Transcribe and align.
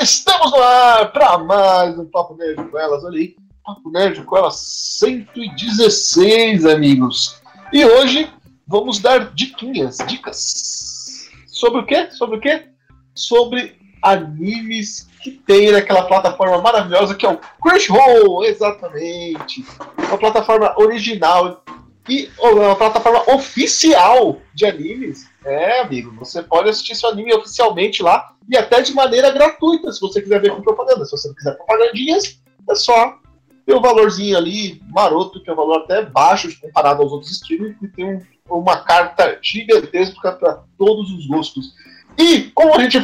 Estamos 0.00 0.52
no 0.52 0.62
ar 0.62 1.12
para 1.12 1.38
mais 1.38 1.98
um 1.98 2.04
Papo 2.04 2.36
Nerd 2.36 2.70
com 2.70 2.78
elas. 2.78 3.02
Olha 3.02 3.18
aí, 3.18 3.34
Papo 3.64 3.90
Nerd 3.90 4.22
com 4.22 4.36
elas 4.36 4.54
116, 5.00 6.64
amigos. 6.66 7.42
E 7.72 7.84
hoje 7.84 8.32
vamos 8.64 9.00
dar 9.00 9.34
diquinhas, 9.34 9.98
dicas. 10.06 11.26
Sobre 11.48 11.80
o 11.80 11.86
quê? 11.86 12.12
Sobre 12.12 12.36
o 12.36 12.40
quê? 12.40 12.68
Sobre 13.12 13.76
animes 14.00 15.08
que 15.20 15.32
tem 15.32 15.72
naquela 15.72 16.04
plataforma 16.04 16.62
maravilhosa 16.62 17.16
que 17.16 17.26
é 17.26 17.30
o 17.30 17.40
Crunchyroll, 17.60 18.44
exatamente. 18.44 19.66
Uma 19.98 20.16
plataforma 20.16 20.74
original 20.78 21.64
e 22.08 22.30
uma 22.38 22.74
plataforma 22.74 23.22
oficial 23.34 24.40
de 24.54 24.66
animes. 24.66 25.26
É, 25.44 25.80
amigo, 25.80 26.14
você 26.18 26.42
pode 26.42 26.68
assistir 26.68 26.94
seu 26.94 27.10
anime 27.10 27.34
oficialmente 27.34 28.02
lá 28.02 28.32
e 28.48 28.56
até 28.56 28.80
de 28.80 28.92
maneira 28.94 29.30
gratuita, 29.30 29.92
se 29.92 30.00
você 30.00 30.22
quiser 30.22 30.40
ver 30.40 30.54
com 30.54 30.62
propaganda. 30.62 31.04
Se 31.04 31.12
você 31.12 31.28
não 31.28 31.34
quiser 31.34 31.56
propagandinhas, 31.56 32.40
é 32.68 32.74
só 32.74 33.18
ter 33.66 33.74
um 33.74 33.82
valorzinho 33.82 34.36
ali, 34.36 34.80
maroto, 34.88 35.42
que 35.42 35.50
é 35.50 35.52
um 35.52 35.56
valor 35.56 35.82
até 35.82 36.02
baixo 36.02 36.48
comparado 36.60 37.02
aos 37.02 37.12
outros 37.12 37.30
streamers, 37.32 37.76
e 37.82 37.88
tem 37.88 38.04
um, 38.06 38.22
uma 38.48 38.78
carta 38.78 39.38
gigantesca 39.42 40.32
para 40.32 40.62
todos 40.78 41.10
os 41.12 41.26
gostos. 41.26 41.74
E, 42.16 42.44
como 42.54 42.74
a 42.74 42.82
gente, 42.82 42.98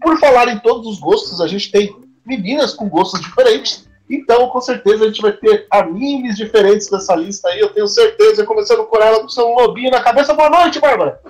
por 0.00 0.18
falar 0.20 0.48
em 0.48 0.58
todos 0.58 0.86
os 0.86 1.00
gostos, 1.00 1.40
a 1.40 1.48
gente 1.48 1.72
tem 1.72 1.96
meninas 2.24 2.74
com 2.74 2.88
gostos 2.88 3.20
diferentes. 3.20 3.88
Então, 4.10 4.48
com 4.48 4.60
certeza, 4.60 5.04
a 5.04 5.06
gente 5.06 5.22
vai 5.22 5.32
ter 5.32 5.68
animes 5.70 6.36
diferentes 6.36 6.90
nessa 6.90 7.14
lista 7.14 7.48
aí, 7.48 7.60
eu 7.60 7.68
tenho 7.68 7.86
certeza, 7.86 8.44
começando 8.44 8.84
por 8.84 9.00
ela 9.00 9.20
com 9.20 9.28
seu 9.28 9.46
lobinho 9.46 9.92
na 9.92 10.02
cabeça. 10.02 10.34
Boa 10.34 10.50
noite, 10.50 10.80
Bárbara! 10.80 11.20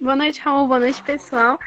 Boa 0.00 0.16
noite, 0.16 0.40
Raul. 0.40 0.66
Boa 0.66 0.80
noite, 0.80 1.02
pessoal. 1.02 1.58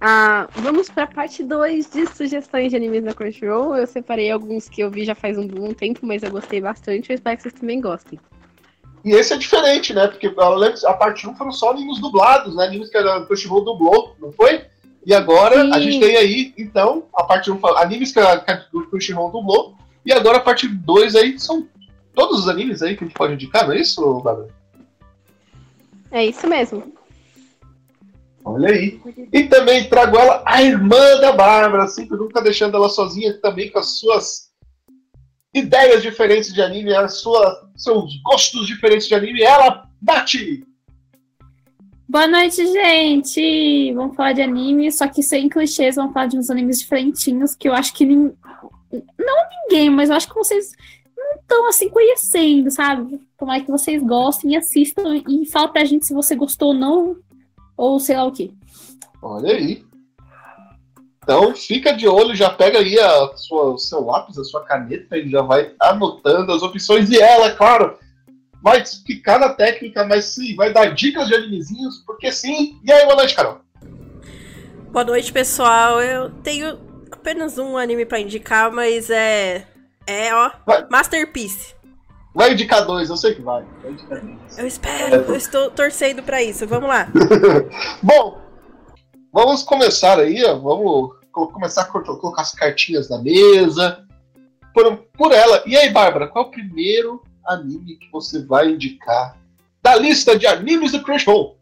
Ah, 0.00 0.48
vamos 0.56 0.90
para 0.90 1.04
a 1.04 1.06
parte 1.06 1.42
2 1.42 1.90
de 1.90 2.06
sugestões 2.14 2.70
de 2.70 2.76
animes 2.76 3.04
da 3.04 3.14
Crunchyroll. 3.14 3.76
Eu 3.76 3.86
separei 3.86 4.30
alguns 4.30 4.68
que 4.68 4.82
eu 4.82 4.90
vi 4.90 5.04
já 5.04 5.14
faz 5.14 5.38
um, 5.38 5.42
um 5.42 5.72
tempo, 5.72 6.00
mas 6.02 6.22
eu 6.22 6.30
gostei 6.30 6.60
bastante. 6.60 7.08
Eu 7.10 7.14
espero 7.14 7.36
que 7.36 7.42
vocês 7.42 7.54
também 7.54 7.80
gostem. 7.80 8.18
E 9.04 9.12
esse 9.12 9.32
é 9.32 9.36
diferente, 9.38 9.94
né? 9.94 10.08
Porque 10.08 10.26
a 10.26 10.94
parte 10.94 11.26
1 11.26 11.36
foram 11.36 11.52
só 11.52 11.70
animes 11.70 12.00
dublados, 12.00 12.54
né? 12.54 12.66
Animes 12.66 12.90
que 12.90 12.98
a 12.98 13.24
Crunchyroll 13.24 13.64
dublou, 13.64 14.14
não 14.20 14.32
foi? 14.32 14.66
E 15.06 15.12
agora 15.12 15.60
Sim. 15.60 15.72
a 15.72 15.80
gente 15.80 16.00
tem 16.00 16.16
aí, 16.16 16.54
então, 16.56 17.04
a 17.14 17.24
parte 17.24 17.50
1, 17.50 17.66
animes 17.76 18.12
que 18.12 18.20
a, 18.20 18.38
Crunchyroll 18.90 19.30
dublou. 19.30 19.74
E 20.04 20.12
agora 20.12 20.38
a 20.38 20.40
parte 20.40 20.68
2 20.68 21.14
aí 21.14 21.38
são 21.38 21.68
todos 22.14 22.40
os 22.40 22.48
animes 22.48 22.82
aí 22.82 22.96
que 22.96 23.04
a 23.04 23.06
gente 23.06 23.16
pode 23.16 23.34
indicar, 23.34 23.66
não 23.66 23.74
é 23.74 23.80
isso, 23.80 24.20
Bárbara? 24.20 24.48
É 26.10 26.24
isso 26.24 26.46
mesmo. 26.46 26.94
Olha 28.44 28.68
aí. 28.68 29.00
E 29.32 29.44
também 29.44 29.88
trago 29.88 30.16
ela, 30.16 30.42
a 30.44 30.62
irmã 30.62 31.18
da 31.20 31.32
Bárbara, 31.32 31.86
sempre 31.86 32.16
nunca 32.16 32.42
deixando 32.42 32.76
ela 32.76 32.88
sozinha, 32.88 33.38
também 33.40 33.70
com 33.70 33.78
as 33.78 33.98
suas 33.98 34.50
ideias 35.54 36.02
diferentes 36.02 36.52
de 36.52 36.60
anime, 36.60 36.94
as 36.94 37.18
suas, 37.18 37.56
seus 37.76 38.20
gostos 38.22 38.66
diferentes 38.66 39.06
de 39.06 39.14
anime. 39.14 39.42
Ela, 39.42 39.88
Bate! 40.00 40.66
Boa 42.14 42.28
noite, 42.28 42.64
gente! 42.64 43.92
Vamos 43.92 44.14
falar 44.14 44.34
de 44.34 44.40
anime, 44.40 44.92
só 44.92 45.08
que 45.08 45.20
sem 45.20 45.48
clichês, 45.48 45.96
vamos 45.96 46.12
falar 46.12 46.26
de 46.26 46.38
uns 46.38 46.48
animes 46.48 46.78
diferentinhos 46.78 47.56
que 47.56 47.68
eu 47.68 47.74
acho 47.74 47.92
que 47.92 48.06
nin... 48.06 48.32
não 49.18 49.36
ninguém, 49.50 49.90
mas 49.90 50.08
eu 50.08 50.14
acho 50.14 50.28
que 50.28 50.34
vocês 50.36 50.70
não 51.16 51.40
estão 51.40 51.68
assim 51.68 51.88
conhecendo, 51.88 52.70
sabe? 52.70 53.20
Tomara 53.36 53.62
que 53.62 53.70
vocês 53.72 54.00
gostem 54.00 54.52
e 54.52 54.56
assistam 54.56 55.20
e 55.28 55.44
fala 55.46 55.66
pra 55.66 55.84
gente 55.84 56.06
se 56.06 56.14
você 56.14 56.36
gostou 56.36 56.68
ou 56.68 56.74
não, 56.74 57.16
ou 57.76 57.98
sei 57.98 58.14
lá 58.14 58.26
o 58.26 58.30
que. 58.30 58.54
Olha 59.20 59.52
aí. 59.52 59.84
Então 61.20 61.52
fica 61.52 61.90
de 61.90 62.06
olho, 62.06 62.32
já 62.32 62.48
pega 62.48 62.78
aí 62.78 62.96
a 62.96 63.36
sua, 63.36 63.72
o 63.72 63.78
seu 63.78 64.04
lápis, 64.04 64.38
a 64.38 64.44
sua 64.44 64.64
caneta 64.64 65.18
e 65.18 65.28
já 65.28 65.42
vai 65.42 65.74
anotando 65.80 66.52
as 66.52 66.62
opções. 66.62 67.10
E 67.10 67.18
ela, 67.18 67.50
claro, 67.56 67.98
vai 68.64 68.80
explicar 68.80 69.38
na 69.38 69.50
técnica, 69.50 70.06
mas 70.06 70.24
sim, 70.24 70.56
vai 70.56 70.72
dar 70.72 70.86
dicas 70.94 71.28
de 71.28 71.34
animezinhos, 71.34 71.98
porque 71.98 72.32
sim. 72.32 72.80
E 72.82 72.90
aí, 72.90 73.04
boa 73.04 73.16
noite, 73.16 73.34
Carol. 73.34 73.60
Boa 74.90 75.04
noite, 75.04 75.30
pessoal. 75.30 76.00
Eu 76.00 76.30
tenho 76.42 76.78
apenas 77.12 77.58
um 77.58 77.76
anime 77.76 78.06
para 78.06 78.20
indicar, 78.20 78.72
mas 78.72 79.10
é. 79.10 79.66
É, 80.06 80.34
ó. 80.34 80.50
Vai. 80.64 80.86
Masterpiece. 80.90 81.74
Vai 82.34 82.54
indicar 82.54 82.86
dois, 82.86 83.10
eu 83.10 83.18
sei 83.18 83.34
que 83.34 83.42
vai. 83.42 83.62
vai 83.82 83.92
indicar 83.92 84.20
dois. 84.22 84.58
Eu 84.58 84.66
espero, 84.66 85.16
eu 85.16 85.36
estou 85.36 85.70
torcendo 85.70 86.22
para 86.22 86.42
isso. 86.42 86.66
Vamos 86.66 86.88
lá. 86.88 87.06
Bom, 88.02 88.40
vamos 89.30 89.62
começar 89.62 90.18
aí, 90.18 90.42
ó. 90.42 90.56
Vamos 90.56 91.16
começar 91.30 91.82
a 91.82 91.84
colocar 91.84 92.40
as 92.40 92.52
cartinhas 92.52 93.10
na 93.10 93.18
mesa. 93.18 94.06
Por, 94.72 94.96
por 95.12 95.32
ela. 95.32 95.62
E 95.66 95.76
aí, 95.76 95.90
Bárbara, 95.90 96.28
qual 96.28 96.46
é 96.46 96.48
o 96.48 96.50
primeiro 96.50 97.22
anime 97.46 97.96
que 97.96 98.10
você 98.10 98.44
vai 98.44 98.70
indicar 98.70 99.36
da 99.82 99.96
lista 99.96 100.38
de 100.38 100.46
animes 100.46 100.92
do 100.92 101.02
Crunchyroll? 101.02 101.58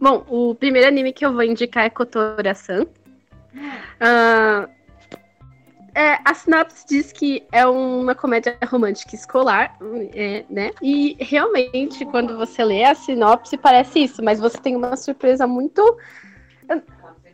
Bom, 0.00 0.24
o 0.28 0.54
primeiro 0.54 0.88
anime 0.88 1.12
que 1.12 1.24
eu 1.24 1.32
vou 1.32 1.42
indicar 1.42 1.84
é 1.84 1.90
Kotora-san. 1.90 2.82
Uh, 2.82 4.68
é, 5.94 6.18
a 6.26 6.34
sinopse 6.34 6.84
diz 6.86 7.10
que 7.10 7.42
é 7.50 7.66
uma 7.66 8.14
comédia 8.14 8.58
romântica 8.68 9.14
escolar, 9.14 9.78
é, 10.14 10.44
né? 10.50 10.70
E 10.82 11.16
realmente, 11.18 12.04
quando 12.04 12.36
você 12.36 12.62
lê 12.62 12.84
a 12.84 12.94
sinopse, 12.94 13.56
parece 13.56 14.00
isso, 14.00 14.22
mas 14.22 14.38
você 14.38 14.58
tem 14.58 14.76
uma 14.76 14.94
surpresa 14.94 15.46
muito. 15.46 15.82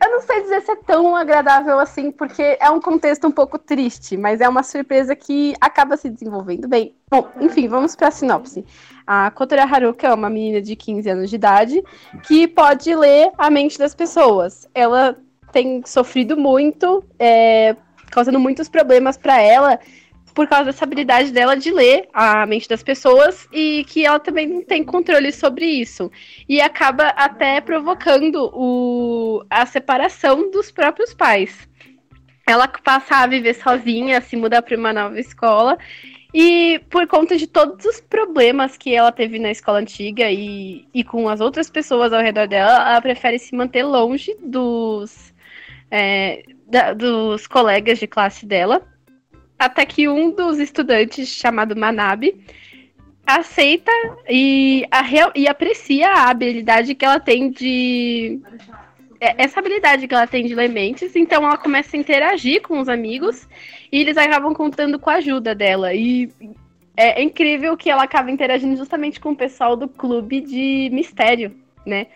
Eu 0.03 0.11
não 0.11 0.19
sei 0.19 0.41
dizer 0.41 0.61
se 0.61 0.71
é 0.71 0.75
tão 0.75 1.15
agradável 1.15 1.79
assim, 1.79 2.11
porque 2.11 2.57
é 2.59 2.69
um 2.69 2.81
contexto 2.81 3.25
um 3.25 3.31
pouco 3.31 3.57
triste, 3.57 4.17
mas 4.17 4.41
é 4.41 4.49
uma 4.49 4.61
surpresa 4.61 5.15
que 5.15 5.53
acaba 5.61 5.95
se 5.95 6.09
desenvolvendo 6.09 6.67
bem. 6.67 6.93
Bom, 7.09 7.29
enfim, 7.39 7.69
vamos 7.69 7.95
para 7.95 8.09
a 8.09 8.11
sinopse. 8.11 8.65
A 9.07 9.31
Kotora 9.31 9.63
Haruka 9.63 10.07
é 10.07 10.13
uma 10.13 10.29
menina 10.29 10.61
de 10.61 10.75
15 10.75 11.09
anos 11.09 11.29
de 11.29 11.37
idade 11.37 11.81
que 12.23 12.49
pode 12.49 12.93
ler 12.93 13.31
a 13.37 13.49
mente 13.49 13.79
das 13.79 13.95
pessoas. 13.95 14.67
Ela 14.75 15.17
tem 15.53 15.81
sofrido 15.85 16.35
muito 16.35 17.01
é, 17.17 17.73
causando 18.11 18.41
muitos 18.41 18.67
problemas 18.67 19.15
para 19.15 19.39
ela 19.41 19.79
por 20.33 20.47
causa 20.47 20.65
dessa 20.65 20.83
habilidade 20.83 21.31
dela 21.31 21.55
de 21.55 21.71
ler 21.71 22.07
a 22.13 22.45
mente 22.45 22.67
das 22.67 22.81
pessoas 22.81 23.47
e 23.51 23.85
que 23.85 24.05
ela 24.05 24.19
também 24.19 24.47
não 24.47 24.63
tem 24.63 24.83
controle 24.83 25.31
sobre 25.31 25.65
isso. 25.65 26.11
E 26.47 26.59
acaba 26.59 27.07
até 27.09 27.61
provocando 27.61 28.49
o, 28.53 29.45
a 29.49 29.65
separação 29.65 30.49
dos 30.49 30.71
próprios 30.71 31.13
pais. 31.13 31.67
Ela 32.47 32.67
passa 32.67 33.17
a 33.17 33.27
viver 33.27 33.53
sozinha, 33.53 34.19
se 34.21 34.35
mudar 34.35 34.61
para 34.61 34.77
uma 34.77 34.91
nova 34.91 35.19
escola. 35.19 35.77
E 36.33 36.81
por 36.89 37.05
conta 37.07 37.37
de 37.37 37.45
todos 37.45 37.85
os 37.85 38.01
problemas 38.01 38.75
que 38.75 38.93
ela 38.93 39.11
teve 39.11 39.37
na 39.37 39.51
escola 39.51 39.79
antiga 39.79 40.31
e, 40.31 40.87
e 40.91 41.03
com 41.03 41.29
as 41.29 41.39
outras 41.39 41.69
pessoas 41.69 42.11
ao 42.11 42.21
redor 42.21 42.47
dela, 42.47 42.89
ela 42.89 43.01
prefere 43.01 43.37
se 43.37 43.55
manter 43.55 43.83
longe 43.83 44.35
dos, 44.43 45.31
é, 45.91 46.43
da, 46.65 46.91
dos 46.93 47.45
colegas 47.45 47.99
de 47.99 48.07
classe 48.07 48.47
dela, 48.47 48.81
até 49.57 49.85
que 49.85 50.07
um 50.07 50.31
dos 50.31 50.59
estudantes, 50.59 51.29
chamado 51.29 51.75
Manabe, 51.75 52.43
aceita 53.25 53.91
e, 54.29 54.85
a, 54.91 55.03
e 55.35 55.47
aprecia 55.47 56.09
a 56.09 56.29
habilidade 56.29 56.95
que 56.95 57.05
ela 57.05 57.19
tem 57.19 57.49
de. 57.49 58.39
É, 59.19 59.43
essa 59.43 59.59
habilidade 59.59 60.07
que 60.07 60.13
ela 60.13 60.27
tem 60.27 60.45
de 60.45 60.53
ler 60.53 60.69
mentes, 60.69 61.15
então 61.15 61.45
ela 61.45 61.57
começa 61.57 61.95
a 61.95 61.99
interagir 61.99 62.61
com 62.61 62.79
os 62.79 62.89
amigos 62.89 63.47
e 63.91 64.01
eles 64.01 64.17
acabam 64.17 64.53
contando 64.53 64.99
com 64.99 65.09
a 65.09 65.15
ajuda 65.15 65.55
dela. 65.55 65.93
E 65.93 66.29
é 66.95 67.21
incrível 67.23 67.77
que 67.77 67.89
ela 67.89 68.03
acaba 68.03 68.29
interagindo 68.29 68.75
justamente 68.75 69.19
com 69.19 69.31
o 69.31 69.35
pessoal 69.35 69.75
do 69.75 69.87
clube 69.87 70.41
de 70.41 70.89
mistério, 70.91 71.55
né? 71.85 72.07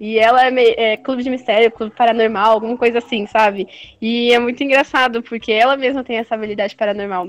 E 0.00 0.18
ela 0.18 0.46
é, 0.46 0.50
meio, 0.50 0.74
é, 0.78 0.96
clube 0.96 1.22
de 1.22 1.28
mistério, 1.28 1.70
clube 1.70 1.94
paranormal, 1.94 2.52
alguma 2.52 2.74
coisa 2.74 2.98
assim, 2.98 3.26
sabe? 3.26 3.68
E 4.00 4.32
é 4.32 4.38
muito 4.38 4.64
engraçado, 4.64 5.22
porque 5.22 5.52
ela 5.52 5.76
mesma 5.76 6.02
tem 6.02 6.16
essa 6.16 6.34
habilidade 6.34 6.74
paranormal. 6.74 7.28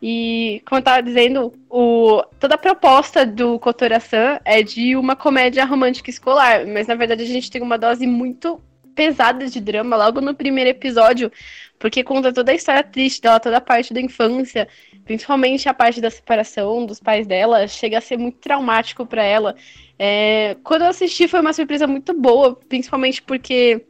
E, 0.00 0.62
como 0.64 0.78
eu 0.78 0.84
tava 0.84 1.02
dizendo, 1.02 1.52
o, 1.68 2.22
toda 2.38 2.54
a 2.54 2.58
proposta 2.58 3.26
do 3.26 3.58
Kotora-san 3.58 4.38
é 4.44 4.62
de 4.62 4.94
uma 4.94 5.16
comédia 5.16 5.64
romântica 5.64 6.10
escolar, 6.10 6.64
mas 6.64 6.86
na 6.86 6.94
verdade 6.94 7.24
a 7.24 7.26
gente 7.26 7.50
tem 7.50 7.60
uma 7.60 7.76
dose 7.76 8.06
muito 8.06 8.60
pesada 8.94 9.46
de 9.46 9.60
drama 9.60 9.96
logo 9.96 10.20
no 10.20 10.34
primeiro 10.34 10.70
episódio, 10.70 11.30
porque 11.78 12.04
conta 12.04 12.32
toda 12.32 12.52
a 12.52 12.54
história 12.54 12.82
triste 12.82 13.22
dela, 13.22 13.40
toda 13.40 13.56
a 13.56 13.60
parte 13.60 13.92
da 13.92 14.00
infância, 14.00 14.68
principalmente 15.04 15.68
a 15.68 15.74
parte 15.74 16.00
da 16.00 16.10
separação 16.10 16.86
dos 16.86 17.00
pais 17.00 17.26
dela, 17.26 17.66
chega 17.66 17.98
a 17.98 18.00
ser 18.00 18.16
muito 18.16 18.38
traumático 18.38 19.04
para 19.04 19.24
ela. 19.24 19.56
É, 19.98 20.56
quando 20.62 20.82
eu 20.82 20.88
assisti 20.88 21.28
foi 21.28 21.40
uma 21.40 21.52
surpresa 21.52 21.86
muito 21.86 22.14
boa, 22.14 22.54
principalmente 22.68 23.22
porque 23.22 23.84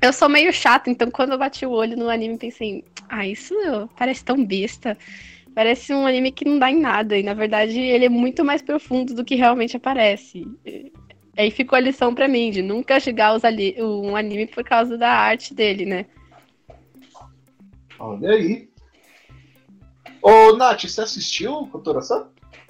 eu 0.00 0.12
sou 0.12 0.28
meio 0.28 0.52
chata, 0.52 0.90
então 0.90 1.10
quando 1.10 1.32
eu 1.32 1.38
bati 1.38 1.64
o 1.64 1.70
olho 1.70 1.96
no 1.96 2.08
anime 2.08 2.38
pensei, 2.38 2.84
ah, 3.08 3.26
isso 3.26 3.54
parece 3.96 4.24
tão 4.24 4.44
besta. 4.44 4.96
Parece 5.54 5.94
um 5.94 6.06
anime 6.06 6.32
que 6.32 6.44
não 6.44 6.58
dá 6.58 6.70
em 6.70 6.78
nada, 6.78 7.16
e 7.16 7.22
na 7.22 7.32
verdade 7.32 7.80
ele 7.80 8.04
é 8.04 8.08
muito 8.10 8.44
mais 8.44 8.60
profundo 8.60 9.14
do 9.14 9.24
que 9.24 9.34
realmente 9.34 9.74
aparece. 9.74 10.46
Aí 11.36 11.50
ficou 11.50 11.76
a 11.76 11.80
lição 11.80 12.14
pra 12.14 12.28
mim, 12.28 12.50
de 12.50 12.62
nunca 12.62 13.00
chegar 13.00 13.28
a 13.28 13.34
usar 13.34 13.52
um 13.78 14.16
anime 14.16 14.46
por 14.46 14.64
causa 14.64 14.96
da 14.96 15.10
arte 15.10 15.54
dele, 15.54 15.84
né? 15.84 16.06
Olha 17.98 18.30
aí. 18.30 18.68
Ô, 20.22 20.56
Nath, 20.56 20.82
você 20.84 21.00
assistiu 21.00 21.68
Kotora-san? 21.68 22.28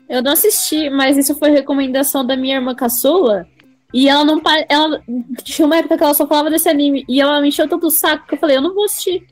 Eu 0.08 0.22
não 0.22 0.32
assisti, 0.32 0.88
mas 0.88 1.16
isso 1.16 1.34
foi 1.36 1.50
recomendação 1.50 2.24
da 2.24 2.36
minha 2.36 2.56
irmã 2.56 2.74
caçula. 2.74 3.46
E 3.92 4.08
ela 4.08 4.24
não. 4.24 4.40
Ela, 4.68 5.02
tinha 5.42 5.66
uma 5.66 5.78
época 5.78 5.96
que 5.96 6.04
ela 6.04 6.14
só 6.14 6.26
falava 6.26 6.50
desse 6.50 6.68
anime. 6.68 7.04
E 7.08 7.20
ela 7.20 7.40
me 7.40 7.48
encheu 7.48 7.68
tanto 7.68 7.86
o 7.86 7.90
saco 7.90 8.26
que 8.26 8.34
eu 8.34 8.38
falei, 8.38 8.56
eu 8.56 8.62
não 8.62 8.74
vou 8.74 8.84
assistir. 8.84 9.26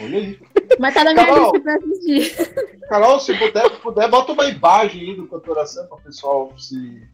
Olha 0.00 0.18
aí. 0.18 0.38
Mas 0.78 0.94
tá 0.94 1.04
na 1.04 1.14
minha 1.14 1.26
Carol, 1.26 1.52
lista 1.52 1.60
pra 1.60 1.76
assistir. 1.76 2.78
Carol, 2.88 3.20
se 3.20 3.34
puder, 3.38 3.70
puder, 3.80 4.10
bota 4.10 4.32
uma 4.32 4.46
imagem 4.46 5.00
aí 5.00 5.16
do 5.16 5.26
Cotoração 5.26 5.86
para 5.86 5.96
o 5.96 6.02
pessoal 6.02 6.52
se. 6.58 7.08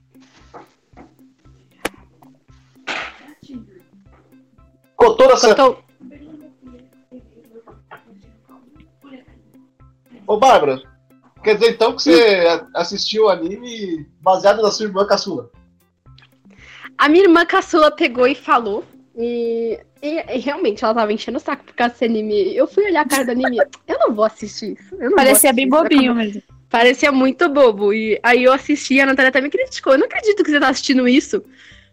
Cotoração. 4.96 5.54
Tô... 5.54 5.76
Ô, 10.26 10.38
Bárbara, 10.38 10.82
quer 11.44 11.54
dizer 11.54 11.72
então 11.72 11.94
que 11.94 12.02
você 12.02 12.44
assistiu 12.74 13.24
o 13.24 13.28
anime 13.28 14.06
baseado 14.20 14.60
na 14.60 14.70
sua 14.70 14.86
irmã 14.86 15.06
caçula? 15.06 15.50
A 16.98 17.08
minha 17.08 17.24
irmã 17.24 17.44
caçula 17.44 17.90
pegou 17.90 18.26
e 18.26 18.34
falou. 18.34 18.84
E, 19.18 19.78
e, 20.02 20.36
e, 20.36 20.38
realmente 20.40 20.84
ela 20.84 20.94
tava 20.94 21.12
enchendo 21.12 21.38
o 21.38 21.40
saco 21.40 21.64
por 21.64 21.74
causa 21.74 21.92
desse 21.92 22.04
anime. 22.04 22.54
Eu 22.54 22.66
fui 22.66 22.84
olhar 22.84 23.02
a 23.02 23.08
cara 23.08 23.24
do 23.24 23.30
anime. 23.30 23.58
Eu 23.86 23.98
não 23.98 24.14
vou 24.14 24.24
assistir 24.24 24.76
isso. 24.78 24.96
Parecia 25.14 25.52
bem 25.52 25.68
bobinho 25.68 26.14
mesmo. 26.14 26.42
Parecia 26.68 27.12
muito 27.12 27.48
bobo. 27.48 27.92
E 27.92 28.18
aí 28.22 28.42
eu 28.44 28.52
assisti, 28.52 29.00
a 29.00 29.06
Natália 29.06 29.28
até 29.28 29.40
me 29.40 29.48
criticou. 29.48 29.92
Eu 29.92 30.00
não 30.00 30.06
acredito 30.06 30.42
que 30.42 30.50
você 30.50 30.60
tá 30.60 30.68
assistindo 30.68 31.06
isso. 31.06 31.42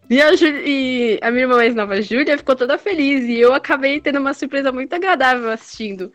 E 0.09 0.21
a, 0.21 0.31
e 0.33 1.19
a 1.21 1.31
minha 1.31 1.43
irmã 1.43 1.55
mais 1.55 1.73
nova, 1.73 2.01
Júlia, 2.01 2.37
ficou 2.37 2.55
toda 2.55 2.77
feliz. 2.77 3.23
E 3.25 3.39
eu 3.39 3.53
acabei 3.53 3.99
tendo 3.99 4.19
uma 4.19 4.33
surpresa 4.33 4.71
muito 4.71 4.93
agradável 4.93 5.49
assistindo. 5.49 6.11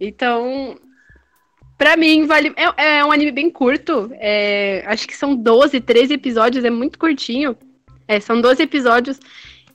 Então, 0.00 0.76
Pra 1.80 1.96
mim, 1.96 2.26
vale. 2.26 2.52
É, 2.56 2.98
é 2.98 3.04
um 3.06 3.10
anime 3.10 3.32
bem 3.32 3.48
curto. 3.48 4.10
É, 4.16 4.84
acho 4.86 5.08
que 5.08 5.16
são 5.16 5.34
12, 5.34 5.80
13 5.80 6.12
episódios, 6.12 6.62
é 6.62 6.68
muito 6.68 6.98
curtinho. 6.98 7.56
É, 8.06 8.20
são 8.20 8.38
12 8.38 8.62
episódios. 8.62 9.18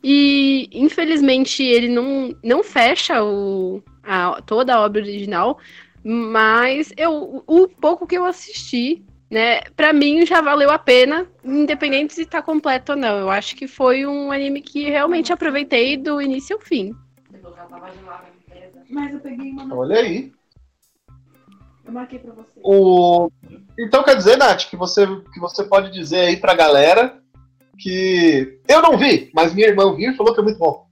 E, 0.04 0.70
infelizmente, 0.72 1.64
ele 1.64 1.88
não, 1.90 2.32
não 2.44 2.64
fecha 2.64 3.24
o, 3.24 3.82
a, 4.04 4.40
toda 4.46 4.76
a 4.76 4.82
obra 4.82 5.02
original. 5.02 5.58
Mas 6.04 6.94
eu, 6.96 7.44
o 7.48 7.68
pouco 7.68 8.06
que 8.06 8.16
eu 8.16 8.26
assisti, 8.26 9.04
né, 9.30 9.62
pra 9.76 9.92
mim 9.92 10.26
já 10.26 10.42
valeu 10.42 10.70
a 10.70 10.78
pena, 10.78 11.28
independente 11.44 12.14
se 12.14 12.26
tá 12.26 12.42
completo 12.42 12.94
ou 12.94 12.98
não. 12.98 13.18
Eu 13.18 13.30
acho 13.30 13.56
que 13.56 13.68
foi 13.68 14.06
um 14.06 14.32
anime 14.32 14.62
que 14.62 14.90
realmente 14.90 15.34
aproveitei 15.34 15.98
do 15.98 16.22
início 16.22 16.56
ao 16.56 16.62
fim. 16.62 16.94
Mas 18.90 19.14
eu 19.14 19.20
peguei 19.20 19.52
uma. 19.52 19.76
Olha 19.76 20.00
aí. 20.00 20.32
Eu 21.84 21.92
marquei 21.92 22.20
pra 22.20 22.34
você. 22.34 22.60
O... 22.64 23.30
Então 23.78 24.04
quer 24.04 24.16
dizer, 24.16 24.38
Nath, 24.38 24.70
que 24.70 24.76
você, 24.76 25.06
que 25.34 25.40
você 25.40 25.64
pode 25.64 25.92
dizer 25.92 26.22
aí 26.22 26.38
pra 26.38 26.56
galera 26.56 27.20
que 27.78 28.60
eu 28.68 28.82
não 28.82 28.98
vi, 28.98 29.30
mas 29.34 29.54
minha 29.54 29.68
irmã 29.68 29.94
viu 29.96 30.12
e 30.12 30.16
falou 30.16 30.34
que 30.34 30.40
é 30.40 30.44
muito 30.44 30.60
bom. 30.60 30.86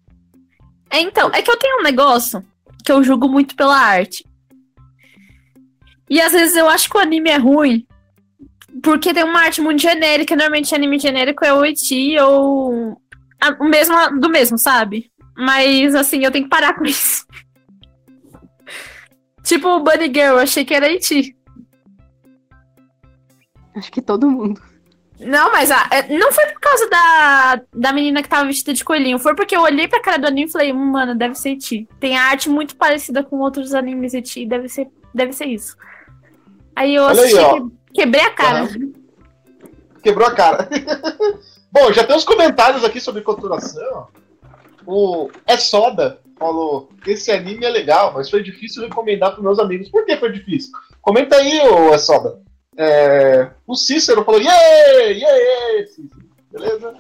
É, 0.89 0.99
então, 0.99 1.29
é 1.33 1.41
que 1.41 1.49
eu 1.49 1.57
tenho 1.57 1.79
um 1.79 1.83
negócio 1.83 2.43
que 2.83 2.91
eu 2.91 3.03
julgo 3.03 3.27
muito 3.27 3.55
pela 3.55 3.77
arte. 3.77 4.25
E 6.09 6.21
às 6.21 6.33
vezes 6.33 6.55
eu 6.55 6.67
acho 6.67 6.89
que 6.89 6.97
o 6.97 7.01
anime 7.01 7.29
é 7.29 7.37
ruim 7.37 7.87
porque 8.83 9.13
tem 9.13 9.23
uma 9.23 9.39
arte 9.39 9.61
muito 9.61 9.81
genérica. 9.81 10.35
Normalmente 10.35 10.75
anime 10.75 10.99
genérico 10.99 11.43
é 11.43 11.53
o 11.53 11.65
Eti 11.65 12.19
ou 12.19 12.97
o 13.59 13.63
mesmo 13.63 13.95
do 14.19 14.29
mesmo, 14.29 14.57
sabe? 14.57 15.09
Mas 15.35 15.95
assim, 15.95 16.23
eu 16.23 16.31
tenho 16.31 16.43
que 16.43 16.49
parar 16.49 16.75
com 16.75 16.83
isso. 16.83 17.25
tipo 19.41 19.69
o 19.69 19.79
Bunny 19.79 20.05
Girl, 20.05 20.33
eu 20.33 20.39
achei 20.39 20.65
que 20.65 20.73
era 20.73 20.91
Eti. 20.91 21.35
Acho 23.75 23.91
que 23.91 24.01
todo 24.01 24.29
mundo. 24.29 24.61
Não, 25.19 25.51
mas 25.51 25.71
a, 25.71 25.87
é, 25.89 26.17
não 26.17 26.33
foi 26.33 26.45
por 26.47 26.59
causa 26.59 26.89
da, 26.89 27.61
da 27.73 27.93
menina 27.93 28.21
que 28.21 28.27
tava 28.27 28.45
vestida 28.45 28.73
de 28.73 28.83
coelhinho. 28.83 29.17
Foi 29.17 29.33
porque 29.33 29.55
eu 29.55 29.61
olhei 29.61 29.87
pra 29.87 30.01
cara 30.01 30.17
do 30.19 30.27
anime 30.27 30.49
e 30.49 30.51
falei, 30.51 30.73
hum, 30.73 30.91
mano, 30.91 31.15
deve 31.15 31.35
ser 31.35 31.51
Eti. 31.51 31.87
Tem 31.99 32.17
a 32.17 32.25
arte 32.25 32.49
muito 32.49 32.75
parecida 32.75 33.23
com 33.23 33.39
outros 33.39 33.73
animes 33.73 34.13
Eti, 34.13 34.45
deve 34.45 34.67
ser, 34.67 34.89
deve 35.15 35.31
ser 35.31 35.45
isso. 35.45 35.77
Aí 36.75 36.95
eu 36.95 37.05
assisti, 37.05 37.37
aí, 37.37 37.61
quebrei 37.93 38.23
a 38.23 38.31
cara. 38.31 38.63
Uhum. 38.63 38.93
Quebrou 40.01 40.27
a 40.27 40.31
cara. 40.33 40.67
Bom, 41.71 41.91
já 41.91 42.03
tem 42.03 42.15
uns 42.15 42.25
comentários 42.25 42.83
aqui 42.83 42.99
sobre 42.99 43.21
coturação. 43.21 44.07
O 44.85 45.29
É 45.47 45.57
Soda 45.57 46.19
falou: 46.37 46.89
esse 47.07 47.31
anime 47.31 47.65
é 47.65 47.69
legal, 47.69 48.13
mas 48.13 48.29
foi 48.29 48.43
difícil 48.43 48.83
recomendar 48.83 49.31
para 49.31 49.41
meus 49.41 49.59
amigos. 49.59 49.89
Por 49.89 50.05
que 50.05 50.17
foi 50.17 50.31
difícil? 50.31 50.71
Comenta 51.01 51.37
aí, 51.37 51.61
ô 51.61 51.93
É 51.93 51.97
Soda. 51.97 52.41
É, 52.75 53.51
o 53.67 53.75
Cícero 53.75 54.23
falou, 54.23 54.41
yay, 54.41 55.19
yay, 55.19 55.85
beleza? 56.51 56.95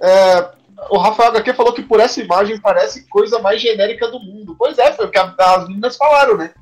É, 0.00 0.50
o 0.90 0.98
Rafael 0.98 1.30
HQ 1.30 1.54
falou 1.54 1.72
que 1.72 1.82
por 1.82 2.00
essa 2.00 2.20
imagem 2.20 2.60
parece 2.60 3.08
coisa 3.08 3.38
mais 3.38 3.60
genérica 3.60 4.08
do 4.08 4.18
mundo. 4.18 4.56
Pois 4.58 4.78
é, 4.78 4.92
foi 4.92 5.06
o 5.06 5.10
que 5.10 5.18
as 5.18 5.68
meninas 5.68 5.96
falaram, 5.96 6.36
né? 6.36 6.52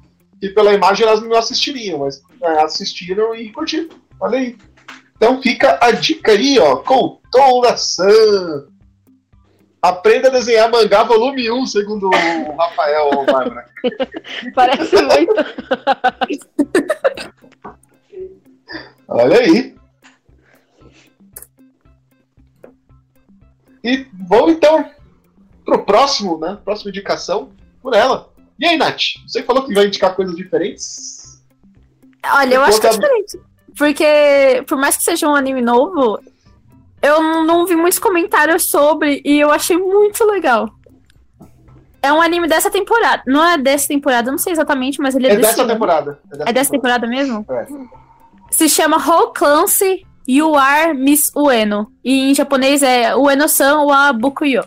Que 0.40 0.48
pela 0.50 0.72
imagem 0.72 1.06
elas 1.06 1.22
não 1.22 1.36
assistiriam, 1.36 2.00
mas 2.00 2.22
é, 2.42 2.62
assistiram 2.62 3.34
e 3.34 3.52
curtiram. 3.52 3.88
Olha 4.20 4.38
aí. 4.38 4.56
Então 5.16 5.42
fica 5.42 5.78
a 5.82 5.90
dica 5.90 6.32
aí, 6.32 6.58
ó. 6.58 6.76
Coutoura-san. 6.76 8.66
Aprenda 9.82 10.28
a 10.28 10.32
desenhar 10.32 10.70
mangá 10.70 11.02
volume 11.04 11.50
1, 11.50 11.66
segundo 11.66 12.08
o 12.08 12.56
Rafael 12.56 13.24
Bárbara. 13.24 13.66
Parece 14.54 15.02
muito. 15.02 15.34
Olha 19.08 19.38
aí. 19.38 19.74
E 23.82 24.06
vamos 24.28 24.52
então 24.52 24.90
pro 25.64 25.82
próximo, 25.84 26.38
né? 26.38 26.58
Próxima 26.64 26.90
indicação 26.90 27.50
por 27.82 27.94
ela. 27.94 28.29
E 28.60 28.66
aí, 28.66 28.76
Nath? 28.76 29.00
Você 29.26 29.42
falou 29.42 29.64
que 29.64 29.72
vai 29.72 29.86
indicar 29.86 30.14
coisas 30.14 30.36
diferentes? 30.36 31.40
Olha, 32.24 32.54
eu, 32.54 32.62
acho 32.62 32.80
que 32.80 32.86
é 32.86 32.90
diferente. 32.90 33.40
Porque, 33.76 34.64
por 34.68 34.76
mais 34.76 34.96
que 34.96 35.02
seja 35.02 35.26
um 35.26 35.34
anime 35.34 35.62
novo, 35.62 36.20
eu 37.00 37.22
não 37.44 37.66
vi 37.66 37.74
muitos 37.74 37.98
comentários 37.98 38.70
sobre 38.70 39.22
e 39.24 39.40
eu 39.40 39.50
achei 39.50 39.78
muito 39.78 40.22
legal. 40.26 40.68
É 42.02 42.12
um 42.12 42.20
anime 42.20 42.46
dessa 42.46 42.70
temporada. 42.70 43.22
Não 43.26 43.44
é 43.44 43.56
dessa 43.56 43.88
temporada, 43.88 44.30
não 44.30 44.38
sei 44.38 44.52
exatamente, 44.52 45.00
mas 45.00 45.14
ele 45.14 45.26
é, 45.26 45.32
é 45.32 45.36
dessa 45.36 45.66
temporada. 45.66 46.18
É 46.24 46.36
dessa, 46.36 46.50
é 46.50 46.52
dessa 46.52 46.70
temporada. 46.70 47.06
temporada 47.06 47.06
mesmo? 47.06 47.46
É 47.48 48.00
se 48.50 48.68
chama 48.68 48.96
Ho 48.96 49.28
Clancy 49.32 50.04
You 50.28 50.56
Are 50.56 50.92
Miss 50.92 51.32
Ueno. 51.34 51.90
E 52.04 52.30
em 52.30 52.34
japonês 52.34 52.82
é 52.82 53.16
Ueno-san 53.16 53.82
wa 53.82 54.12
Bukuyo. 54.12 54.64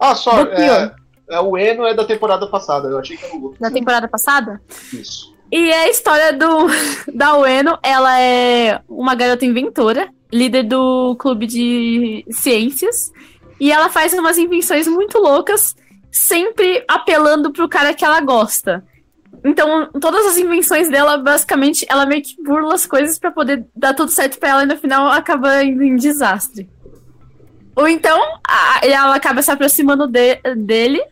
Ah, 0.00 0.14
só. 0.14 0.44
É, 0.46 0.66
é, 0.66 0.92
o 1.40 1.52
Ueno 1.52 1.84
é 1.84 1.94
da 1.94 2.04
temporada 2.04 2.46
passada. 2.46 2.88
Eu 2.88 2.98
achei 2.98 3.16
que 3.16 3.24
era 3.24 3.34
o 3.34 3.44
outro. 3.44 3.60
Da 3.60 3.70
temporada 3.70 4.08
passada? 4.08 4.60
Isso. 4.92 5.32
E 5.50 5.70
é 5.70 5.84
a 5.84 5.90
história 5.90 6.32
do, 6.32 6.66
da 7.14 7.36
Ueno. 7.36 7.78
Ela 7.82 8.20
é 8.20 8.80
uma 8.88 9.14
garota 9.14 9.44
inventora, 9.44 10.08
líder 10.32 10.64
do 10.64 11.14
clube 11.16 11.46
de 11.46 12.24
ciências. 12.30 13.12
E 13.60 13.70
ela 13.70 13.88
faz 13.88 14.12
umas 14.12 14.38
invenções 14.38 14.88
muito 14.88 15.18
loucas, 15.18 15.76
sempre 16.10 16.84
apelando 16.88 17.52
pro 17.52 17.68
cara 17.68 17.94
que 17.94 18.04
ela 18.04 18.20
gosta. 18.20 18.84
Então, 19.44 19.90
todas 20.00 20.26
as 20.26 20.38
invenções 20.38 20.88
dela, 20.88 21.18
basicamente, 21.18 21.84
ela 21.88 22.06
meio 22.06 22.22
que 22.22 22.40
burla 22.42 22.74
as 22.74 22.86
coisas 22.86 23.18
para 23.18 23.30
poder 23.30 23.64
dar 23.74 23.92
tudo 23.92 24.10
certo 24.10 24.38
para 24.38 24.50
ela 24.50 24.62
e 24.62 24.66
no 24.66 24.76
final 24.76 25.08
acaba 25.08 25.62
indo 25.64 25.82
em 25.82 25.96
desastre. 25.96 26.68
Ou 27.74 27.88
então, 27.88 28.20
a, 28.46 28.80
ela 28.82 29.16
acaba 29.16 29.42
se 29.42 29.50
aproximando 29.50 30.06
de, 30.06 30.36
dele, 30.56 31.02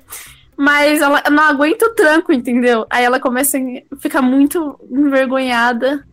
mas 0.56 1.00
ela 1.00 1.22
não 1.30 1.42
aguenta 1.42 1.86
o 1.86 1.94
tranco, 1.94 2.32
entendeu? 2.32 2.86
Aí 2.90 3.04
ela 3.04 3.18
começa 3.18 3.58
a 3.58 3.96
ficar 3.96 4.20
muito 4.20 4.78
envergonhada 4.90 6.06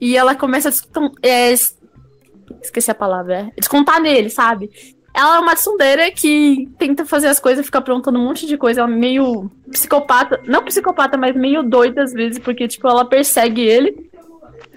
e 0.00 0.16
ela 0.16 0.34
começa 0.34 0.68
a 0.68 0.72
é, 1.22 1.54
esqueci 2.62 2.90
a 2.90 2.94
palavra, 2.94 3.34
é, 3.34 3.52
descontar 3.56 4.00
nele, 4.00 4.30
sabe? 4.30 4.70
Ela 5.14 5.36
é 5.36 5.38
uma 5.38 5.54
tsundere 5.54 6.10
que 6.10 6.68
tenta 6.76 7.04
fazer 7.04 7.28
as 7.28 7.38
coisas, 7.38 7.64
fica 7.64 7.78
aprontando 7.78 8.18
um 8.18 8.24
monte 8.24 8.46
de 8.46 8.56
coisa. 8.56 8.80
Ela 8.80 8.90
é 8.90 8.96
meio 8.96 9.48
psicopata. 9.70 10.40
Não 10.44 10.64
psicopata, 10.64 11.16
mas 11.16 11.36
meio 11.36 11.62
doida 11.62 12.02
às 12.02 12.12
vezes, 12.12 12.40
porque, 12.40 12.66
tipo, 12.66 12.88
ela 12.88 13.04
persegue 13.04 13.62
ele. 13.62 14.10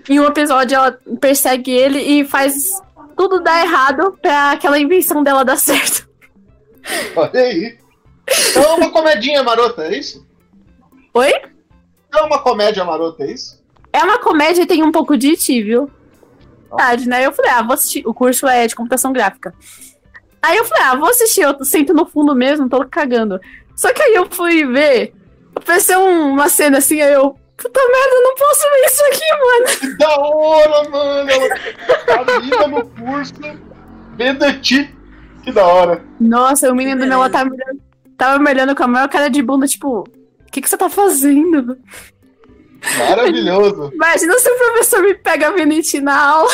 Em 0.07 0.19
um 0.19 0.25
episódio, 0.25 0.75
ela 0.75 0.91
persegue 1.19 1.71
ele 1.71 1.97
e 1.97 2.23
faz 2.23 2.79
tudo 3.17 3.41
dar 3.41 3.65
errado 3.65 4.17
pra 4.21 4.51
aquela 4.51 4.79
invenção 4.79 5.23
dela 5.23 5.43
dar 5.43 5.57
certo. 5.57 6.07
Olha 7.15 7.41
aí. 7.41 7.77
Então 8.51 8.63
é 8.63 8.73
uma 8.75 8.91
comedinha 8.91 9.43
marota, 9.43 9.83
é 9.83 9.97
isso? 9.97 10.25
Oi? 11.13 11.33
É 12.13 12.21
uma 12.21 12.39
comédia 12.39 12.85
marota, 12.85 13.23
é 13.23 13.31
isso? 13.31 13.61
É 13.91 14.03
uma 14.03 14.19
comédia 14.19 14.61
e 14.61 14.67
tem 14.67 14.83
um 14.83 14.91
pouco 14.91 15.17
de 15.17 15.35
ti, 15.35 15.61
viu? 15.63 15.91
tarde, 16.75 17.07
né? 17.07 17.25
Eu 17.25 17.31
falei, 17.31 17.51
ah, 17.51 17.61
vou 17.61 17.73
assistir. 17.73 18.03
O 18.05 18.13
curso 18.13 18.47
é 18.47 18.67
de 18.67 18.75
computação 18.75 19.13
gráfica. 19.13 19.53
Aí 20.41 20.57
eu 20.57 20.65
falei, 20.65 20.83
ah, 20.83 20.95
vou 20.95 21.09
assistir, 21.09 21.41
eu 21.41 21.63
sento 21.63 21.93
no 21.93 22.05
fundo 22.05 22.35
mesmo, 22.35 22.69
tô 22.69 22.85
cagando. 22.85 23.39
Só 23.75 23.93
que 23.93 24.01
aí 24.01 24.15
eu 24.15 24.27
fui 24.29 24.65
ver, 24.65 25.13
apareceu 25.55 26.01
uma 26.01 26.49
cena 26.49 26.77
assim, 26.77 27.01
aí 27.01 27.13
eu, 27.13 27.37
puta 27.57 27.79
merda, 27.79 28.15
eu 28.15 28.23
não 28.23 28.35
posso 28.35 28.61
ver 28.69 28.85
isso 28.85 29.03
aqui, 29.05 29.25
mano. 29.45 29.79
Que 29.79 29.97
da 29.97 30.19
hora, 30.19 30.89
mano! 30.89 31.29
Ela 32.07 32.25
tá 32.25 32.39
viva 32.39 32.67
no 32.67 32.87
curso, 32.89 33.33
vendo 34.15 34.61
ti. 34.61 34.95
Que 35.43 35.51
da 35.51 35.65
hora. 35.65 36.03
Nossa, 36.19 36.71
o 36.71 36.75
menino 36.75 36.99
do 36.99 37.07
meu 37.07 37.19
lado 37.19 37.31
tava 37.31 37.49
me 37.49 37.55
olhando, 37.55 37.81
tava 38.17 38.39
me 38.39 38.51
olhando 38.51 38.75
com 38.75 38.83
a 38.83 38.87
maior 38.87 39.09
cara 39.09 39.29
de 39.29 39.41
bunda, 39.41 39.67
tipo, 39.67 39.99
o 39.99 40.51
que, 40.51 40.61
que 40.61 40.69
você 40.69 40.77
tá 40.77 40.89
fazendo? 40.89 41.77
Maravilhoso. 42.97 43.91
Imagina 43.95 44.37
se 44.39 44.49
o 44.49 44.57
professor 44.57 45.01
me 45.01 45.13
pega 45.15 45.51
vendo 45.51 45.75
na 46.01 46.21
aula. 46.21 46.51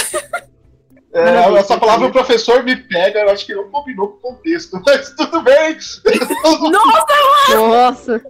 É, 1.14 1.60
essa 1.60 1.78
palavra 1.78 2.08
o 2.08 2.12
professor 2.12 2.64
me 2.64 2.76
pega, 2.76 3.20
eu 3.20 3.30
acho 3.30 3.46
que 3.46 3.54
não 3.54 3.70
combinou 3.70 4.10
com 4.10 4.30
o 4.30 4.34
contexto, 4.34 4.82
mas 4.84 5.12
tudo 5.12 5.42
bem. 5.42 5.78
Nossa, 6.72 7.56
Nossa. 7.56 8.22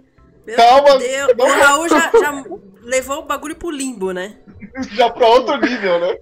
Meu 0.46 0.56
Calma. 0.56 0.98
Deus, 0.98 1.32
o 1.38 1.44
Raul 1.44 1.88
já, 1.88 2.10
já 2.12 2.44
levou 2.82 3.20
o 3.20 3.26
bagulho 3.26 3.56
pro 3.56 3.70
limbo, 3.70 4.12
né? 4.12 4.36
Já 4.92 5.08
pra 5.10 5.26
outro 5.26 5.56
nível, 5.60 6.00
né? 6.00 6.18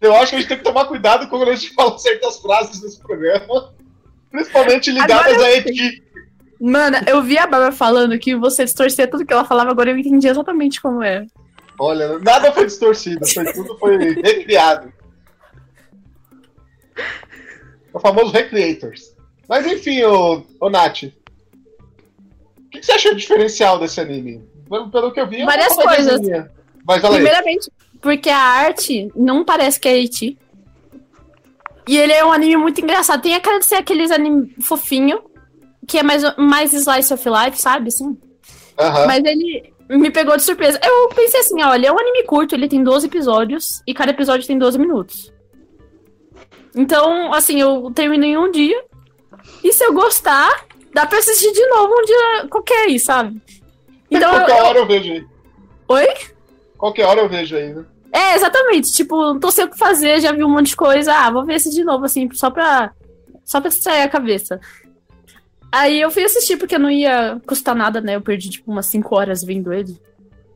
Eu 0.00 0.14
acho 0.16 0.30
que 0.30 0.36
a 0.36 0.38
gente 0.40 0.48
tem 0.48 0.58
que 0.58 0.64
tomar 0.64 0.86
cuidado 0.86 1.28
quando 1.28 1.48
a 1.48 1.54
gente 1.54 1.72
fala 1.74 1.96
certas 1.96 2.38
frases 2.40 2.82
nesse 2.82 3.00
programa, 3.00 3.72
principalmente 4.30 4.90
ligadas 4.90 5.32
Agora 5.32 5.46
a 5.46 5.50
eu 5.50 5.56
Eti. 5.58 6.02
Mano, 6.60 6.96
eu 7.06 7.22
vi 7.22 7.38
a 7.38 7.46
Bárbara 7.46 7.72
falando 7.72 8.18
que 8.18 8.36
você 8.36 8.64
distorcia 8.64 9.06
tudo 9.06 9.24
que 9.24 9.32
ela 9.32 9.44
falava, 9.44 9.70
agora 9.70 9.90
eu 9.90 9.98
entendi 9.98 10.28
exatamente 10.28 10.80
como 10.80 11.02
é. 11.02 11.26
Olha, 11.78 12.18
nada 12.18 12.52
foi 12.52 12.66
distorcido, 12.66 13.26
foi, 13.26 13.52
tudo 13.52 13.78
foi 13.78 13.96
recriado. 13.96 14.92
O 17.92 17.98
famoso 18.00 18.32
Recreators. 18.32 19.14
Mas 19.48 19.66
enfim, 19.66 20.02
ô, 20.04 20.42
ô 20.60 20.70
Nath. 20.70 21.04
O 22.72 22.74
que, 22.74 22.80
que 22.80 22.86
você 22.86 22.92
achou 22.92 23.14
diferencial 23.14 23.78
desse 23.78 24.00
anime? 24.00 24.42
Pelo, 24.66 24.90
pelo 24.90 25.12
que 25.12 25.20
eu 25.20 25.26
vi, 25.26 25.44
Várias 25.44 25.74
comediazinha. 25.74 26.50
Mas. 26.86 27.02
Primeiramente, 27.02 27.70
porque 28.00 28.30
a 28.30 28.38
arte 28.38 29.12
não 29.14 29.44
parece 29.44 29.78
que 29.78 29.86
é 29.86 29.98
Eti. 29.98 30.38
E 31.86 31.98
ele 31.98 32.12
é 32.12 32.24
um 32.24 32.32
anime 32.32 32.56
muito 32.56 32.80
engraçado. 32.80 33.20
Tem 33.20 33.34
a 33.34 33.40
cara 33.40 33.58
de 33.58 33.66
ser 33.66 33.74
aqueles 33.74 34.10
anime 34.10 34.54
fofinho, 34.62 35.20
que 35.86 35.98
é 35.98 36.02
mais, 36.02 36.22
mais 36.38 36.72
slice 36.72 37.12
of 37.12 37.28
life, 37.28 37.60
sabe? 37.60 37.88
Assim. 37.88 38.16
Aham. 38.78 39.06
Mas 39.06 39.22
ele 39.22 39.74
me 39.90 40.10
pegou 40.10 40.34
de 40.34 40.42
surpresa. 40.42 40.80
Eu 40.82 41.10
pensei 41.10 41.40
assim, 41.40 41.62
olha, 41.62 41.88
é 41.88 41.92
um 41.92 41.98
anime 41.98 42.22
curto, 42.24 42.54
ele 42.54 42.68
tem 42.68 42.82
12 42.82 43.06
episódios, 43.06 43.82
e 43.86 43.92
cada 43.92 44.12
episódio 44.12 44.46
tem 44.46 44.56
12 44.56 44.78
minutos. 44.78 45.30
Então, 46.74 47.34
assim, 47.34 47.60
eu 47.60 47.90
termino 47.94 48.24
em 48.24 48.38
um 48.38 48.50
dia. 48.50 48.82
E 49.62 49.72
se 49.72 49.84
eu 49.84 49.92
gostar, 49.92 50.66
dá 50.94 51.06
pra 51.06 51.18
assistir 51.18 51.52
de 51.52 51.66
novo 51.68 51.92
um 51.94 52.04
dia 52.04 52.48
qualquer 52.48 52.86
aí, 52.86 52.98
sabe? 52.98 53.40
Então, 54.10 54.30
Qualquer 54.30 54.58
eu- 54.58 54.64
hora 54.64 54.78
eu 54.78 54.86
vejo 54.86 55.12
aí. 55.12 55.26
Oi? 55.88 56.06
Qualquer 56.76 57.06
hora 57.06 57.20
eu 57.20 57.28
vejo 57.28 57.56
aí, 57.56 57.72
né? 57.72 57.84
É, 58.12 58.34
exatamente. 58.34 58.92
Tipo, 58.92 59.16
não 59.32 59.40
tô 59.40 59.50
sem 59.50 59.64
o 59.64 59.70
que 59.70 59.78
fazer, 59.78 60.20
já 60.20 60.32
vi 60.32 60.44
um 60.44 60.50
monte 60.50 60.68
de 60.68 60.76
coisa. 60.76 61.12
Ah, 61.14 61.30
vou 61.30 61.44
ver 61.44 61.54
esse 61.54 61.70
de 61.70 61.82
novo, 61.82 62.04
assim, 62.04 62.28
só 62.32 62.50
pra. 62.50 62.92
Só 63.44 63.60
pra 63.60 63.70
distrair 63.70 64.02
a 64.02 64.08
cabeça. 64.08 64.60
Aí 65.70 66.00
eu 66.00 66.10
fui 66.10 66.22
assistir 66.22 66.56
porque 66.58 66.76
não 66.78 66.90
ia 66.90 67.40
custar 67.46 67.74
nada, 67.74 68.00
né? 68.00 68.16
Eu 68.16 68.20
perdi, 68.20 68.50
tipo, 68.50 68.70
umas 68.70 68.86
5 68.86 69.16
horas 69.16 69.42
vendo 69.42 69.72
ele. 69.72 69.98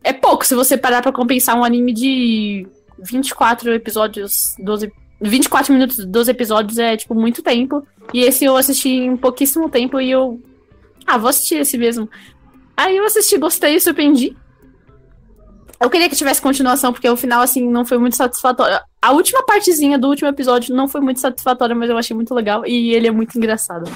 É 0.05 0.12
pouco 0.12 0.45
se 0.47 0.55
você 0.55 0.76
parar 0.76 1.00
pra 1.02 1.11
compensar 1.12 1.57
um 1.57 1.64
anime 1.64 1.93
de 1.93 2.66
24 2.99 3.73
episódios, 3.73 4.55
12. 4.59 4.93
24 5.20 5.73
minutos, 5.73 6.04
12 6.04 6.30
episódios 6.30 6.78
é, 6.78 6.96
tipo, 6.96 7.14
muito 7.14 7.42
tempo. 7.42 7.87
E 8.12 8.20
esse 8.20 8.44
eu 8.44 8.56
assisti 8.56 8.90
em 8.90 9.16
pouquíssimo 9.16 9.68
tempo 9.68 10.00
e 10.00 10.11
eu. 10.11 10.40
Ah, 11.06 11.18
vou 11.18 11.30
assistir 11.30 11.56
esse 11.56 11.78
mesmo. 11.78 12.08
Aí 12.76 12.96
eu 12.96 13.04
assisti, 13.04 13.38
gostei, 13.38 13.78
surpreendi. 13.80 14.37
Eu 15.80 15.90
queria 15.90 16.08
que 16.08 16.16
tivesse 16.16 16.40
continuação, 16.40 16.92
porque 16.92 17.08
o 17.08 17.16
final, 17.16 17.42
assim, 17.42 17.68
não 17.68 17.85
foi 17.85 17.99
muito 17.99 18.16
satisfatório. 18.16 18.80
A 19.00 19.12
última 19.12 19.44
partezinha 19.44 19.99
do 19.99 20.08
último 20.08 20.28
episódio 20.28 20.75
não 20.75 20.88
foi 20.88 21.00
muito 21.00 21.20
satisfatória, 21.20 21.75
mas 21.75 21.90
eu 21.90 21.99
achei 21.99 22.14
muito 22.14 22.35
legal. 22.35 22.66
E 22.66 22.94
ele 22.94 23.06
é 23.06 23.11
muito 23.11 23.37
engraçado. 23.37 23.90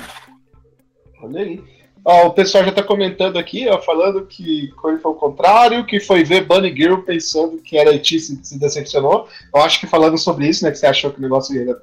Olha 1.23 1.41
aí. 1.41 1.80
Ó, 2.13 2.27
o 2.27 2.33
pessoal 2.33 2.65
já 2.65 2.73
tá 2.73 2.83
comentando 2.83 3.39
aqui, 3.39 3.69
ó, 3.69 3.79
falando 3.81 4.27
que 4.27 4.73
foi 4.77 4.97
o 4.97 5.15
contrário, 5.15 5.87
que 5.87 6.01
foi 6.01 6.25
ver 6.25 6.45
Bunny 6.45 6.75
Girl 6.75 7.03
pensando 7.03 7.59
que 7.59 7.79
era 7.79 7.95
Eti 7.95 8.19
se, 8.19 8.37
se 8.43 8.59
decepcionou. 8.59 9.29
Eu 9.55 9.61
acho 9.63 9.79
que 9.79 9.87
falando 9.87 10.19
sobre 10.19 10.49
isso, 10.49 10.65
né? 10.65 10.73
Que 10.73 10.79
você 10.79 10.87
achou 10.89 11.13
que 11.13 11.21
o 11.21 11.23
negócio 11.23 11.57
era, 11.57 11.81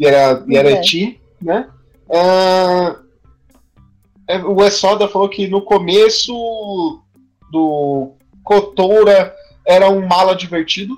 era, 0.00 0.42
era 0.50 0.70
É. 0.70 0.72
Eti, 0.80 1.20
né? 1.42 1.68
É, 4.26 4.38
o 4.42 4.64
Esoda 4.64 5.06
falou 5.06 5.28
que 5.28 5.46
no 5.48 5.60
começo 5.60 7.02
do 7.52 8.14
Kotoura 8.42 9.34
era 9.66 9.90
um 9.90 10.06
mala 10.06 10.34
divertido. 10.34 10.96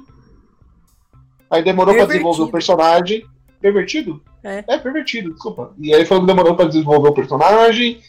Aí 1.51 1.61
demorou 1.65 1.93
pra 1.93 2.07
Pervertido. 2.07 2.25
desenvolver 2.25 2.49
o 2.49 2.53
personagem. 2.53 3.27
Pervertido? 3.61 4.23
É. 4.45 4.63
É, 4.69 4.79
pervertido, 4.79 5.33
desculpa. 5.33 5.75
E 5.77 5.93
aí 5.93 6.05
falou 6.05 6.23
que 6.23 6.29
demorou 6.29 6.55
pra 6.55 6.67
desenvolver 6.67 7.09
o 7.09 7.15
personagem. 7.15 8.01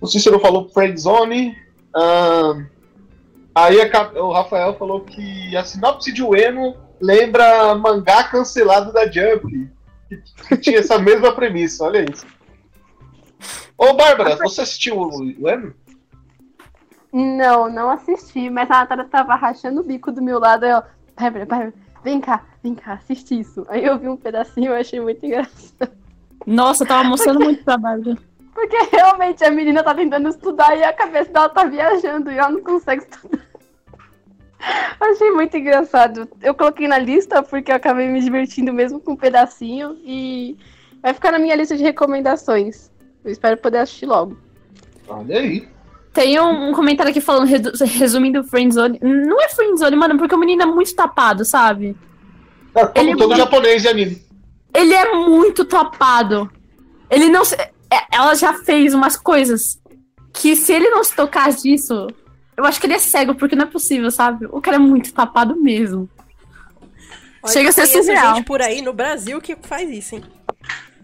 O 0.00 0.06
Cícero 0.06 0.40
falou 0.40 0.68
Friendzone. 0.68 1.56
Ahn, 1.94 2.66
aí 3.54 3.80
a 3.82 4.22
o 4.22 4.32
Rafael 4.32 4.74
falou 4.74 5.02
que 5.02 5.56
a 5.56 5.64
sinopse 5.64 6.12
de 6.12 6.22
Ueno 6.22 6.76
lembra 7.00 7.74
mangá 7.74 8.24
cancelado 8.24 8.92
da 8.92 9.10
Jump. 9.10 9.70
Que, 10.08 10.22
que 10.48 10.56
tinha 10.56 10.78
essa 10.78 10.98
mesma 11.00 11.32
premissa, 11.32 11.84
olha 11.84 12.04
isso. 12.10 12.26
Ô, 13.76 13.94
Bárbara, 13.94 14.36
você 14.36 14.62
assistiu 14.62 14.98
o 14.98 15.20
Ueno? 15.42 15.74
Não, 17.12 17.68
não 17.68 17.90
assisti, 17.90 18.48
mas 18.48 18.70
a 18.70 18.80
Natália 18.80 19.04
tava 19.04 19.34
rachando 19.34 19.80
o 19.80 19.84
bico 19.84 20.12
do 20.12 20.22
meu 20.22 20.38
lado. 20.38 20.64
Aí, 20.64 20.72
ó, 20.72 20.82
Bárbara, 21.18 21.44
Bárbara, 21.46 21.74
vem 22.04 22.20
cá, 22.20 22.44
vem 22.62 22.74
cá, 22.74 22.94
assiste 22.94 23.38
isso. 23.38 23.66
Aí 23.68 23.84
eu 23.84 23.98
vi 23.98 24.08
um 24.08 24.16
pedacinho 24.16 24.66
e 24.66 24.68
eu 24.68 24.74
achei 24.74 25.00
muito 25.00 25.24
engraçado. 25.26 25.90
Nossa, 26.46 26.84
eu 26.84 26.88
tava 26.88 27.04
mostrando 27.04 27.40
muito 27.40 27.64
pra 27.64 27.76
Bárbara. 27.76 28.16
Porque 28.60 28.94
realmente 28.94 29.42
a 29.42 29.50
menina 29.50 29.82
tá 29.82 29.94
tentando 29.94 30.28
estudar 30.28 30.76
e 30.76 30.84
a 30.84 30.92
cabeça 30.92 31.32
dela 31.32 31.48
tá 31.48 31.64
viajando 31.64 32.30
e 32.30 32.36
ela 32.36 32.50
não 32.50 32.62
consegue 32.62 33.02
estudar. 33.02 33.40
Achei 35.00 35.30
muito 35.30 35.56
engraçado. 35.56 36.28
Eu 36.42 36.54
coloquei 36.54 36.86
na 36.86 36.98
lista 36.98 37.42
porque 37.42 37.72
eu 37.72 37.76
acabei 37.76 38.06
me 38.08 38.20
divertindo 38.20 38.70
mesmo 38.70 39.00
com 39.00 39.12
um 39.12 39.16
pedacinho 39.16 39.96
e 40.04 40.58
vai 41.02 41.14
ficar 41.14 41.32
na 41.32 41.38
minha 41.38 41.56
lista 41.56 41.74
de 41.74 41.82
recomendações. 41.82 42.90
Eu 43.24 43.32
espero 43.32 43.56
poder 43.56 43.78
assistir 43.78 44.04
logo. 44.04 44.36
Olha 45.08 45.38
aí. 45.38 45.66
Tem 46.12 46.38
um, 46.38 46.68
um 46.68 46.72
comentário 46.74 47.10
aqui 47.10 47.20
falando, 47.20 47.46
resumindo 47.96 48.44
Friendzone. 48.44 48.98
Não 49.00 49.40
é 49.40 49.48
Friendzone, 49.48 49.96
mano, 49.96 50.18
porque 50.18 50.34
o 50.34 50.38
menino 50.38 50.62
é 50.62 50.66
muito 50.66 50.94
tapado, 50.94 51.46
sabe? 51.46 51.96
É, 52.74 52.84
como 52.84 53.08
Ele- 53.08 53.16
todo 53.16 53.36
japonês 53.36 53.80
de 53.80 53.88
anime. 53.88 54.22
Ele 54.74 54.92
é 54.92 55.14
muito 55.14 55.64
tapado. 55.64 56.50
Ele 57.08 57.30
não 57.30 57.42
se... 57.42 57.56
é, 57.92 58.16
Ela 58.16 58.34
já 58.34 58.54
fez 58.54 58.94
umas 58.94 59.16
coisas 59.16 59.80
que 60.32 60.54
se 60.56 60.72
ele 60.72 60.88
não 60.90 61.02
se 61.02 61.14
tocar 61.14 61.50
disso, 61.52 62.06
eu 62.56 62.64
acho 62.64 62.80
que 62.80 62.86
ele 62.86 62.94
é 62.94 62.98
cego, 62.98 63.34
porque 63.34 63.56
não 63.56 63.64
é 63.64 63.68
possível, 63.68 64.10
sabe? 64.10 64.46
O 64.46 64.60
cara 64.60 64.76
é 64.76 64.80
muito 64.80 65.12
tapado 65.12 65.56
mesmo. 65.60 66.08
Olha, 67.42 67.52
Chega 67.52 67.68
a 67.70 67.72
ser 67.72 67.86
surreal. 67.86 68.36
gente 68.36 68.44
por 68.44 68.60
aí 68.60 68.82
no 68.82 68.92
Brasil 68.92 69.40
que 69.40 69.56
faz 69.62 69.88
isso, 69.90 70.14
hein? 70.16 70.24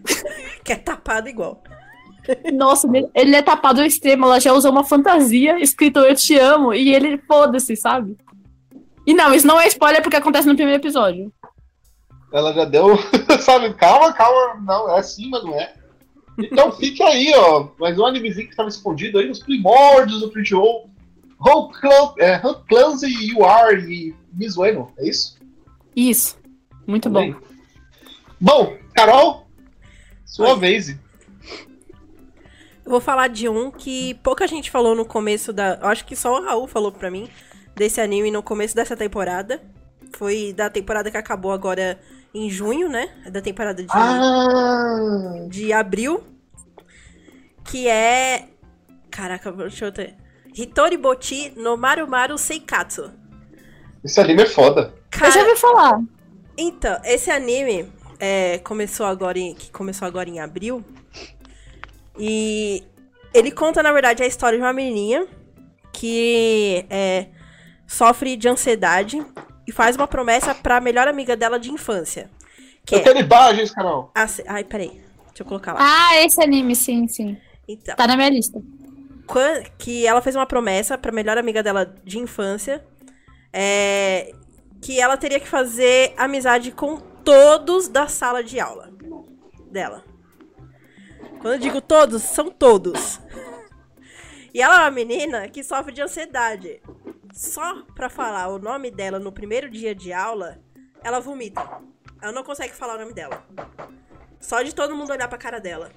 que 0.63 0.71
é 0.71 0.75
tapado 0.75 1.27
igual. 1.27 1.61
Nossa, 2.53 2.87
ele- 2.87 3.09
ele 3.15 3.35
é 3.35 3.41
tapado 3.41 3.79
ao 3.81 3.87
extremo. 3.87 4.25
Ela 4.25 4.39
já 4.39 4.53
usou 4.53 4.71
uma 4.71 4.83
fantasia 4.83 5.59
escrito 5.59 5.99
Eu 5.99 6.13
Te 6.15 6.37
Amo 6.37 6.73
e 6.73 6.93
ele 6.93 7.17
foda-se, 7.27 7.75
sabe? 7.75 8.17
E 9.05 9.13
não, 9.13 9.33
isso 9.33 9.47
não 9.47 9.59
é 9.59 9.67
spoiler 9.67 10.01
porque 10.01 10.17
acontece 10.17 10.47
no 10.47 10.55
primeiro 10.55 10.81
episódio. 10.81 11.31
Ela 12.33 12.53
já 12.53 12.65
deu, 12.65 12.97
sabe? 13.41 13.73
Calma, 13.75 14.11
calma. 14.13 14.61
Não, 14.61 14.89
é 14.93 14.99
assim, 14.99 15.29
mas 15.29 15.43
não 15.43 15.53
é. 15.53 15.73
Então 16.37 16.71
fique 16.71 17.01
aí, 17.01 17.33
ó. 17.35 17.69
Mais 17.79 17.97
um 17.97 18.05
animezinho 18.05 18.45
que 18.45 18.53
estava 18.53 18.69
escondido 18.69 19.17
aí 19.17 19.27
nos 19.27 19.39
primórdios 19.39 20.21
do 20.21 20.29
close, 21.71 22.13
é, 22.19 22.39
How 22.43 22.63
Clumsy 22.67 23.07
You 23.07 23.45
Are 23.45 23.79
e 23.79 24.15
Mizueno, 24.33 24.91
é 24.97 25.07
isso? 25.07 25.37
Isso. 25.95 26.37
Muito 26.85 27.09
bom. 27.09 27.35
Bom, 28.39 28.77
Carol, 28.93 29.47
sua 30.25 30.53
Oi. 30.53 30.59
vez. 30.59 30.89
Eu 30.89 32.91
vou 32.91 33.01
falar 33.01 33.27
de 33.27 33.49
um 33.49 33.69
que 33.69 34.13
pouca 34.23 34.47
gente 34.47 34.71
falou 34.71 34.95
no 34.95 35.05
começo 35.05 35.51
da. 35.51 35.77
eu 35.81 35.87
Acho 35.87 36.05
que 36.05 36.15
só 36.15 36.39
o 36.39 36.43
Raul 36.43 36.67
falou 36.67 36.91
pra 36.91 37.11
mim 37.11 37.29
desse 37.75 37.99
anime 37.99 38.31
no 38.31 38.41
começo 38.41 38.75
dessa 38.75 38.95
temporada. 38.95 39.61
Foi 40.15 40.53
da 40.53 40.69
temporada 40.69 41.11
que 41.11 41.17
acabou 41.17 41.51
agora 41.51 41.99
em 42.37 42.49
junho, 42.49 42.87
né? 42.89 43.09
É 43.25 43.31
Da 43.31 43.41
temporada 43.41 43.81
de, 43.81 43.89
Ah, 43.91 45.45
de 45.49 45.73
abril. 45.73 46.23
Que 47.63 47.87
é. 47.87 48.47
Caraca, 49.09 49.51
deixa 49.51 49.85
eu 49.85 49.91
ter. 49.91 50.15
Hitori 50.55 50.97
Boti 50.97 51.53
no 51.55 51.75
Maru 51.77 52.07
Maru 52.07 52.37
Seikatsu. 52.37 53.11
Esse 54.03 54.19
anime 54.19 54.43
é 54.43 54.45
foda. 54.45 54.93
Eu 55.11 55.19
já 55.19 55.33
Cara, 55.33 55.47
ouvi 55.49 55.59
falar. 55.59 56.01
então, 56.57 56.99
esse 57.03 57.29
anime 57.29 57.91
é, 58.19 58.59
começou 58.59 59.05
agora 59.05 59.37
em, 59.37 59.53
que 59.53 59.69
começou 59.71 60.07
agora 60.07 60.29
em 60.29 60.39
abril. 60.39 60.83
E 62.17 62.83
ele 63.33 63.51
conta, 63.51 63.83
na 63.83 63.91
verdade, 63.91 64.23
a 64.23 64.27
história 64.27 64.57
de 64.57 64.63
uma 64.63 64.73
menininha 64.73 65.27
que 65.91 66.85
é, 66.89 67.27
sofre 67.85 68.35
de 68.37 68.47
ansiedade 68.47 69.23
e 69.67 69.71
faz 69.71 69.95
uma 69.95 70.07
promessa 70.07 70.55
pra 70.55 70.79
melhor 70.79 71.07
amiga 71.07 71.35
dela 71.35 71.59
de 71.59 71.71
infância. 71.71 72.29
Que 72.85 72.95
Eu 72.95 72.99
é. 72.99 73.03
quero 73.03 73.19
imagens, 73.19 73.71
Carol. 73.71 74.11
a 74.15 74.27
se- 74.27 74.43
Ai, 74.47 74.63
peraí. 74.63 74.89
Deixa 75.27 75.41
eu 75.43 75.45
colocar 75.45 75.73
lá. 75.73 75.79
Ah, 75.81 76.23
esse 76.23 76.41
anime, 76.41 76.75
sim, 76.75 77.07
sim. 77.07 77.37
Então. 77.67 77.95
Tá 77.95 78.07
na 78.07 78.15
minha 78.15 78.29
lista. 78.29 78.61
que 79.77 80.07
ela 80.07 80.21
fez 80.21 80.35
uma 80.37 80.45
promessa 80.45 80.97
pra 80.97 81.11
melhor 81.11 81.37
amiga 81.37 81.61
dela 81.61 81.85
de 82.03 82.17
infância. 82.17 82.83
é, 83.53 84.31
que 84.81 84.99
ela 85.01 85.17
teria 85.17 85.39
que 85.39 85.47
fazer 85.47 86.13
amizade 86.17 86.71
com 86.71 86.97
todos 86.97 87.87
da 87.87 88.07
sala 88.07 88.43
de 88.43 88.59
aula 88.59 88.91
dela. 89.71 90.03
Quando 91.39 91.53
eu 91.55 91.59
digo 91.59 91.81
todos, 91.81 92.21
são 92.23 92.49
todos. 92.51 93.19
E 94.53 94.61
ela 94.61 94.77
é 94.77 94.79
uma 94.85 94.91
menina 94.91 95.47
que 95.49 95.63
sofre 95.63 95.93
de 95.93 96.01
ansiedade. 96.01 96.81
Só 97.37 97.83
pra 97.93 98.09
falar 98.09 98.47
o 98.47 98.57
nome 98.57 98.89
dela 98.89 99.19
no 99.19 99.31
primeiro 99.31 99.69
dia 99.69 99.93
de 99.93 100.11
aula, 100.11 100.59
ela 101.03 101.19
vomita. 101.19 101.61
Ela 102.19 102.31
não 102.31 102.43
consegue 102.43 102.73
falar 102.73 102.95
o 102.95 102.99
nome 102.99 103.13
dela. 103.13 103.45
Só 104.39 104.63
de 104.63 104.73
todo 104.73 104.95
mundo 104.95 105.11
olhar 105.11 105.27
pra 105.27 105.37
cara 105.37 105.59
dela. 105.59 105.91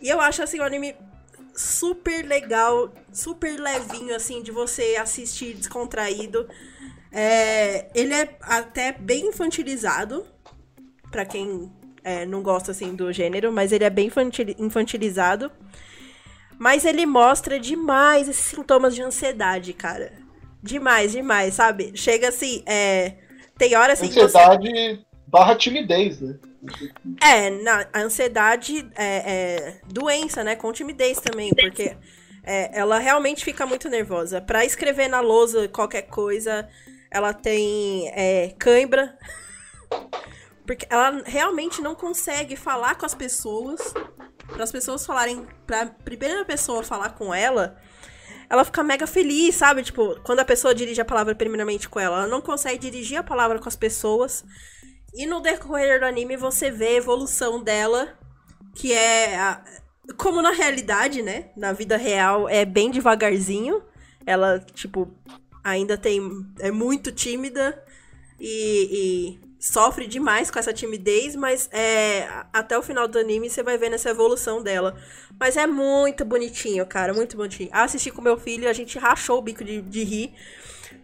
E 0.00 0.08
eu 0.08 0.20
acho 0.20 0.44
assim 0.44 0.60
o 0.60 0.62
anime 0.62 0.94
super 1.52 2.24
legal, 2.24 2.92
super 3.12 3.58
levinho, 3.58 4.14
assim, 4.14 4.44
de 4.44 4.52
você 4.52 4.94
assistir 4.94 5.54
descontraído. 5.54 6.48
É, 7.10 7.90
ele 7.92 8.14
é 8.14 8.38
até 8.40 8.92
bem 8.92 9.26
infantilizado, 9.26 10.24
pra 11.10 11.24
quem 11.24 11.68
é, 12.04 12.24
não 12.24 12.44
gosta, 12.44 12.70
assim, 12.70 12.94
do 12.94 13.12
gênero, 13.12 13.50
mas 13.50 13.72
ele 13.72 13.82
é 13.82 13.90
bem 13.90 14.06
infantil- 14.06 14.54
infantilizado. 14.56 15.50
Mas 16.56 16.84
ele 16.84 17.04
mostra 17.06 17.58
demais 17.58 18.28
esses 18.28 18.44
sintomas 18.44 18.94
de 18.94 19.02
ansiedade, 19.02 19.72
cara. 19.72 20.29
Demais, 20.62 21.12
demais, 21.12 21.54
sabe? 21.54 21.92
Chega 21.94 22.28
assim, 22.28 22.62
é... 22.66 23.14
Tem 23.56 23.74
horas 23.76 24.00
assim 24.00 24.08
que 24.08 24.14
você... 24.14 24.38
Ansiedade 24.38 25.04
barra 25.26 25.54
timidez, 25.54 26.20
né? 26.20 26.38
É, 27.22 27.50
na, 27.50 27.86
a 27.92 28.00
ansiedade 28.00 28.90
é, 28.96 29.04
é 29.06 29.80
doença, 29.86 30.44
né? 30.44 30.56
Com 30.56 30.72
timidez 30.72 31.20
também, 31.20 31.50
porque 31.54 31.96
é, 32.42 32.78
ela 32.78 32.98
realmente 32.98 33.44
fica 33.44 33.64
muito 33.64 33.88
nervosa. 33.88 34.40
Pra 34.40 34.64
escrever 34.64 35.08
na 35.08 35.20
lousa 35.20 35.68
qualquer 35.68 36.02
coisa, 36.02 36.68
ela 37.10 37.32
tem 37.32 38.08
é, 38.14 38.54
cãibra. 38.58 39.16
Porque 40.66 40.86
ela 40.88 41.20
realmente 41.26 41.82
não 41.82 41.96
consegue 41.96 42.54
falar 42.54 42.94
com 42.94 43.04
as 43.04 43.12
pessoas. 43.14 43.92
Para 44.46 44.62
as 44.62 44.70
pessoas 44.70 45.04
falarem. 45.04 45.44
Pra 45.66 45.86
primeira 45.86 46.44
pessoa 46.44 46.84
falar 46.84 47.10
com 47.10 47.34
ela, 47.34 47.76
ela 48.50 48.64
fica 48.64 48.82
mega 48.82 49.06
feliz, 49.06 49.54
sabe? 49.54 49.82
Tipo, 49.84 50.20
quando 50.22 50.40
a 50.40 50.44
pessoa 50.44 50.74
dirige 50.74 51.00
a 51.00 51.04
palavra 51.04 51.34
primeiramente 51.34 51.88
com 51.88 52.00
ela, 52.00 52.18
ela 52.18 52.26
não 52.26 52.40
consegue 52.40 52.78
dirigir 52.78 53.16
a 53.18 53.22
palavra 53.22 53.58
com 53.60 53.68
as 53.68 53.76
pessoas. 53.76 54.44
E 55.14 55.24
no 55.26 55.40
decorrer 55.40 56.00
do 56.00 56.06
anime 56.06 56.36
você 56.36 56.70
vê 56.70 56.88
a 56.88 56.92
evolução 56.94 57.62
dela, 57.62 58.18
que 58.74 58.92
é 58.92 59.36
a- 59.38 59.62
como 60.16 60.42
na 60.42 60.50
realidade, 60.50 61.22
né? 61.22 61.50
Na 61.56 61.72
vida 61.72 61.96
real 61.96 62.48
é 62.48 62.64
bem 62.64 62.90
devagarzinho. 62.90 63.82
Ela, 64.26 64.58
tipo, 64.74 65.08
ainda 65.62 65.96
tem 65.96 66.20
é 66.58 66.70
muito 66.70 67.12
tímida 67.12 67.80
e, 68.38 69.38
e 69.38 69.49
sofre 69.60 70.06
demais 70.06 70.50
com 70.50 70.58
essa 70.58 70.72
timidez, 70.72 71.36
mas 71.36 71.68
é 71.70 72.26
até 72.50 72.78
o 72.78 72.82
final 72.82 73.06
do 73.06 73.18
anime 73.18 73.50
você 73.50 73.62
vai 73.62 73.76
vendo 73.76 73.94
essa 73.94 74.08
evolução 74.08 74.62
dela. 74.62 74.96
Mas 75.38 75.56
é 75.56 75.66
muito 75.66 76.24
bonitinho, 76.24 76.86
cara, 76.86 77.12
muito 77.12 77.36
bonitinho. 77.36 77.68
Assisti 77.70 78.10
com 78.10 78.22
meu 78.22 78.38
filho, 78.38 78.68
a 78.68 78.72
gente 78.72 78.98
rachou 78.98 79.38
o 79.38 79.42
bico 79.42 79.62
de, 79.62 79.82
de 79.82 80.02
rir. 80.02 80.34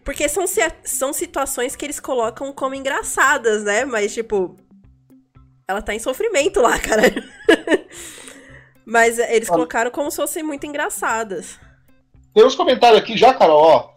Porque 0.03 0.27
são, 0.27 0.45
são 0.83 1.13
situações 1.13 1.75
que 1.75 1.85
eles 1.85 1.99
colocam 1.99 2.51
como 2.51 2.73
engraçadas, 2.73 3.63
né? 3.63 3.85
Mas, 3.85 4.13
tipo. 4.13 4.57
Ela 5.67 5.81
tá 5.81 5.93
em 5.93 5.99
sofrimento 5.99 6.61
lá, 6.61 6.79
cara. 6.79 7.03
Mas 8.85 9.19
eles 9.19 9.49
colocaram 9.49 9.91
como 9.91 10.09
se 10.09 10.15
fossem 10.15 10.41
muito 10.41 10.65
engraçadas. 10.65 11.59
Tem 12.33 12.45
uns 12.45 12.55
comentários 12.55 13.01
aqui 13.01 13.17
já, 13.17 13.33
Carol, 13.33 13.59
ó. 13.59 13.96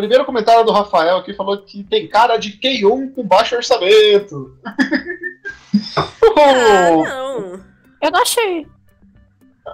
Primeiro 0.00 0.24
comentário 0.24 0.64
do 0.64 0.72
Rafael 0.72 1.18
aqui 1.18 1.34
falou 1.34 1.58
que 1.58 1.84
tem 1.84 2.08
cara 2.08 2.36
de 2.36 2.52
K1 2.58 3.14
com 3.14 3.22
baixo 3.22 3.54
orçamento. 3.56 4.56
Ah, 6.36 6.90
não. 6.96 7.60
Eu 8.02 8.10
não 8.10 8.22
achei. 8.22 8.66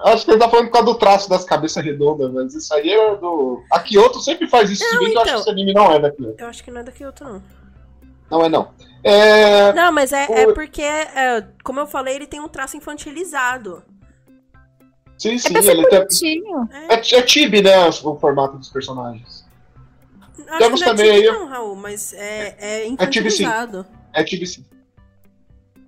Acho 0.05 0.25
que 0.25 0.31
ele 0.33 0.39
tá 0.41 0.49
falando 0.49 0.67
por 0.67 0.73
causa 0.73 0.87
do 0.87 0.99
traço 0.99 1.29
das 1.31 1.45
cabeças 1.45 1.83
redondas, 1.83 2.31
mas 2.33 2.55
isso 2.55 2.73
aí 2.75 2.91
é 2.91 3.17
do. 3.17 3.63
A 3.73 3.81
Kyoto 3.81 4.21
sempre 4.21 4.47
faz 4.47 4.71
isso, 4.71 4.85
se 4.85 4.93
Não, 4.95 4.99
bem 5.01 5.11
que 5.13 5.17
eu 5.17 5.21
acho 5.23 5.31
então. 5.31 5.43
que 5.43 5.49
esse 5.49 5.51
anime 5.51 5.73
não 5.73 5.91
é 5.93 5.99
da 5.99 6.11
Kyoto. 6.11 6.35
Eu 6.39 6.49
acho 6.49 6.63
que 6.65 6.71
não 6.71 6.81
é 6.81 6.85
daqui 6.85 7.05
outro, 7.07 7.25
não. 7.25 7.43
Não 8.31 8.45
é 8.45 8.49
não. 8.49 8.71
É. 9.03 9.73
Não, 9.73 9.91
mas 9.93 10.13
é, 10.13 10.27
é 10.43 10.47
O- 10.49 10.53
porque, 10.55 10.83
é, 10.83 11.47
como 11.65 11.81
eu 11.81 11.87
falei, 11.87 12.17
ele 12.17 12.27
tem 12.27 12.41
um 12.41 12.49
traço 12.49 12.77
infantilizado. 12.77 13.83
Sim, 15.17 15.37
É 15.37 15.39
sim, 15.39 15.63
ser 15.63 15.71
ele 15.71 15.87
tem. 15.87 16.43
É, 16.91 16.95
é 16.95 17.23
Tibi, 17.23 17.63
né? 17.63 17.89
O 18.05 18.17
formato 18.19 18.59
dos 18.59 18.69
personagens. 18.69 19.46
Acho 20.49 20.59
Temos 20.59 20.81
que 20.81 20.87
não 20.87 20.93
é 20.93 20.97
também 20.97 21.11
aí- 21.11 21.25
não, 21.27 21.47
Raul, 21.49 21.77
mas 21.77 22.13
é, 22.13 22.57
é 22.59 22.81
Tibi, 23.07 23.31
sim. 23.31 23.45
infantilizado. 23.45 23.87
É 24.13 24.25
Tibi 24.25 24.47
sim. 24.47 24.65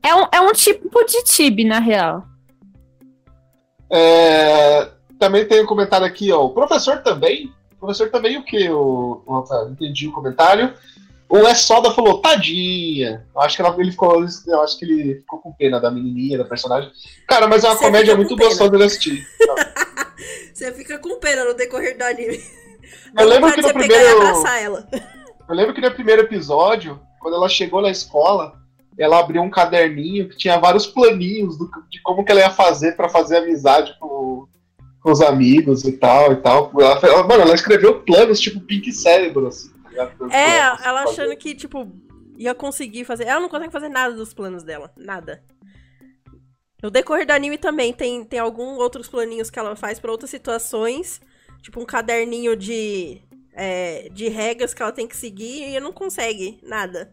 É 0.02 0.14
um, 0.14 0.26
é 0.32 0.40
um 0.40 0.52
tipo 0.52 1.04
de 1.04 1.22
tibi, 1.24 1.64
na 1.64 1.78
real. 1.80 2.24
É, 3.90 4.88
Também 5.18 5.46
tem 5.46 5.62
um 5.62 5.66
comentário 5.66 6.06
aqui, 6.06 6.30
ó. 6.32 6.44
O 6.44 6.50
professor 6.50 6.98
também. 7.02 7.52
O 7.72 7.80
professor 7.80 8.10
também 8.10 8.36
o 8.36 8.44
quê? 8.44 8.68
O, 8.70 9.22
o 9.26 9.40
Rafael? 9.40 9.70
Entendi 9.70 10.06
o 10.08 10.12
comentário. 10.12 10.72
O 11.28 11.38
S 11.46 11.64
Soda 11.64 11.90
falou, 11.90 12.20
tadinha. 12.20 13.26
Eu 13.34 13.40
acho 13.42 13.56
que 13.56 13.62
ela- 13.62 13.74
ele 13.78 13.90
ficou. 13.90 14.24
Eu 14.46 14.62
acho 14.62 14.78
que 14.78 14.84
ele 14.84 15.14
ficou 15.16 15.38
com 15.40 15.52
pena 15.52 15.80
da 15.80 15.90
menininha, 15.90 16.38
da 16.38 16.44
personagem. 16.44 16.90
Cara, 17.26 17.46
mas 17.48 17.64
é 17.64 17.68
uma 17.68 17.76
Você 17.76 17.84
comédia 17.84 18.16
muito 18.16 18.36
gostosa 18.36 18.76
de 18.76 18.82
assistir. 18.84 19.26
Você 20.54 20.72
fica 20.72 20.98
com 20.98 21.18
pena 21.18 21.44
no 21.44 21.54
decorrer 21.54 21.96
do 21.98 22.02
anime. 22.02 22.40
Eu 23.18 23.26
lembro 23.26 23.52
que 23.52 23.62
no 23.62 23.72
primeiro. 23.72 24.22
ela. 24.22 24.88
Eu 25.48 25.54
lembro 25.54 25.74
que 25.74 25.80
no 25.80 25.90
primeiro 25.90 26.22
episódio, 26.22 27.00
quando 27.20 27.34
ela 27.34 27.48
chegou 27.48 27.80
na 27.80 27.90
escola, 27.90 28.54
ela 28.98 29.18
abriu 29.20 29.40
um 29.42 29.50
caderninho 29.50 30.28
que 30.28 30.36
tinha 30.36 30.58
vários 30.58 30.86
planinhos 30.86 31.56
do- 31.56 31.70
de 31.90 32.00
como 32.02 32.24
que 32.24 32.30
ela 32.32 32.40
ia 32.40 32.50
fazer 32.50 32.96
pra 32.96 33.08
fazer 33.08 33.38
amizade 33.38 33.94
com, 33.98 34.46
com 35.00 35.10
os 35.12 35.20
amigos 35.20 35.84
e 35.84 35.92
tal 35.92 36.32
e 36.32 36.36
tal. 36.36 36.70
Ela, 36.78 37.00
ela- 37.02 37.22
mano, 37.26 37.42
ela 37.42 37.54
escreveu 37.54 38.00
planos 38.02 38.40
tipo 38.40 38.60
Pink 38.60 38.92
Cérebro, 38.92 39.46
assim. 39.46 39.70
tá 39.82 39.88
ligado? 39.90 40.32
É, 40.32 40.58
ela 40.58 41.04
fazer. 41.04 41.22
achando 41.22 41.36
que, 41.36 41.54
tipo, 41.54 41.88
ia 42.36 42.54
conseguir 42.54 43.04
fazer. 43.04 43.24
Ela 43.24 43.40
não 43.40 43.48
consegue 43.48 43.72
fazer 43.72 43.88
nada 43.88 44.14
dos 44.14 44.34
planos 44.34 44.62
dela. 44.62 44.92
Nada. 44.96 45.42
No 46.82 46.90
decorrer 46.90 47.26
do 47.26 47.32
anime 47.32 47.58
também 47.58 47.92
tem, 47.92 48.24
tem 48.24 48.38
alguns 48.38 48.78
outros 48.78 49.08
planinhos 49.08 49.50
que 49.50 49.58
ela 49.58 49.74
faz 49.74 49.98
pra 49.98 50.12
outras 50.12 50.30
situações. 50.30 51.20
Tipo, 51.62 51.80
um 51.80 51.84
caderninho 51.86 52.56
de. 52.56 53.20
é, 53.52 54.08
de 54.10 54.28
regras 54.28 54.72
que 54.74 54.82
ela 54.82 54.92
tem 54.92 55.06
que 55.06 55.16
seguir 55.16 55.68
e 55.68 55.80
não 55.80 55.92
consegue 55.92 56.58
nada. 56.62 57.12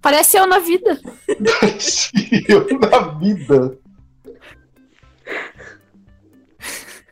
Parece 0.00 0.36
eu 0.36 0.46
na 0.46 0.58
vida. 0.58 0.98
Eu 2.48 2.66
na 2.78 2.98
vida. 3.18 3.78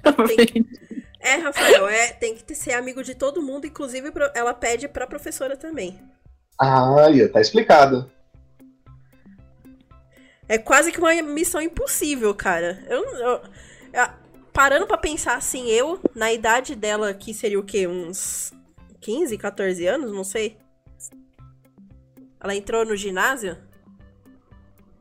É, 1.23 1.35
Rafael, 1.37 1.87
é, 1.87 2.13
tem 2.15 2.35
que 2.35 2.55
ser 2.55 2.73
amigo 2.73 3.05
de 3.05 3.15
todo 3.15 3.43
mundo, 3.43 3.67
inclusive 3.67 4.11
pro- 4.11 4.31
ela 4.35 4.55
pede 4.55 4.89
pra 4.89 5.07
professora 5.07 5.55
também. 5.55 6.01
Ah, 6.59 6.95
tá 7.29 7.43
explicado. 7.43 8.11
É 10.49 10.57
quase 10.57 10.91
que 10.91 10.99
uma 10.99 11.13
missão 11.23 11.61
impossível, 11.61 12.35
cara. 12.35 12.83
Eu, 12.89 13.05
eu- 13.05 13.19
eu- 13.19 13.43
parando 14.61 14.87
pra 14.87 14.99
pensar 14.99 15.37
assim, 15.37 15.69
eu, 15.71 15.99
na 16.15 16.31
idade 16.35 16.75
dela, 16.77 17.15
que 17.15 17.33
seria 17.33 17.59
o 17.59 17.63
quê? 17.63 17.87
Uns 17.87 18.53
15, 19.01 19.39
14 19.39 19.87
anos? 19.87 20.13
Não 20.13 20.23
sei. 20.23 20.59
Ela 22.39 22.55
entrou 22.55 22.85
no 22.85 22.95
ginásio? 22.95 23.57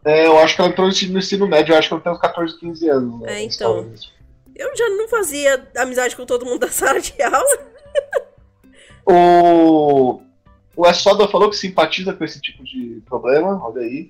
É, 0.06 0.26
eu 0.28 0.39
acho 0.39 0.56
que 0.56 0.62
ela 0.62 0.69
entrou 0.69 0.88
no 0.88 0.93
ensino- 0.93 1.12
no 1.12 1.19
ensino 1.19 1.45
médio, 1.45 1.74
eu 1.74 1.78
acho 1.78 1.89
que 1.89 1.93
ela 1.93 2.02
tem 2.02 2.10
uns 2.13 2.22
14, 2.22 2.58
15 2.58 2.88
anos. 2.89 3.19
né, 3.19 3.34
É, 3.34 3.43
então. 3.43 3.91
Eu 4.56 4.78
já 4.78 4.88
não 4.91 5.10
fazia 5.10 5.69
amizade 5.76 6.15
com 6.15 6.26
todo 6.26 6.45
mundo 6.45 6.60
da 6.60 6.69
sala 6.72 7.02
de 7.02 7.22
aula. 7.22 7.67
O, 9.06 10.22
o 10.74 10.88
S. 10.88 11.02
Soda 11.02 11.28
falou 11.28 11.50
que 11.50 11.58
simpatiza 11.58 12.13
com 12.13 12.24
esse 12.24 12.39
tipo 12.39 12.63
de 12.63 13.04
problema, 13.06 13.60
olha 13.62 13.82
aí. 13.82 14.10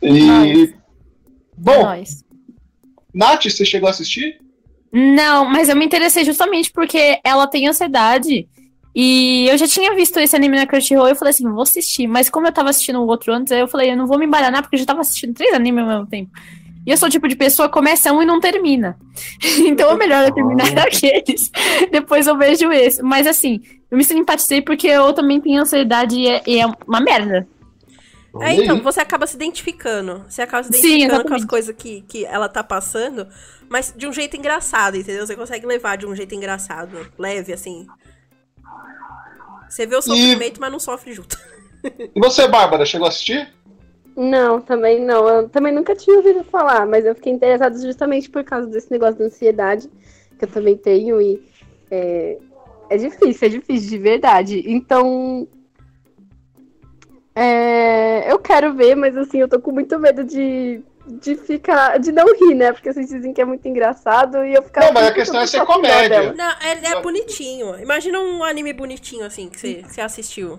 E. 0.00 0.72
Bom, 1.56 1.82
Nós. 1.82 2.24
Nath, 3.12 3.42
você 3.50 3.64
chegou 3.64 3.88
a 3.88 3.90
assistir? 3.90 4.40
Não, 4.92 5.44
mas 5.44 5.68
eu 5.68 5.76
me 5.76 5.84
interessei 5.84 6.24
justamente 6.24 6.72
porque 6.72 7.20
ela 7.22 7.46
tem 7.46 7.68
ansiedade 7.68 8.48
E 8.94 9.46
eu 9.48 9.56
já 9.56 9.68
tinha 9.68 9.94
visto 9.94 10.18
esse 10.18 10.34
anime 10.34 10.56
na 10.56 10.66
Crunchyroll 10.66 11.06
e 11.06 11.12
eu 11.12 11.16
falei 11.16 11.30
assim, 11.30 11.48
vou 11.48 11.62
assistir. 11.62 12.06
Mas 12.06 12.28
como 12.28 12.46
eu 12.46 12.52
tava 12.52 12.70
assistindo 12.70 13.00
o 13.00 13.06
outro 13.06 13.32
antes, 13.32 13.52
aí 13.52 13.60
eu 13.60 13.68
falei, 13.68 13.92
eu 13.92 13.96
não 13.96 14.06
vou 14.06 14.18
me 14.18 14.26
embaranar 14.26 14.62
porque 14.62 14.76
eu 14.76 14.80
já 14.80 14.86
tava 14.86 15.00
assistindo 15.00 15.34
três 15.34 15.54
animes 15.54 15.82
ao 15.82 15.88
mesmo 15.88 16.06
tempo. 16.06 16.30
E 16.86 16.90
eu 16.90 16.96
sou 16.96 17.08
o 17.08 17.10
tipo 17.10 17.28
de 17.28 17.36
pessoa 17.36 17.68
que 17.68 17.74
começa 17.74 18.12
um 18.12 18.22
e 18.22 18.26
não 18.26 18.40
termina. 18.40 18.98
então 19.66 19.90
é 19.90 19.96
melhor 19.96 20.24
eu 20.26 20.34
terminar 20.34 20.78
aqueles. 20.78 21.50
Depois 21.92 22.26
eu 22.26 22.36
vejo 22.36 22.72
esse. 22.72 23.02
Mas 23.02 23.26
assim, 23.26 23.60
eu 23.90 23.96
me 23.96 24.04
simpatizei 24.04 24.62
porque 24.62 24.88
eu 24.88 25.12
também 25.12 25.40
tenho 25.40 25.60
ansiedade 25.60 26.16
e 26.16 26.26
é, 26.26 26.42
e 26.46 26.58
é 26.58 26.66
uma 26.86 27.00
merda. 27.00 27.46
É, 28.40 28.54
então, 28.54 28.80
você 28.80 29.00
acaba 29.00 29.26
se 29.26 29.34
identificando. 29.34 30.24
Você 30.28 30.42
acaba 30.42 30.62
se 30.62 30.70
identificando 30.70 31.22
Sim, 31.22 31.28
com 31.28 31.34
as 31.34 31.44
coisas 31.44 31.74
que, 31.76 32.02
que 32.02 32.24
ela 32.24 32.48
tá 32.48 32.62
passando, 32.62 33.26
mas 33.70 33.94
de 33.96 34.04
um 34.06 34.12
jeito 34.12 34.36
engraçado, 34.36 34.96
entendeu? 34.96 35.24
Você 35.24 35.36
consegue 35.36 35.64
levar 35.64 35.96
de 35.96 36.04
um 36.04 36.14
jeito 36.14 36.34
engraçado, 36.34 37.06
leve, 37.16 37.52
assim. 37.52 37.86
Você 39.68 39.86
vê 39.86 39.94
o 39.94 40.02
sofrimento, 40.02 40.60
mas 40.60 40.72
não 40.72 40.80
sofre 40.80 41.12
junto. 41.12 41.38
E 41.82 42.20
você, 42.20 42.46
Bárbara, 42.46 42.84
chegou 42.84 43.06
a 43.06 43.08
assistir? 43.08 43.48
Não, 44.14 44.60
também 44.60 45.02
não. 45.02 45.26
Eu 45.26 45.48
também 45.48 45.72
nunca 45.72 45.96
tinha 45.96 46.18
ouvido 46.18 46.44
falar, 46.44 46.86
mas 46.86 47.06
eu 47.06 47.14
fiquei 47.14 47.32
interessada 47.32 47.74
justamente 47.80 48.28
por 48.28 48.44
causa 48.44 48.66
desse 48.66 48.90
negócio 48.90 49.18
da 49.18 49.24
ansiedade 49.24 49.88
que 50.38 50.44
eu 50.44 50.48
também 50.50 50.76
tenho 50.76 51.22
e 51.22 51.42
é, 51.90 52.36
é 52.90 52.98
difícil, 52.98 53.46
é 53.46 53.50
difícil 53.50 53.88
de 53.88 53.96
verdade. 53.96 54.62
Então, 54.66 55.48
é, 57.34 58.30
eu 58.30 58.38
quero 58.38 58.74
ver, 58.74 58.94
mas 58.94 59.16
assim, 59.16 59.38
eu 59.38 59.48
tô 59.48 59.58
com 59.58 59.72
muito 59.72 59.98
medo 59.98 60.22
de, 60.22 60.82
de 61.06 61.34
ficar, 61.34 61.98
de 61.98 62.12
não 62.12 62.26
rir, 62.36 62.54
né? 62.54 62.72
Porque 62.72 62.92
vocês 62.92 63.08
dizem 63.08 63.32
que 63.32 63.40
é 63.40 63.44
muito 63.44 63.66
engraçado 63.66 64.44
e 64.44 64.54
eu 64.54 64.62
ficar. 64.62 64.86
Não, 64.86 64.92
mas 64.92 65.06
a 65.06 65.12
questão 65.12 65.40
é 65.40 65.46
ser 65.46 65.64
comédia. 65.64 66.32
Não, 66.32 66.50
é, 66.60 66.92
é 66.92 67.00
bonitinho. 67.00 67.78
Imagina 67.80 68.20
um 68.20 68.44
anime 68.44 68.72
bonitinho, 68.72 69.24
assim, 69.24 69.48
que 69.48 69.58
você, 69.58 69.74
que 69.74 69.94
você 69.94 70.00
assistiu. 70.00 70.58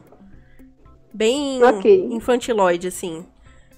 Bem 1.14 1.62
Ok. 1.64 2.08
infantiloide, 2.12 2.88
assim. 2.88 3.26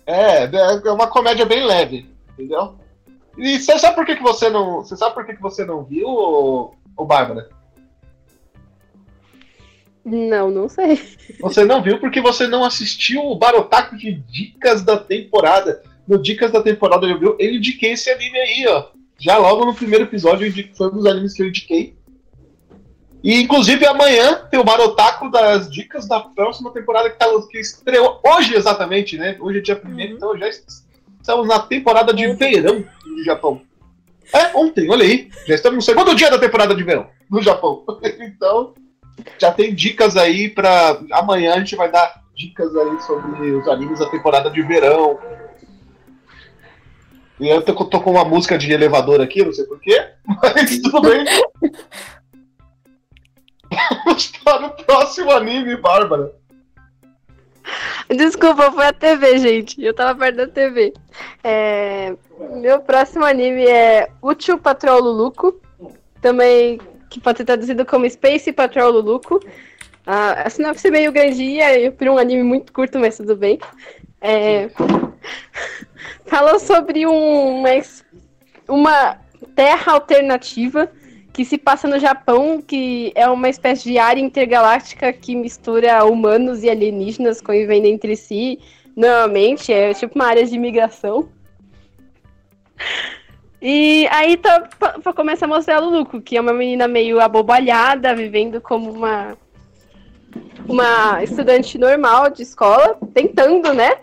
É, 0.05 0.43
é 0.43 0.91
uma 0.91 1.07
comédia 1.07 1.45
bem 1.45 1.65
leve, 1.65 2.09
entendeu? 2.33 2.75
E 3.37 3.59
você 3.59 3.79
sabe 3.79 3.95
por 3.95 4.05
que, 4.05 4.15
que 4.15 4.23
você 4.23 4.49
não. 4.49 4.77
Você 4.83 4.95
sabe 4.95 5.15
por 5.15 5.25
que, 5.25 5.33
que 5.33 5.41
você 5.41 5.65
não 5.65 5.83
viu, 5.83 6.07
ô, 6.07 6.75
ô 6.95 7.05
Bárbara? 7.05 7.49
Não, 10.05 10.51
não 10.51 10.67
sei. 10.67 11.01
Você 11.39 11.63
não 11.63 11.81
viu 11.81 11.99
porque 11.99 12.19
você 12.19 12.45
não 12.45 12.63
assistiu 12.63 13.23
o 13.25 13.35
Barotaku 13.37 13.95
de 13.95 14.11
Dicas 14.11 14.83
da 14.83 14.97
temporada. 14.97 15.81
No 16.07 16.17
Dicas 16.21 16.51
da 16.51 16.61
temporada 16.61 17.05
eu, 17.05 17.17
viu, 17.17 17.35
eu 17.39 17.53
indiquei 17.53 17.91
esse 17.93 18.09
anime 18.09 18.37
aí, 18.37 18.65
ó. 18.67 18.85
Já 19.19 19.37
logo 19.37 19.65
no 19.65 19.73
primeiro 19.73 20.05
episódio 20.05 20.51
foi 20.75 20.87
um 20.87 20.91
dos 20.91 21.05
animes 21.05 21.33
que 21.33 21.41
eu 21.43 21.47
indiquei. 21.47 21.95
E 23.23 23.41
inclusive 23.41 23.85
amanhã 23.85 24.45
tem 24.51 24.59
o 24.59 24.65
Barotaku 24.65 25.31
das 25.31 25.71
Dicas 25.71 26.07
da 26.07 26.19
próxima 26.19 26.71
temporada 26.73 27.09
que, 27.09 27.17
tá, 27.17 27.25
que 27.49 27.57
estreou 27.57 28.19
hoje 28.25 28.53
exatamente, 28.53 29.17
né? 29.17 29.37
Hoje 29.39 29.59
é 29.59 29.61
dia 29.61 29.81
1 29.83 29.87
Uhum. 29.89 29.99
então 30.01 30.37
já 30.37 30.49
estamos 30.49 31.47
na 31.47 31.59
temporada 31.59 32.13
de 32.13 32.27
Ontem. 32.27 32.51
verão 32.51 32.83
do 33.05 33.23
Japão. 33.23 33.61
É, 34.33 34.57
ontem, 34.57 34.89
olha 34.89 35.03
aí. 35.03 35.29
Já 35.47 35.55
estamos 35.55 35.75
no 35.77 35.81
segundo 35.81 36.15
dia 36.15 36.29
da 36.29 36.39
temporada 36.39 36.75
de 36.75 36.83
verão 36.83 37.07
no 37.29 37.41
Japão. 37.41 37.83
então, 38.19 38.73
já 39.39 39.51
tem 39.51 39.73
dicas 39.73 40.17
aí 40.17 40.49
pra. 40.49 40.99
Amanhã 41.11 41.53
a 41.53 41.59
gente 41.59 41.75
vai 41.75 41.89
dar 41.89 42.21
dicas 42.35 42.75
aí 42.75 43.01
sobre 43.03 43.51
os 43.51 43.67
animes 43.67 43.99
da 43.99 44.09
temporada 44.09 44.49
de 44.49 44.61
verão. 44.63 45.19
E 47.39 47.49
eu 47.49 47.61
tô, 47.61 47.73
tô 47.85 47.99
com 47.99 48.11
uma 48.11 48.25
música 48.25 48.57
de 48.57 48.71
elevador 48.71 49.21
aqui, 49.21 49.43
não 49.43 49.53
sei 49.53 49.65
porquê, 49.65 50.07
mas 50.41 50.79
tudo 50.81 51.01
bem. 51.01 51.25
Vamos 54.05 54.27
para 54.43 54.67
o 54.67 54.71
próximo 54.85 55.31
anime, 55.31 55.75
Bárbara. 55.77 56.31
Desculpa, 58.09 58.71
foi 58.71 58.85
a 58.85 58.93
TV, 58.93 59.37
gente. 59.39 59.81
Eu 59.81 59.93
tava 59.93 60.17
perto 60.19 60.35
da 60.35 60.47
TV. 60.47 60.93
É, 61.43 62.15
Meu 62.51 62.81
próximo 62.81 63.25
anime 63.25 63.65
é 63.65 64.09
Útil 64.21 64.57
Patrol 64.59 65.01
Luluco. 65.01 65.59
Também 66.21 66.79
que 67.09 67.19
pode 67.19 67.37
ser 67.37 67.45
traduzido 67.45 67.85
como 67.85 68.09
Space 68.09 68.51
Patrol 68.51 68.91
Luluco. 68.91 69.39
Ah, 70.05 70.43
a 70.45 70.49
sinopse 70.49 70.87
é 70.87 70.91
meio 70.91 71.11
grandinha 71.11 71.91
por 71.91 72.07
um 72.07 72.17
anime 72.17 72.43
muito 72.43 72.73
curto, 72.73 72.99
mas 72.99 73.17
tudo 73.17 73.35
bem. 73.35 73.59
É, 74.19 74.69
Fala 76.25 76.59
sobre 76.59 77.05
um, 77.05 77.59
uma, 77.59 77.69
uma 78.67 79.17
terra 79.55 79.93
alternativa 79.93 80.91
que 81.31 81.43
se 81.43 81.57
passa 81.57 81.87
no 81.87 81.99
Japão, 81.99 82.61
que 82.61 83.11
é 83.15 83.27
uma 83.27 83.49
espécie 83.49 83.83
de 83.83 83.97
área 83.97 84.21
intergaláctica 84.21 85.11
que 85.11 85.35
mistura 85.35 86.05
humanos 86.05 86.63
e 86.63 86.69
alienígenas 86.69 87.41
convivendo 87.41 87.87
entre 87.87 88.15
si. 88.15 88.59
Normalmente 88.95 89.73
é 89.73 89.93
tipo 89.93 90.13
uma 90.15 90.27
área 90.27 90.45
de 90.45 90.55
imigração. 90.55 91.27
E 93.59 94.07
aí 94.11 94.37
tá, 94.37 94.69
começa 95.15 95.45
a 95.45 95.47
mostrar 95.47 95.77
a 95.77 95.79
Luluco, 95.79 96.21
que 96.21 96.37
é 96.37 96.41
uma 96.41 96.53
menina 96.53 96.87
meio 96.87 97.19
abobalhada, 97.19 98.13
vivendo 98.13 98.61
como 98.61 98.91
uma 98.91 99.35
uma 100.67 101.23
estudante 101.23 101.77
normal 101.77 102.29
de 102.29 102.41
escola, 102.43 102.97
tentando, 103.13 103.73
né? 103.73 103.97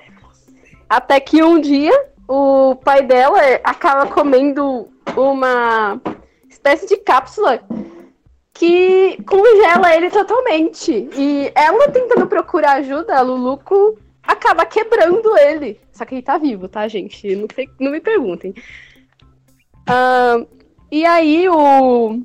Até 0.91 1.21
que 1.21 1.41
um 1.41 1.61
dia 1.61 1.93
o 2.27 2.75
pai 2.75 3.03
dela 3.03 3.41
é, 3.45 3.61
acaba 3.63 4.09
comendo 4.09 4.89
uma 5.17 6.01
espécie 6.49 6.87
de 6.89 6.97
cápsula 6.97 7.63
que 8.53 9.17
congela 9.25 9.95
ele 9.95 10.11
totalmente. 10.11 11.09
E 11.17 11.53
ela 11.55 11.89
tentando 11.89 12.27
procurar 12.27 12.73
ajuda, 12.73 13.17
a 13.17 13.21
Luluco 13.21 13.97
acaba 14.21 14.67
quebrando 14.67 15.39
ele. 15.39 15.81
Só 15.93 16.05
que 16.05 16.17
ele 16.17 16.23
tá 16.23 16.39
vivo, 16.39 16.69
tá, 16.69 16.89
gente? 16.89 17.37
Não, 17.37 17.47
sei, 17.55 17.69
não 17.79 17.93
me 17.93 18.01
perguntem. 18.01 18.53
Ah, 19.87 20.45
e 20.91 21.07
aí 21.07 21.49
o, 21.49 22.21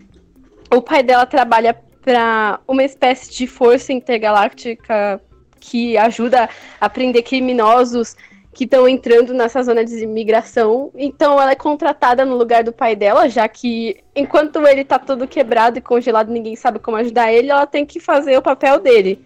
o 0.74 0.82
pai 0.82 1.04
dela 1.04 1.28
trabalha 1.28 1.74
para 2.02 2.60
uma 2.68 2.84
espécie 2.84 3.32
de 3.32 3.46
força 3.46 3.94
intergaláctica 3.94 5.22
que 5.60 5.98
ajuda 5.98 6.50
a 6.82 6.90
prender 6.90 7.24
criminosos 7.24 8.16
que 8.56 8.64
estão 8.64 8.88
entrando 8.88 9.34
nessa 9.34 9.62
zona 9.62 9.84
de 9.84 10.02
imigração. 10.02 10.90
Então 10.96 11.34
ela 11.34 11.52
é 11.52 11.56
contratada 11.56 12.24
no 12.24 12.38
lugar 12.38 12.64
do 12.64 12.72
pai 12.72 12.96
dela, 12.96 13.28
já 13.28 13.46
que 13.50 13.98
enquanto 14.16 14.66
ele 14.66 14.86
tá 14.86 14.98
todo 14.98 15.28
quebrado 15.28 15.78
e 15.78 15.82
congelado, 15.82 16.32
ninguém 16.32 16.56
sabe 16.56 16.80
como 16.80 16.96
ajudar 16.96 17.34
ele, 17.34 17.52
ela 17.52 17.68
tem 17.68 17.86
que 17.86 18.00
fazer 18.00 18.38
o 18.38 18.42
papel 18.42 18.80
dele. 18.80 19.20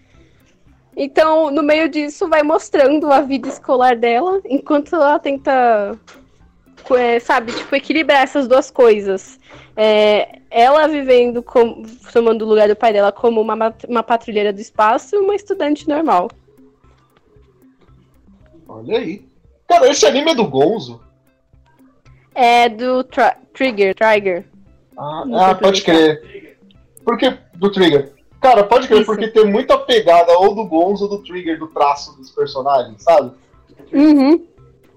Então, 0.98 1.52
no 1.52 1.62
meio 1.62 1.88
disso, 1.88 2.28
vai 2.28 2.42
mostrando 2.42 3.12
a 3.12 3.22
vida 3.22 3.48
escolar 3.48 3.96
dela, 3.96 4.42
enquanto 4.44 4.96
ela 4.96 5.20
tenta, 5.20 5.96
é, 6.98 7.20
sabe, 7.20 7.54
tipo, 7.54 7.74
equilibrar 7.76 8.24
essas 8.24 8.48
duas 8.48 8.72
coisas. 8.72 9.40
É, 9.78 10.40
ela 10.50 10.88
vivendo, 10.88 11.44
como, 11.44 11.84
tomando 12.12 12.44
o 12.44 12.50
lugar 12.50 12.68
do 12.68 12.76
pai 12.76 12.92
dela 12.92 13.12
como 13.12 13.40
uma, 13.40 13.74
uma 13.88 14.04
patrulheira 14.04 14.52
do 14.52 14.60
espaço 14.60 15.16
e 15.16 15.20
uma 15.20 15.36
estudante 15.36 15.88
normal. 15.88 16.30
Olha 18.70 19.00
aí. 19.00 19.26
Cara, 19.68 19.90
esse 19.90 20.06
anime 20.06 20.32
é 20.32 20.36
do 20.36 20.48
Gonzo. 20.48 21.02
É 22.36 22.70
do 22.70 23.04
Tri- 23.04 23.36
Trigger, 23.54 23.96
Trigger. 23.96 24.46
Ah, 24.98 25.24
ah, 25.34 25.56
pode 25.56 25.82
crer. 25.82 26.58
Por 27.04 27.18
que 27.18 27.32
do 27.56 27.72
Trigger? 27.72 28.14
Cara, 28.40 28.64
pode 28.64 28.88
crer, 28.88 29.00
Isso. 29.02 29.06
porque 29.08 29.28
tem 29.28 29.46
muita 29.46 29.78
pegada 29.78 30.38
ou 30.38 30.54
do 30.56 30.66
Gonzo 30.66 31.06
ou 31.06 31.10
do 31.10 31.24
Trigger 31.24 31.58
do 31.60 31.68
traço 31.68 32.16
dos 32.16 32.30
personagens, 32.32 33.02
sabe? 33.04 33.32
Uhum. 33.92 34.46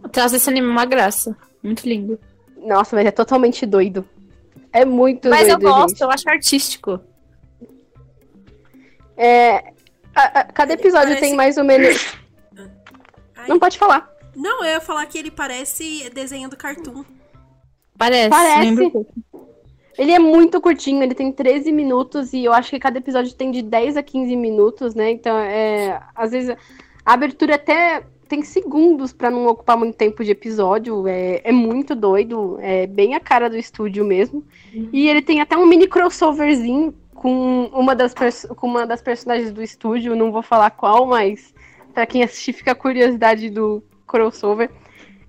O 0.04 0.08
traço 0.08 0.34
desse 0.34 0.50
anime 0.50 0.66
é 0.68 0.70
uma 0.70 0.84
graça. 0.84 1.36
Muito 1.62 1.88
lindo. 1.88 2.18
Nossa, 2.56 2.94
mas 2.94 3.06
é 3.06 3.10
totalmente 3.10 3.64
doido. 3.66 4.04
É 4.72 4.84
muito 4.84 5.28
Mas 5.28 5.48
eu 5.48 5.58
doido, 5.58 5.72
gosto, 5.74 5.88
gente. 5.90 6.00
eu 6.02 6.10
acho 6.10 6.28
artístico. 6.30 7.00
É, 9.16 9.56
a- 10.14 10.40
a- 10.40 10.44
cada 10.44 10.72
episódio 10.74 11.08
parece- 11.08 11.20
tem 11.20 11.34
mais 11.34 11.56
ou 11.56 11.64
menos. 11.64 12.16
Ai. 13.42 13.48
Não 13.48 13.58
pode 13.58 13.78
falar. 13.78 14.10
Não, 14.34 14.64
eu 14.64 14.72
ia 14.72 14.80
falar 14.80 15.04
que 15.06 15.18
ele 15.18 15.30
parece 15.30 16.08
desenho 16.10 16.48
do 16.48 16.56
cartoon. 16.56 17.04
Parece. 17.98 18.30
Parece. 18.30 19.06
Ele 19.98 20.12
é 20.12 20.18
muito 20.18 20.60
curtinho, 20.60 21.02
ele 21.02 21.14
tem 21.14 21.30
13 21.30 21.70
minutos 21.70 22.32
e 22.32 22.44
eu 22.44 22.52
acho 22.52 22.70
que 22.70 22.78
cada 22.78 22.98
episódio 22.98 23.34
tem 23.34 23.50
de 23.50 23.60
10 23.60 23.98
a 23.98 24.02
15 24.02 24.34
minutos, 24.36 24.94
né? 24.94 25.10
Então, 25.10 25.36
é, 25.36 26.00
às 26.14 26.30
vezes 26.30 26.56
a 27.04 27.12
abertura 27.12 27.56
até 27.56 28.02
tem 28.26 28.42
segundos 28.42 29.12
pra 29.12 29.30
não 29.30 29.46
ocupar 29.46 29.76
muito 29.76 29.94
tempo 29.94 30.24
de 30.24 30.30
episódio. 30.30 31.06
É, 31.06 31.42
é 31.44 31.52
muito 31.52 31.94
doido, 31.94 32.56
é 32.60 32.86
bem 32.86 33.14
a 33.14 33.20
cara 33.20 33.50
do 33.50 33.58
estúdio 33.58 34.04
mesmo. 34.04 34.42
E 34.90 35.08
ele 35.08 35.20
tem 35.20 35.42
até 35.42 35.58
um 35.58 35.66
mini 35.66 35.86
crossoverzinho 35.86 36.94
com 37.14 37.66
uma 37.66 37.94
das, 37.94 38.14
com 38.56 38.66
uma 38.66 38.86
das 38.86 39.02
personagens 39.02 39.52
do 39.52 39.62
estúdio, 39.62 40.16
não 40.16 40.32
vou 40.32 40.42
falar 40.42 40.70
qual, 40.70 41.06
mas 41.06 41.52
pra 41.92 42.06
quem 42.06 42.22
assistir 42.22 42.52
fica 42.52 42.72
a 42.72 42.74
curiosidade 42.74 43.50
do 43.50 43.82
crossover. 44.06 44.70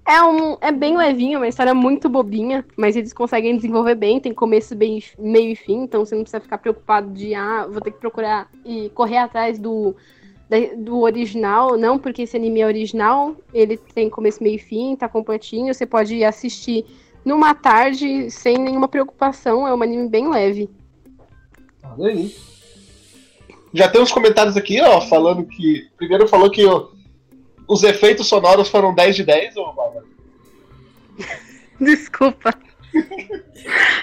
É, 0.05 0.21
um, 0.21 0.57
é 0.59 0.71
bem 0.71 0.97
levinho, 0.97 1.39
uma 1.39 1.47
história 1.47 1.73
muito 1.73 2.09
bobinha, 2.09 2.65
mas 2.75 2.95
eles 2.97 3.13
conseguem 3.13 3.55
desenvolver 3.55 3.95
bem, 3.95 4.19
tem 4.19 4.33
começo, 4.33 4.75
bem, 4.75 5.01
meio 5.17 5.51
e 5.51 5.55
fim, 5.55 5.83
então 5.83 6.03
você 6.03 6.13
não 6.13 6.23
precisa 6.23 6.41
ficar 6.41 6.57
preocupado 6.57 7.09
de, 7.11 7.33
ah, 7.33 7.65
vou 7.69 7.79
ter 7.79 7.91
que 7.91 7.99
procurar 7.99 8.49
e 8.65 8.89
correr 8.89 9.17
atrás 9.17 9.57
do, 9.57 9.95
do 10.77 10.99
original, 10.99 11.77
não, 11.77 11.97
porque 11.97 12.23
esse 12.23 12.35
anime 12.35 12.59
é 12.59 12.65
original, 12.65 13.37
ele 13.53 13.77
tem 13.77 14.09
começo, 14.09 14.43
meio 14.43 14.55
e 14.55 14.59
fim, 14.59 14.93
tá 14.97 15.07
completinho, 15.07 15.73
você 15.73 15.85
pode 15.85 16.21
assistir 16.21 16.85
numa 17.23 17.55
tarde 17.55 18.29
sem 18.29 18.57
nenhuma 18.57 18.89
preocupação, 18.89 19.65
é 19.65 19.73
um 19.73 19.81
anime 19.81 20.09
bem 20.09 20.29
leve. 20.29 20.69
Olha 21.97 22.11
aí. 22.11 22.52
Já 23.73 23.89
tem 23.89 24.01
uns 24.01 24.11
comentários 24.11 24.55
aqui, 24.55 24.79
ó, 24.81 25.01
falando 25.01 25.45
que. 25.45 25.87
Primeiro 25.97 26.27
falou 26.27 26.49
que 26.51 26.63
ó, 26.65 26.89
os 27.67 27.83
efeitos 27.83 28.27
sonoros 28.27 28.69
foram 28.69 28.93
10 28.93 29.15
de 29.15 29.23
10, 29.23 29.57
ou 29.57 29.73
Bárbara? 29.73 30.05
Desculpa. 31.79 32.53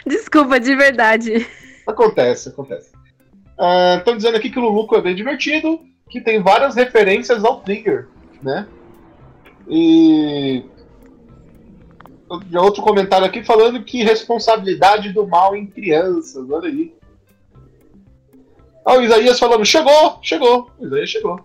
Desculpa, 0.05 0.59
de 0.59 0.75
verdade. 0.75 1.47
Acontece, 1.87 2.49
acontece. 2.49 2.91
Estão 3.99 4.15
uh, 4.15 4.17
dizendo 4.17 4.37
aqui 4.37 4.51
que 4.51 4.59
o 4.59 4.63
Luluco 4.63 4.97
é 4.97 5.03
bem 5.03 5.15
divertido, 5.15 5.81
que 6.09 6.21
tem 6.21 6.43
várias 6.43 6.75
referências 6.75 7.45
ao 7.45 7.61
Trigger, 7.61 8.09
né? 8.43 8.67
E. 9.69 10.65
Outro 12.55 12.83
comentário 12.83 13.27
aqui 13.27 13.43
falando 13.43 13.83
que 13.83 14.05
responsabilidade 14.05 15.13
do 15.13 15.27
mal 15.27 15.55
em 15.55 15.67
crianças, 15.67 16.49
olha 16.49 16.69
aí. 16.69 16.95
Ah, 18.85 18.97
o 18.97 19.03
Isaías 19.03 19.39
falando, 19.39 19.65
chegou, 19.65 20.19
chegou. 20.23 20.71
O 20.79 20.87
Isaías 20.87 21.11
chegou. 21.11 21.41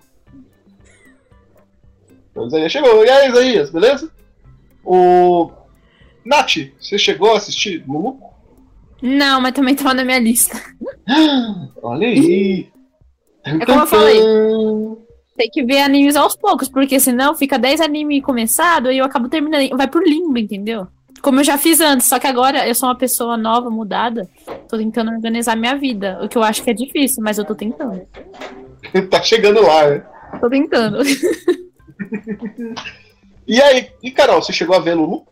O 2.36 2.48
Isaías 2.48 2.72
chegou. 2.72 3.06
E 3.06 3.10
aí, 3.10 3.30
Isaías, 3.30 3.70
beleza? 3.70 4.12
O. 4.84 5.52
Nath, 6.26 6.56
você 6.80 6.98
chegou 6.98 7.34
a 7.34 7.38
assistir 7.38 7.84
Lulu? 7.88 8.20
Não, 9.02 9.40
mas 9.40 9.54
também 9.54 9.76
tava 9.76 9.94
na 9.94 10.04
minha 10.04 10.20
lista. 10.20 10.60
Olha 11.82 12.08
aí. 12.08 12.70
É 13.44 13.66
como 13.66 13.82
eu 13.82 13.88
falei. 13.88 14.20
Tem 15.38 15.50
que 15.50 15.64
ver 15.64 15.80
animes 15.80 16.16
aos 16.16 16.36
poucos, 16.36 16.70
porque 16.70 17.00
senão 17.00 17.36
fica 17.36 17.60
10 17.60 17.82
animes 17.82 18.24
começado 18.24 18.92
e 18.92 18.98
eu 18.98 19.06
acabo 19.06 19.30
terminando. 19.30 19.78
Vai 19.78 19.88
por 19.88 20.04
limbo, 20.04 20.38
entendeu? 20.38 20.88
Como 21.26 21.40
eu 21.40 21.44
já 21.44 21.58
fiz 21.58 21.82
antes, 21.82 22.06
só 22.06 22.20
que 22.20 22.28
agora 22.28 22.68
eu 22.68 22.76
sou 22.76 22.88
uma 22.88 22.96
pessoa 22.96 23.36
nova, 23.36 23.72
mudada. 23.72 24.30
Tô 24.70 24.78
tentando 24.78 25.10
organizar 25.10 25.56
minha 25.56 25.76
vida. 25.76 26.20
O 26.22 26.30
que 26.30 26.38
eu 26.38 26.44
acho 26.44 26.62
que 26.62 26.70
é 26.70 26.74
difícil, 26.74 27.24
mas 27.24 27.40
eu 27.40 27.46
tô 27.46 27.56
tentando. 27.56 28.08
tá 29.10 29.24
chegando 29.24 29.60
lá, 29.64 29.90
né? 29.90 30.06
Tô 30.40 30.48
tentando. 30.48 31.00
e 33.48 33.60
aí, 33.60 33.90
e 34.04 34.12
Carol, 34.12 34.40
você 34.40 34.54
chegou 34.54 34.76
a 34.76 34.80
ver 34.80 34.94
Lulu? 34.94 35.26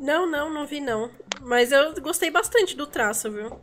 Não, 0.00 0.26
não, 0.26 0.48
não 0.48 0.66
vi 0.66 0.80
não. 0.80 1.10
Mas 1.42 1.72
eu 1.72 1.92
gostei 2.00 2.30
bastante 2.30 2.74
do 2.74 2.86
traço, 2.86 3.30
viu? 3.30 3.60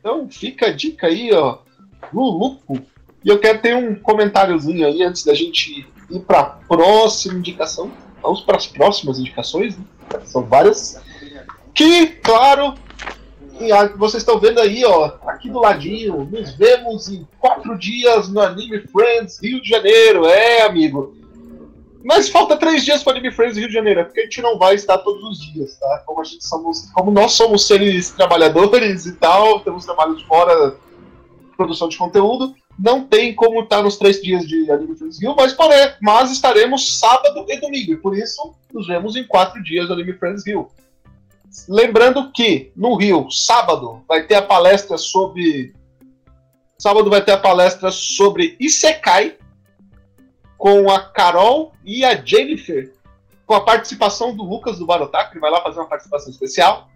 Então 0.00 0.28
fica 0.28 0.66
a 0.66 0.72
dica 0.72 1.06
aí, 1.06 1.32
ó. 1.32 1.58
Lulu. 2.12 2.58
E 3.24 3.28
eu 3.28 3.38
quero 3.38 3.62
ter 3.62 3.76
um 3.76 3.94
comentáriozinho 3.94 4.84
aí 4.84 5.00
antes 5.04 5.24
da 5.24 5.32
gente 5.32 5.86
ir 6.10 6.20
para 6.26 6.40
a 6.40 6.44
próxima 6.44 7.38
indicação. 7.38 7.88
Vamos 8.22 8.40
para 8.42 8.56
as 8.56 8.66
próximas 8.66 9.18
indicações, 9.18 9.76
né? 9.76 9.84
São 10.24 10.44
várias. 10.44 11.00
Que, 11.74 12.06
claro, 12.06 12.74
vocês 13.96 14.22
estão 14.22 14.38
vendo 14.38 14.60
aí, 14.60 14.84
ó, 14.84 15.12
aqui 15.26 15.48
do 15.48 15.60
ladinho, 15.60 16.24
nos 16.24 16.54
vemos 16.54 17.08
em 17.08 17.26
quatro 17.38 17.76
dias 17.78 18.28
no 18.28 18.40
Anime 18.40 18.80
Friends 18.88 19.40
Rio 19.42 19.60
de 19.60 19.68
Janeiro. 19.68 20.26
É, 20.26 20.62
amigo. 20.62 21.16
Mas 22.04 22.28
falta 22.28 22.56
três 22.56 22.84
dias 22.84 23.02
para 23.02 23.12
Anime 23.14 23.32
Friends 23.32 23.56
Rio 23.56 23.68
de 23.68 23.74
Janeiro, 23.74 24.00
é 24.00 24.04
porque 24.04 24.20
a 24.20 24.24
gente 24.24 24.40
não 24.40 24.56
vai 24.56 24.74
estar 24.74 24.98
todos 24.98 25.22
os 25.22 25.52
dias, 25.52 25.76
tá? 25.76 26.02
Como, 26.06 26.20
a 26.20 26.24
gente 26.24 26.46
somos, 26.46 26.90
como 26.92 27.10
nós 27.10 27.32
somos 27.32 27.66
seres 27.66 28.10
trabalhadores 28.10 29.04
e 29.04 29.12
tal, 29.12 29.60
temos 29.60 29.84
trabalho 29.84 30.16
de 30.16 30.24
fora, 30.26 30.76
produção 31.56 31.88
de 31.88 31.98
conteúdo, 31.98 32.54
não 32.78 33.04
tem 33.04 33.34
como 33.34 33.62
estar 33.62 33.82
nos 33.82 33.96
três 33.96 34.22
dias 34.22 34.46
de 34.46 34.70
Anime 34.70 34.94
Friends 34.94 35.20
Rio, 35.20 35.34
mas, 35.36 35.52
porém, 35.52 35.94
mas 36.00 36.30
estaremos 36.30 36.98
sábado 36.98 37.44
e 37.48 37.60
domingo, 37.60 37.92
e 37.92 37.96
por 37.96 38.16
isso 38.16 38.54
nos 38.72 38.86
vemos 38.86 39.16
em 39.16 39.24
quatro 39.24 39.60
dias 39.62 39.88
do 39.88 39.94
Anime 39.94 40.12
Friends 40.12 40.46
Rio. 40.46 40.70
Lembrando 41.68 42.30
que 42.30 42.70
no 42.76 42.94
Rio, 42.94 43.28
sábado, 43.30 44.04
vai 44.06 44.26
ter 44.26 44.36
a 44.36 44.42
palestra 44.42 44.96
sobre. 44.96 45.74
Sábado 46.78 47.10
vai 47.10 47.24
ter 47.24 47.32
a 47.32 47.38
palestra 47.38 47.90
sobre 47.90 48.56
Isekai 48.60 49.36
com 50.56 50.88
a 50.88 51.00
Carol 51.00 51.72
e 51.84 52.04
a 52.04 52.14
Jennifer, 52.14 52.92
com 53.44 53.54
a 53.54 53.60
participação 53.60 54.36
do 54.36 54.44
Lucas 54.44 54.78
do 54.78 54.86
Barotac, 54.86 55.32
que 55.32 55.40
vai 55.40 55.50
lá 55.50 55.60
fazer 55.62 55.80
uma 55.80 55.88
participação 55.88 56.30
especial. 56.30 56.88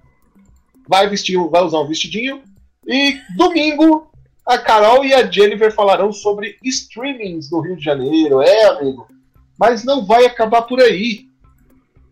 Vai 0.86 1.08
vestir, 1.08 1.36
vai 1.48 1.62
usar 1.62 1.80
um 1.80 1.88
vestidinho. 1.88 2.42
E 2.86 3.20
domingo 3.36 4.11
a 4.46 4.58
Carol 4.58 5.04
e 5.04 5.14
a 5.14 5.30
Jennifer 5.30 5.72
falarão 5.72 6.12
sobre 6.12 6.58
streamings 6.62 7.48
do 7.48 7.60
Rio 7.60 7.76
de 7.76 7.84
Janeiro. 7.84 8.40
É, 8.40 8.64
amigo. 8.64 9.06
Mas 9.58 9.84
não 9.84 10.04
vai 10.04 10.24
acabar 10.26 10.62
por 10.62 10.80
aí. 10.80 11.26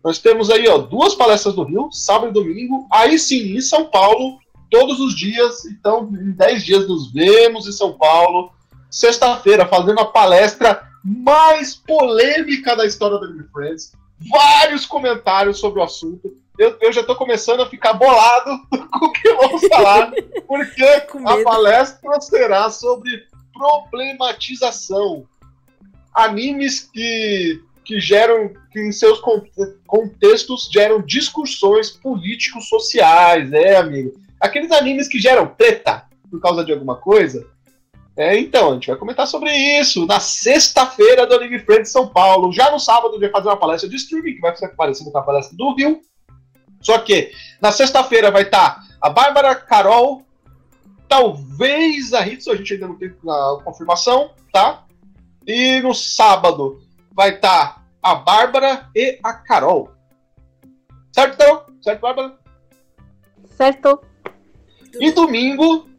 Nós 0.03 0.17
temos 0.17 0.49
aí, 0.49 0.67
ó, 0.67 0.77
duas 0.77 1.13
palestras 1.13 1.55
do 1.55 1.63
Rio, 1.63 1.91
sábado 1.91 2.29
e 2.29 2.33
domingo. 2.33 2.87
Aí 2.91 3.19
sim, 3.19 3.55
em 3.55 3.61
São 3.61 3.85
Paulo, 3.85 4.39
todos 4.69 4.99
os 4.99 5.15
dias. 5.15 5.65
Então, 5.65 6.09
em 6.13 6.31
10 6.31 6.63
dias 6.63 6.87
nos 6.87 7.11
vemos 7.11 7.67
em 7.67 7.71
São 7.71 7.93
Paulo. 7.93 8.51
Sexta-feira, 8.89 9.67
fazendo 9.67 9.99
a 9.99 10.05
palestra 10.05 10.87
mais 11.03 11.75
polêmica 11.75 12.75
da 12.75 12.85
história 12.85 13.17
do 13.17 13.25
Anime 13.25 13.45
Friends. 13.53 13.91
Vários 14.29 14.85
comentários 14.85 15.59
sobre 15.59 15.79
o 15.79 15.83
assunto. 15.83 16.33
Eu, 16.61 16.77
eu 16.79 16.93
já 16.93 17.01
estou 17.01 17.15
começando 17.15 17.61
a 17.61 17.65
ficar 17.65 17.93
bolado 17.93 18.51
com 18.69 19.05
o 19.07 19.11
que 19.11 19.33
vamos 19.33 19.67
falar, 19.67 20.11
porque 20.47 20.83
a 21.25 21.43
palestra 21.43 22.21
será 22.21 22.69
sobre 22.69 23.25
problematização. 23.51 25.25
Animes 26.13 26.81
que 26.81 27.59
que 27.83 27.99
geram, 27.99 28.53
que 28.71 28.79
em 28.79 28.91
seus 28.91 29.19
contextos 29.87 30.69
geram 30.71 31.01
discussões 31.01 31.89
políticos 31.89 32.69
sociais, 32.69 33.51
é, 33.51 33.77
amigo. 33.77 34.13
Aqueles 34.39 34.71
animes 34.71 35.07
que 35.07 35.19
geram 35.19 35.47
treta 35.47 36.05
por 36.29 36.39
causa 36.39 36.63
de 36.63 36.71
alguma 36.71 36.95
coisa. 36.95 37.43
É, 38.15 38.37
então, 38.37 38.69
a 38.69 38.73
gente 38.75 38.87
vai 38.87 38.97
comentar 38.97 39.25
sobre 39.25 39.51
isso 39.51 40.05
na 40.05 40.19
sexta-feira 40.19 41.25
do 41.25 41.33
Anime 41.33 41.57
Friends 41.57 41.91
São 41.91 42.07
Paulo. 42.07 42.53
Já 42.53 42.69
no 42.69 42.79
sábado, 42.79 43.09
a 43.09 43.13
gente 43.13 43.21
vai 43.23 43.31
fazer 43.31 43.47
uma 43.49 43.57
palestra 43.57 43.89
de 43.89 43.95
streaming, 43.95 44.35
que 44.35 44.41
vai 44.41 44.55
ser 44.55 44.69
parecida 44.75 45.09
com 45.09 45.17
a 45.17 45.23
palestra 45.23 45.57
do 45.57 45.73
Rio. 45.73 45.99
Só 46.81 46.97
que 46.99 47.31
na 47.61 47.71
sexta-feira 47.71 48.31
vai 48.31 48.43
estar 48.43 48.75
tá 48.75 48.83
a 48.99 49.09
Bárbara 49.09 49.55
Carol, 49.55 50.23
talvez 51.07 52.13
a 52.13 52.25
Hitsu, 52.25 52.51
a 52.51 52.55
gente 52.55 52.73
ainda 52.73 52.87
não 52.87 52.95
tem 52.95 53.13
a 53.27 53.63
confirmação, 53.63 54.31
tá? 54.51 54.85
E 55.45 55.79
no 55.81 55.93
sábado 55.93 56.81
vai 57.11 57.35
estar 57.35 57.75
tá 57.75 57.81
a 58.01 58.15
Bárbara 58.15 58.89
e 58.95 59.19
a 59.23 59.33
Carol. 59.33 59.91
Certo? 61.11 61.65
Certo, 61.81 61.99
Bárbara? 61.99 62.37
Certo. 63.57 64.01
E 64.99 65.11
domingo, 65.11 65.89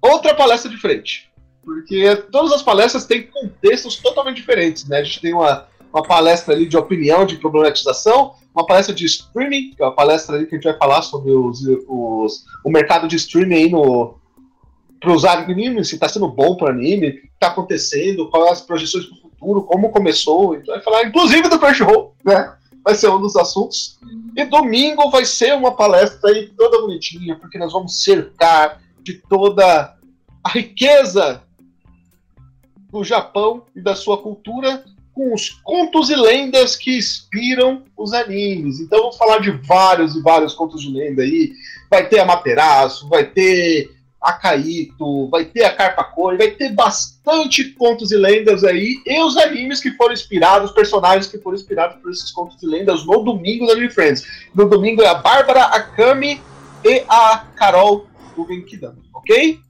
outra 0.00 0.34
palestra 0.34 0.70
de 0.70 0.76
frente. 0.76 1.30
Porque 1.64 2.14
todas 2.30 2.52
as 2.52 2.62
palestras 2.62 3.06
têm 3.06 3.26
contextos 3.26 3.96
totalmente 3.96 4.36
diferentes, 4.36 4.86
né? 4.86 4.98
A 4.98 5.04
gente 5.04 5.20
tem 5.20 5.34
uma, 5.34 5.66
uma 5.92 6.02
palestra 6.02 6.54
ali 6.54 6.66
de 6.66 6.76
opinião, 6.76 7.26
de 7.26 7.36
problematização, 7.36 8.36
uma 8.56 8.66
palestra 8.66 8.94
de 8.94 9.04
streaming, 9.04 9.72
que 9.72 9.82
é 9.82 9.84
uma 9.84 9.94
palestra 9.94 10.34
ali 10.34 10.46
que 10.46 10.54
a 10.54 10.58
gente 10.58 10.64
vai 10.64 10.78
falar 10.78 11.02
sobre 11.02 11.30
os, 11.30 11.60
os 11.86 12.44
o 12.64 12.70
mercado 12.70 13.06
de 13.06 13.16
streaming 13.16 13.54
aí 13.54 13.70
no, 13.70 14.18
para 14.98 15.12
os 15.12 15.26
animes, 15.26 15.88
se 15.88 15.94
está 15.94 16.08
sendo 16.08 16.26
bom 16.26 16.56
para 16.56 16.72
anime, 16.72 17.08
o 17.08 17.12
que 17.12 17.26
está 17.26 17.48
acontecendo, 17.48 18.30
quais 18.30 18.52
as 18.52 18.60
projeções 18.62 19.04
para 19.04 19.18
futuro, 19.18 19.62
como 19.64 19.90
começou. 19.90 20.54
Então 20.54 20.74
vai 20.74 20.82
falar, 20.82 21.04
inclusive, 21.04 21.48
do 21.48 21.58
Crunchyroll, 21.58 22.14
né? 22.24 22.56
Vai 22.82 22.94
ser 22.94 23.10
um 23.10 23.20
dos 23.20 23.36
assuntos. 23.36 23.98
E 24.34 24.44
domingo 24.44 25.10
vai 25.10 25.24
ser 25.24 25.54
uma 25.54 25.72
palestra 25.72 26.30
aí 26.30 26.48
toda 26.56 26.80
bonitinha, 26.80 27.36
porque 27.36 27.58
nós 27.58 27.72
vamos 27.72 28.02
cercar 28.02 28.80
de 29.02 29.14
toda 29.28 29.96
a 30.42 30.48
riqueza 30.48 31.42
do 32.90 33.04
Japão 33.04 33.64
e 33.74 33.82
da 33.82 33.94
sua 33.94 34.16
cultura 34.22 34.82
com 35.16 35.32
os 35.32 35.48
contos 35.64 36.10
e 36.10 36.14
lendas 36.14 36.76
que 36.76 36.98
inspiram 36.98 37.82
os 37.96 38.12
animes. 38.12 38.80
Então 38.80 39.00
vamos 39.00 39.16
falar 39.16 39.38
de 39.38 39.50
vários 39.50 40.14
e 40.14 40.20
vários 40.20 40.52
contos 40.52 40.82
de 40.82 40.92
lenda 40.92 41.22
aí. 41.22 41.52
Vai 41.90 42.06
ter 42.06 42.18
a 42.18 42.26
Materaço, 42.26 43.08
vai 43.08 43.24
ter 43.24 43.96
a 44.20 44.34
Caíto, 44.34 45.28
vai 45.30 45.46
ter 45.46 45.64
a 45.64 45.74
Carpa 45.74 46.04
Cor, 46.04 46.36
vai 46.36 46.50
ter 46.50 46.70
bastante 46.72 47.64
contos 47.72 48.12
e 48.12 48.16
lendas 48.16 48.62
aí, 48.64 49.00
e 49.06 49.22
os 49.22 49.36
animes 49.36 49.80
que 49.80 49.92
foram 49.92 50.12
inspirados, 50.12 50.70
os 50.70 50.74
personagens 50.74 51.28
que 51.28 51.38
foram 51.38 51.56
inspirados 51.56 51.96
por 52.02 52.10
esses 52.10 52.30
contos 52.32 52.60
e 52.62 52.66
lendas 52.66 53.06
no 53.06 53.22
domingo 53.22 53.66
da 53.66 53.72
Anime 53.72 53.88
Friends. 53.88 54.26
No 54.54 54.68
domingo 54.68 55.00
é 55.00 55.06
a 55.06 55.14
Bárbara, 55.14 55.62
a 55.64 55.80
Kami 55.80 56.40
e 56.84 57.04
a 57.08 57.46
Carol 57.54 58.06
do 58.36 58.46
Genkidama, 58.46 58.98
ok? 59.14 59.60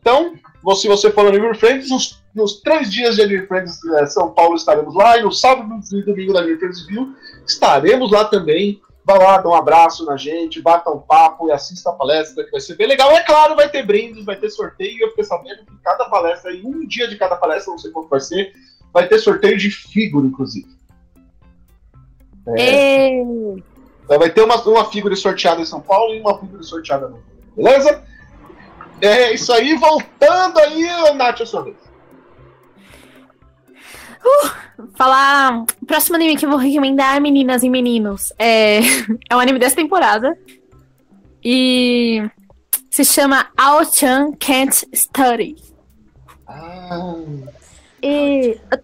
Então, 0.00 0.34
se 0.76 0.86
você 0.86 1.10
for 1.10 1.24
no 1.24 1.30
Anime 1.30 1.54
Friends, 1.54 1.90
nos 1.90 2.22
nos 2.34 2.60
três 2.60 2.90
dias 2.92 3.16
de 3.16 3.22
Anime 3.22 3.46
Friends 3.46 3.78
eh, 3.84 4.06
São 4.06 4.30
Paulo 4.30 4.56
estaremos 4.56 4.94
lá, 4.94 5.16
e 5.16 5.22
no 5.22 5.30
sábado 5.30 5.68
e 5.92 6.02
domingo 6.02 6.32
da 6.32 6.40
Anime 6.40 6.58
Friends 6.58 6.88
Rio 6.88 7.14
estaremos 7.46 8.10
lá 8.10 8.24
também. 8.24 8.80
Vá 9.06 9.18
lá, 9.18 9.36
dá 9.36 9.50
um 9.50 9.54
abraço 9.54 10.06
na 10.06 10.16
gente, 10.16 10.62
bata 10.62 10.90
um 10.90 10.98
papo 10.98 11.48
e 11.48 11.52
assista 11.52 11.90
a 11.90 11.92
palestra, 11.92 12.42
que 12.42 12.50
vai 12.50 12.60
ser 12.60 12.74
bem 12.74 12.86
legal. 12.86 13.10
É 13.12 13.22
claro, 13.22 13.54
vai 13.54 13.68
ter 13.68 13.84
brindes, 13.84 14.24
vai 14.24 14.34
ter 14.34 14.48
sorteio. 14.48 14.98
Eu 14.98 15.10
fiquei 15.10 15.24
sabendo 15.24 15.58
que 15.66 15.76
cada 15.84 16.06
palestra, 16.06 16.52
em 16.52 16.64
um 16.64 16.86
dia 16.86 17.06
de 17.06 17.16
cada 17.16 17.36
palestra, 17.36 17.70
não 17.70 17.78
sei 17.78 17.90
quanto 17.90 18.08
vai 18.08 18.20
ser, 18.20 18.54
vai 18.94 19.06
ter 19.06 19.18
sorteio 19.18 19.58
de 19.58 19.70
figura, 19.70 20.26
inclusive. 20.26 20.74
É. 22.56 23.10
Então 24.04 24.18
vai 24.18 24.30
ter 24.30 24.42
uma, 24.42 24.56
uma 24.62 24.90
figura 24.90 25.14
sorteada 25.14 25.60
em 25.60 25.66
São 25.66 25.82
Paulo 25.82 26.14
e 26.14 26.20
uma 26.20 26.38
figura 26.38 26.62
sorteada 26.62 27.08
no 27.08 27.22
Beleza? 27.54 28.02
É 29.00 29.34
isso 29.34 29.52
aí, 29.52 29.76
voltando 29.76 30.58
aí, 30.58 31.14
Nath, 31.14 31.42
a 31.42 31.46
sua 31.46 31.62
vez. 31.62 31.76
Uh, 34.24 34.88
falar. 34.96 35.64
Próximo 35.86 36.16
anime 36.16 36.36
que 36.36 36.46
eu 36.46 36.50
vou 36.50 36.58
recomendar, 36.58 37.20
meninas 37.20 37.62
e 37.62 37.68
meninos, 37.68 38.32
é, 38.38 38.78
é 39.28 39.36
um 39.36 39.40
anime 39.40 39.58
dessa 39.58 39.76
temporada. 39.76 40.36
E 41.44 42.22
se 42.90 43.04
chama 43.04 43.48
Ao-chan 43.56 44.32
Can't 44.38 44.88
Study. 44.94 45.56
Ah. 46.46 47.14
E 48.02 48.58
eu, 48.70 48.78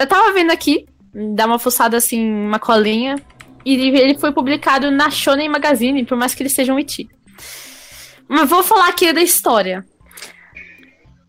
eu 0.00 0.06
tava 0.06 0.32
vendo 0.32 0.50
aqui, 0.50 0.86
dar 1.34 1.46
uma 1.46 1.58
fuçada 1.58 1.96
assim, 1.96 2.30
uma 2.30 2.58
colinha. 2.58 3.16
E 3.64 3.74
ele 3.74 4.18
foi 4.18 4.32
publicado 4.32 4.90
na 4.90 5.08
Shonen 5.08 5.48
Magazine, 5.48 6.04
por 6.04 6.18
mais 6.18 6.34
que 6.34 6.42
ele 6.42 6.50
seja 6.50 6.74
um 6.74 6.78
iti. 6.78 7.08
Mas 8.28 8.50
vou 8.50 8.62
falar 8.62 8.88
aqui 8.88 9.12
da 9.12 9.22
história. 9.22 9.84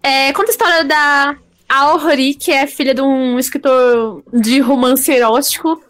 É, 0.02 0.34
conta 0.34 0.50
a 0.50 0.52
história 0.52 0.84
da 0.84 1.38
Aori, 1.74 2.36
que 2.36 2.52
é 2.52 2.68
filha 2.68 2.94
de 2.94 3.02
um 3.02 3.40
escritor 3.40 4.24
de 4.32 4.60
romance 4.60 5.12
erótico. 5.12 5.84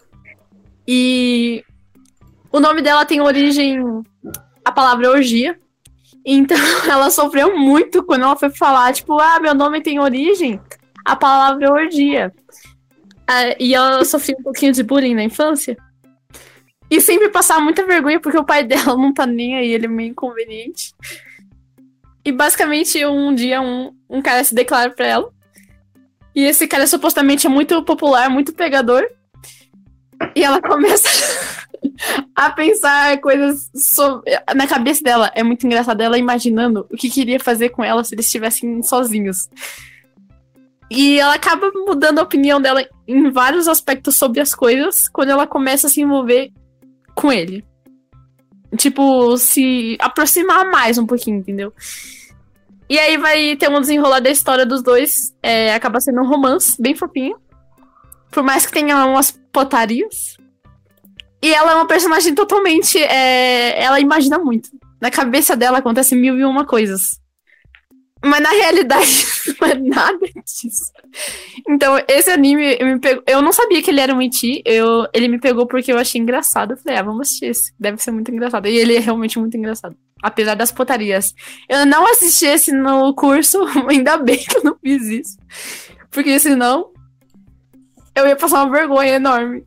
E 0.88 1.62
o 2.50 2.58
nome 2.58 2.80
dela 2.80 3.04
tem 3.04 3.20
origem 3.20 3.82
a 4.64 4.72
palavra 4.72 5.10
orgia. 5.10 5.58
Então 6.24 6.56
ela 6.90 7.10
sofreu 7.10 7.56
muito 7.58 8.02
quando 8.02 8.22
ela 8.22 8.36
foi 8.36 8.48
falar, 8.48 8.94
tipo, 8.94 9.20
ah, 9.20 9.38
meu 9.40 9.54
nome 9.54 9.82
tem 9.82 10.00
origem 10.00 10.58
a 11.04 11.14
palavra 11.14 11.70
orgia. 11.70 12.32
Ah, 13.26 13.54
e 13.60 13.74
ela 13.74 14.04
sofreu 14.06 14.38
um 14.40 14.42
pouquinho 14.42 14.72
de 14.72 14.82
bullying 14.82 15.14
na 15.14 15.24
infância. 15.24 15.76
E 16.90 16.98
sempre 16.98 17.28
passava 17.28 17.60
muita 17.60 17.84
vergonha 17.84 18.20
porque 18.20 18.38
o 18.38 18.44
pai 18.44 18.62
dela 18.64 18.96
não 18.96 19.12
tá 19.12 19.26
nem 19.26 19.56
aí, 19.56 19.70
ele 19.70 19.84
é 19.84 19.88
meio 19.88 20.12
inconveniente. 20.12 20.94
E 22.24 22.32
basicamente 22.32 23.04
um 23.04 23.34
dia 23.34 23.60
um, 23.60 23.94
um 24.08 24.22
cara 24.22 24.42
se 24.42 24.54
declara 24.54 24.90
pra 24.90 25.06
ela. 25.06 25.33
E 26.34 26.42
esse 26.44 26.66
cara 26.66 26.86
supostamente 26.86 27.46
é 27.46 27.50
muito 27.50 27.82
popular, 27.84 28.28
muito 28.28 28.52
pegador. 28.52 29.04
E 30.34 30.42
ela 30.42 30.60
começa 30.62 31.08
a 32.34 32.50
pensar 32.50 33.20
coisas 33.20 33.70
sobre... 33.74 34.30
na 34.54 34.66
cabeça 34.66 35.02
dela. 35.02 35.30
É 35.34 35.42
muito 35.42 35.64
engraçado 35.66 36.00
ela 36.00 36.18
imaginando 36.18 36.86
o 36.90 36.96
que 36.96 37.08
queria 37.08 37.38
fazer 37.38 37.70
com 37.70 37.84
ela 37.84 38.02
se 38.02 38.14
eles 38.14 38.26
estivessem 38.26 38.82
sozinhos. 38.82 39.48
E 40.90 41.18
ela 41.18 41.34
acaba 41.34 41.70
mudando 41.86 42.18
a 42.18 42.22
opinião 42.22 42.60
dela 42.60 42.86
em 43.06 43.30
vários 43.30 43.68
aspectos 43.68 44.16
sobre 44.16 44.40
as 44.40 44.54
coisas 44.54 45.08
quando 45.08 45.30
ela 45.30 45.46
começa 45.46 45.86
a 45.86 45.90
se 45.90 46.00
envolver 46.00 46.52
com 47.14 47.32
ele. 47.32 47.64
Tipo, 48.76 49.36
se 49.36 49.96
aproximar 50.00 50.70
mais 50.70 50.98
um 50.98 51.06
pouquinho, 51.06 51.38
entendeu? 51.38 51.72
E 52.88 52.98
aí 52.98 53.16
vai 53.16 53.56
ter 53.56 53.70
um 53.70 53.80
desenrolar 53.80 54.20
da 54.20 54.30
história 54.30 54.66
dos 54.66 54.82
dois. 54.82 55.34
É, 55.42 55.74
acaba 55.74 56.00
sendo 56.00 56.20
um 56.20 56.26
romance 56.26 56.80
bem 56.80 56.94
fofinho. 56.94 57.36
Por 58.30 58.42
mais 58.42 58.66
que 58.66 58.72
tenha 58.72 59.04
umas 59.06 59.30
potarias. 59.52 60.36
E 61.42 61.52
ela 61.52 61.72
é 61.72 61.74
uma 61.74 61.86
personagem 61.86 62.34
totalmente. 62.34 62.98
É, 63.02 63.82
ela 63.82 64.00
imagina 64.00 64.38
muito. 64.38 64.70
Na 65.00 65.10
cabeça 65.10 65.56
dela 65.56 65.78
acontece 65.78 66.14
mil 66.14 66.38
e 66.38 66.44
uma 66.44 66.64
coisas. 66.64 67.20
Mas 68.24 68.40
na 68.40 68.50
realidade, 68.50 69.26
não 69.60 69.68
é 69.68 69.74
nada 69.74 70.26
disso. 70.44 70.90
Então, 71.68 72.02
esse 72.08 72.30
anime 72.30 72.78
me 72.82 72.98
pegou. 72.98 73.22
Eu 73.26 73.42
não 73.42 73.52
sabia 73.52 73.82
que 73.82 73.90
ele 73.90 74.00
era 74.00 74.14
um 74.14 74.22
Iti. 74.22 74.62
Eu... 74.64 75.06
Ele 75.12 75.28
me 75.28 75.38
pegou 75.38 75.66
porque 75.66 75.92
eu 75.92 75.98
achei 75.98 76.20
engraçado. 76.20 76.72
Eu 76.72 76.76
falei, 76.78 76.98
ah, 76.98 77.02
vamos 77.02 77.28
assistir 77.28 77.46
esse. 77.46 77.72
Deve 77.78 78.02
ser 78.02 78.12
muito 78.12 78.30
engraçado. 78.30 78.66
E 78.66 78.76
ele 78.76 78.96
é 78.96 78.98
realmente 78.98 79.38
muito 79.38 79.56
engraçado. 79.56 79.94
Apesar 80.22 80.54
das 80.54 80.72
potarias. 80.72 81.34
Eu 81.68 81.84
não 81.84 82.10
assisti 82.10 82.46
esse 82.46 82.72
no 82.72 83.14
curso, 83.14 83.58
ainda 83.88 84.16
bem 84.16 84.38
que 84.38 84.56
eu 84.56 84.64
não 84.64 84.76
fiz 84.82 85.02
isso. 85.02 85.38
Porque 86.10 86.38
senão. 86.38 86.92
Eu 88.14 88.26
ia 88.26 88.36
passar 88.36 88.64
uma 88.64 88.74
vergonha 88.74 89.16
enorme. 89.16 89.66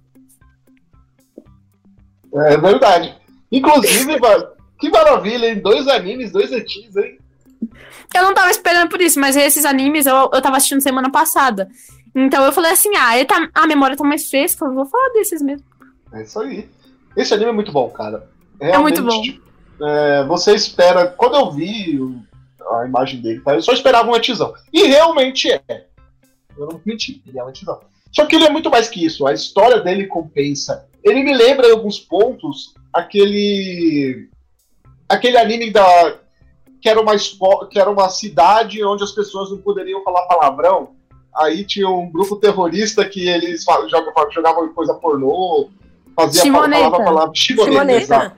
É 2.34 2.58
verdade. 2.58 3.16
Inclusive, 3.52 4.18
que 4.80 4.90
maravilha, 4.90 5.48
hein? 5.48 5.60
Dois 5.60 5.88
animes, 5.88 6.32
dois 6.32 6.52
etis, 6.52 6.96
hein? 6.96 7.20
Eu 8.14 8.24
não 8.24 8.34
tava 8.34 8.50
esperando 8.50 8.90
por 8.90 9.02
isso, 9.02 9.20
mas 9.20 9.36
esses 9.36 9.66
animes 9.66 10.06
eu, 10.06 10.30
eu 10.34 10.42
tava 10.42 10.58
assistindo 10.58 10.82
semana 10.82 11.12
passada. 11.12 11.70
Então 12.16 12.44
eu 12.44 12.52
falei 12.52 12.72
assim, 12.72 12.90
ah, 12.96 13.14
tá, 13.26 13.50
a 13.54 13.68
memória 13.68 13.96
tá 13.96 14.04
mais 14.04 14.30
fresca, 14.30 14.66
eu 14.66 14.74
vou 14.74 14.86
falar 14.86 15.10
desses 15.10 15.42
mesmo. 15.42 15.66
É 16.14 16.24
isso 16.24 16.40
aí. 16.40 16.70
Esse 17.16 17.34
anime 17.34 17.50
é 17.50 17.54
muito 17.54 17.72
bom, 17.72 17.90
cara. 17.90 18.30
Realmente, 18.60 19.00
é 19.00 19.02
muito 19.02 19.42
bom. 19.80 19.88
É, 19.88 20.24
você 20.26 20.56
espera. 20.56 21.08
Quando 21.08 21.36
eu 21.36 21.52
vi 21.52 22.00
a 22.72 22.86
imagem 22.86 23.22
dele, 23.22 23.42
tá, 23.42 23.56
eu 23.56 23.62
só 23.62 23.72
esperava 23.72 24.10
um 24.10 24.16
etizão. 24.16 24.54
E 24.74 24.84
realmente 24.84 25.52
é. 25.52 25.86
Eu 26.58 26.68
não 26.68 26.82
menti, 26.84 27.22
ele 27.28 27.38
é 27.38 27.44
um 27.44 27.50
etizão. 27.50 27.80
Só 28.12 28.26
que 28.26 28.36
ele 28.36 28.46
é 28.46 28.50
muito 28.50 28.70
mais 28.70 28.90
que 28.90 29.06
isso. 29.06 29.28
A 29.28 29.34
história 29.34 29.80
dele 29.82 30.08
compensa. 30.08 30.88
Ele 31.04 31.24
me 31.24 31.36
lembra 31.36 31.68
em 31.68 31.72
alguns 31.72 32.00
pontos 32.00 32.74
aquele. 32.92 34.28
aquele 35.08 35.38
anime 35.38 35.72
da 35.72 36.18
que 36.88 36.90
era 36.90 37.02
uma 37.02 37.14
que 37.70 37.80
era 37.80 37.90
uma 37.90 38.08
cidade 38.08 38.84
onde 38.84 39.04
as 39.04 39.12
pessoas 39.12 39.52
não 39.52 39.58
poderiam 39.58 40.02
falar 40.04 40.26
palavrão. 40.26 40.92
Aí 41.36 41.66
tinha 41.66 41.90
um 41.90 42.10
grupo 42.10 42.38
terrorista 42.38 43.08
que 43.08 43.28
eles 43.28 43.66
jogavam, 43.90 44.32
jogavam 44.32 44.74
coisa 44.74 44.94
pornô, 44.94 45.70
fazia 46.16 46.44
Shimoneta. 46.44 46.84
falava 46.84 47.04
palavra 47.04 47.32
Shimoneta. 47.36 48.00
Shimoneta. 48.00 48.38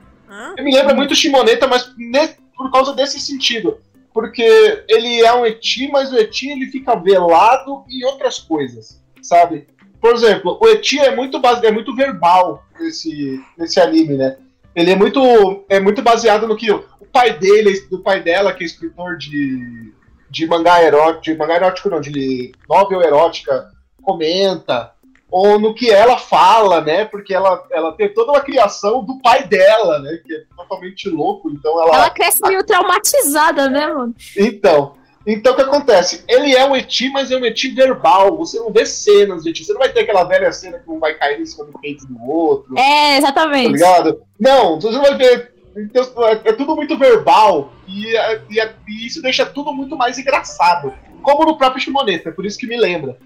Me 0.59 0.73
lembra 0.73 0.95
muito 0.95 1.15
Shimoneta, 1.15 1.67
mas 1.67 1.93
ne, 1.95 2.29
por 2.57 2.71
causa 2.71 2.93
desse 2.93 3.19
sentido. 3.19 3.77
Porque 4.11 4.83
ele 4.87 5.21
é 5.21 5.31
um 5.33 5.45
eti, 5.45 5.87
mas 5.91 6.11
o 6.11 6.17
eti 6.17 6.49
ele 6.49 6.65
fica 6.65 6.95
velado 6.95 7.83
em 7.87 8.03
outras 8.05 8.39
coisas, 8.39 8.99
sabe? 9.21 9.67
Por 10.01 10.13
exemplo, 10.13 10.57
o 10.59 10.67
eti 10.67 10.97
é 10.99 11.15
muito, 11.15 11.39
base, 11.39 11.65
é 11.65 11.71
muito 11.71 11.95
verbal 11.95 12.63
nesse, 12.79 13.39
nesse 13.55 13.79
anime, 13.79 14.17
né? 14.17 14.37
Ele 14.75 14.91
é 14.91 14.95
muito, 14.95 15.65
é 15.67 15.79
muito 15.79 16.01
baseado 16.01 16.47
no 16.47 16.55
que 16.55 16.71
pai 17.11 17.37
dele, 17.37 17.87
do 17.89 17.99
pai 17.99 18.21
dela, 18.21 18.53
que 18.53 18.63
é 18.63 18.67
escritor 18.67 19.17
de, 19.17 19.93
de 20.29 20.47
mangá 20.47 20.83
erótico, 20.83 21.23
de 21.23 21.35
mangá 21.35 21.55
erótico 21.55 21.89
não, 21.89 21.99
de 21.99 22.51
novel 22.67 23.01
erótica, 23.01 23.71
comenta, 24.01 24.91
ou 25.29 25.59
no 25.59 25.73
que 25.73 25.91
ela 25.91 26.17
fala, 26.17 26.81
né? 26.81 27.05
Porque 27.05 27.33
ela, 27.33 27.63
ela 27.71 27.91
tem 27.91 28.11
toda 28.11 28.31
uma 28.31 28.41
criação 28.41 29.03
do 29.03 29.19
pai 29.21 29.47
dela, 29.47 29.99
né? 29.99 30.19
Que 30.25 30.33
é 30.33 30.43
totalmente 30.55 31.09
louco, 31.09 31.49
então 31.51 31.79
ela... 31.81 31.95
Ela 31.95 32.09
cresce 32.09 32.41
meio 32.41 32.63
traumatizada, 32.65 33.69
né, 33.69 33.87
mano? 33.87 34.15
Então, 34.35 34.95
então 35.25 35.53
o 35.53 35.55
que 35.55 35.61
acontece? 35.61 36.23
Ele 36.27 36.55
é 36.55 36.65
um 36.65 36.75
eti, 36.75 37.09
mas 37.09 37.29
é 37.29 37.37
um 37.37 37.45
eti 37.45 37.69
verbal. 37.69 38.37
Você 38.37 38.59
não 38.59 38.71
vê 38.71 38.85
cenas 38.85 39.43
de 39.43 39.49
eti. 39.49 39.63
Você 39.63 39.73
não 39.73 39.79
vai 39.79 39.91
ter 39.91 40.01
aquela 40.01 40.23
velha 40.23 40.51
cena 40.51 40.79
que 40.79 40.89
um 40.89 40.99
vai 40.99 41.13
cair 41.13 41.39
em 41.39 41.45
cima 41.45 41.65
do 41.65 41.77
peito 41.79 42.07
do 42.07 42.23
outro. 42.23 42.77
É, 42.77 43.17
exatamente. 43.17 43.65
Tá 43.65 43.71
ligado? 43.71 44.21
Não, 44.39 44.79
você 44.79 44.91
não 44.91 45.01
vai 45.01 45.17
ver 45.17 45.51
então, 45.75 46.27
é, 46.27 46.31
é 46.33 46.53
tudo 46.53 46.75
muito 46.75 46.97
verbal 46.97 47.71
e, 47.87 48.15
é, 48.15 48.41
e, 48.49 48.59
é, 48.59 48.75
e, 48.87 49.05
isso 49.05 49.21
deixa 49.21 49.45
tudo 49.45 49.73
muito 49.73 49.95
mais 49.95 50.17
engraçado. 50.17 50.93
Como 51.21 51.45
no 51.45 51.57
próprio 51.57 51.81
Shimoneta, 51.81 52.29
é 52.29 52.31
por 52.31 52.45
isso 52.45 52.57
que 52.57 52.67
me 52.67 52.77
lembra. 52.77 53.17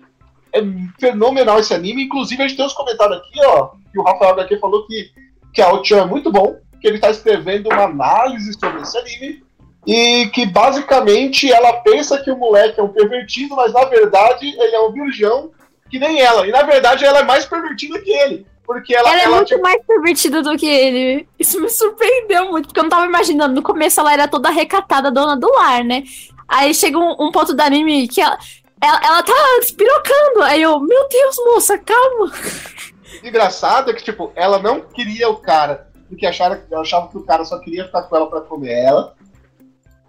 É 0.51 0.61
fenomenal 0.99 1.59
esse 1.59 1.73
anime. 1.73 2.03
Inclusive, 2.03 2.43
a 2.43 2.47
gente 2.47 2.57
tem 2.57 2.65
uns 2.65 2.73
comentários 2.73 3.17
aqui, 3.17 3.39
ó, 3.45 3.71
que 3.91 3.99
o 3.99 4.03
Rafael 4.03 4.39
aqui 4.39 4.57
falou 4.57 4.85
que, 4.85 5.11
que 5.53 5.61
a 5.61 5.71
Ochan 5.71 6.01
é 6.01 6.05
muito 6.05 6.31
bom, 6.31 6.57
que 6.79 6.87
ele 6.87 6.97
está 6.97 7.09
escrevendo 7.09 7.69
uma 7.69 7.83
análise 7.83 8.53
sobre 8.53 8.81
esse 8.81 8.97
anime. 8.97 9.43
E 9.85 10.27
que 10.27 10.45
basicamente 10.45 11.51
ela 11.51 11.73
pensa 11.73 12.21
que 12.21 12.31
o 12.31 12.37
moleque 12.37 12.79
é 12.79 12.83
um 12.83 12.89
pervertido, 12.89 13.55
mas 13.55 13.73
na 13.73 13.83
verdade 13.85 14.47
ele 14.47 14.75
é 14.75 14.79
um 14.79 14.91
virgão 14.91 15.51
que 15.89 15.99
nem 15.99 16.21
ela. 16.21 16.47
E 16.47 16.51
na 16.51 16.63
verdade 16.63 17.03
ela 17.03 17.19
é 17.19 17.23
mais 17.23 17.45
pervertida 17.45 17.99
que 17.99 18.11
ele. 18.11 18.45
Porque 18.65 18.95
ela, 18.95 19.09
ela 19.09 19.19
é 19.19 19.23
ela, 19.25 19.35
muito 19.35 19.49
tipo... 19.49 19.61
mais 19.61 19.81
pervertida 19.85 20.41
do 20.41 20.57
que 20.57 20.67
ele. 20.67 21.27
Isso 21.37 21.59
me 21.59 21.69
surpreendeu 21.69 22.49
muito, 22.49 22.67
porque 22.67 22.79
eu 22.79 22.83
não 22.83 22.89
tava 22.89 23.05
imaginando. 23.05 23.53
No 23.53 23.61
começo 23.61 23.99
ela 23.99 24.13
era 24.13 24.27
toda 24.27 24.49
recatada, 24.49 25.11
dona 25.11 25.35
do 25.35 25.51
lar, 25.53 25.83
né? 25.83 26.03
Aí 26.47 26.73
chega 26.73 26.97
um, 26.97 27.11
um 27.19 27.31
ponto 27.31 27.53
do 27.53 27.61
anime 27.61 28.07
que 28.07 28.21
ela, 28.21 28.37
ela, 28.81 29.01
ela 29.03 29.23
tá 29.23 29.33
despirocando. 29.59 30.43
Aí 30.43 30.61
eu, 30.61 30.79
meu 30.79 31.07
Deus, 31.09 31.35
moça, 31.45 31.77
calma. 31.77 32.31
Engraçado 33.23 33.91
é 33.91 33.93
que, 33.93 34.03
tipo, 34.03 34.31
ela 34.35 34.59
não 34.59 34.81
queria 34.81 35.29
o 35.29 35.35
cara, 35.35 35.87
porque 36.09 36.25
achava, 36.25 36.61
achava 36.75 37.07
que 37.09 37.17
o 37.17 37.23
cara 37.23 37.45
só 37.45 37.59
queria 37.59 37.85
ficar 37.85 38.03
com 38.03 38.15
ela 38.15 38.29
pra 38.29 38.41
comer 38.41 38.73
ela. 38.73 39.13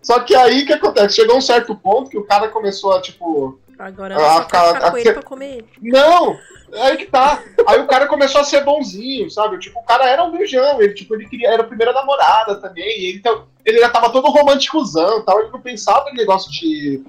Só 0.05 0.21
que 0.21 0.35
aí 0.35 0.63
o 0.63 0.67
que 0.67 0.73
acontece? 0.75 1.17
Chegou 1.17 1.37
um 1.37 1.41
certo 1.41 1.75
ponto 1.75 2.11
que 2.11 2.19
o 2.19 2.25
cara 2.27 2.49
começou 2.49 2.93
a, 2.93 3.01
tipo, 3.01 3.59
Agora 3.79 4.15
ela 4.15 4.35
só 4.37 4.43
ficar 4.43 4.81
com 4.81 4.97
a- 4.97 5.01
ele 5.01 5.13
pra 5.15 5.23
comer 5.23 5.51
ele. 5.59 5.67
Não! 5.83 6.39
Aí 6.75 6.97
que 6.97 7.07
tá. 7.07 7.43
Aí 7.67 7.81
o 7.81 7.87
cara 7.87 8.07
começou 8.07 8.41
a 8.41 8.45
ser 8.45 8.63
bonzinho, 8.65 9.31
sabe? 9.31 9.59
Tipo, 9.59 9.79
o 9.81 9.85
cara 9.85 10.09
era 10.09 10.23
um 10.25 10.31
beijão, 10.31 10.81
ele, 10.81 10.93
tipo, 10.93 11.15
ele 11.15 11.29
queria, 11.29 11.49
era 11.51 11.63
a 11.63 11.67
primeira 11.67 11.93
namorada 11.93 12.57
também. 12.57 12.85
ele, 12.85 13.17
então, 13.19 13.47
ele 13.65 13.79
já 13.81 13.89
tava 13.89 14.11
todo 14.11 14.29
românticozão 14.31 15.19
e 15.21 15.23
tal, 15.25 15.41
ele 15.41 15.51
não 15.51 15.61
pensava 15.61 16.09
em 16.11 16.15
negócio 16.15 16.51
de. 16.53 17.03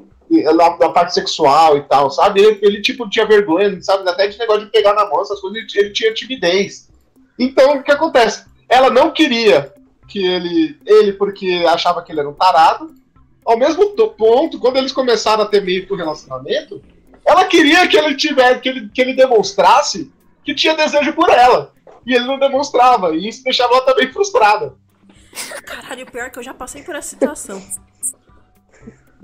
Da, 0.58 0.70
da 0.78 0.90
parte 0.90 1.14
sexual 1.14 1.78
e 1.78 1.82
tal, 1.84 2.10
sabe? 2.10 2.42
Ele, 2.42 2.60
ele, 2.64 2.82
tipo, 2.82 3.08
tinha 3.08 3.28
vergonha, 3.28 3.80
sabe? 3.82 4.10
Até 4.10 4.28
de 4.28 4.40
negócio 4.40 4.66
de 4.66 4.72
pegar 4.72 4.94
na 4.94 5.06
mão, 5.08 5.22
essas 5.22 5.40
coisas, 5.40 5.58
ele, 5.60 5.68
ele 5.86 5.94
tinha 5.94 6.12
timidez. 6.16 6.90
Então, 7.38 7.76
o 7.78 7.84
que 7.84 7.92
acontece? 7.92 8.44
Ela 8.68 8.90
não 8.90 9.12
queria 9.12 9.72
que 10.08 10.26
ele. 10.26 10.80
Ele, 10.86 11.14
porque 11.14 11.64
achava 11.68 12.02
que 12.04 12.12
ele 12.12 12.20
era 12.20 12.30
um 12.30 12.34
tarado. 12.34 12.94
Ao 13.46 13.58
mesmo 13.58 13.96
to- 13.96 14.10
ponto, 14.12 14.60
quando 14.60 14.78
eles 14.78 14.92
começaram 14.92 15.44
a 15.44 15.46
ter 15.46 15.62
meio 15.64 15.86
que 15.86 15.94
um 15.94 15.98
relacionamento, 15.98 16.82
ela 17.26 17.46
queria 17.46 17.88
que 17.88 17.96
ele 17.98 18.16
tivesse, 18.16 18.60
que 18.60 18.70
ele, 18.70 18.90
que 18.90 19.02
ele 19.02 19.14
demonstrasse 19.14 20.12
que 20.44 20.54
tinha 20.56 20.76
desejo 20.76 21.14
por 21.14 21.30
ela. 21.30 21.74
E 22.06 22.14
ele 22.14 22.26
não 22.26 22.40
demonstrava. 22.40 23.16
E 23.16 23.28
isso 23.28 23.44
deixava 23.44 23.74
ela 23.74 23.86
também 23.86 24.12
frustrada. 24.12 24.76
Caralho, 25.66 26.04
o 26.04 26.12
pior 26.12 26.26
é 26.26 26.30
que 26.30 26.40
eu 26.40 26.44
já 26.44 26.54
passei 26.54 26.82
por 26.84 26.96
essa 26.96 27.10
situação. 27.10 27.62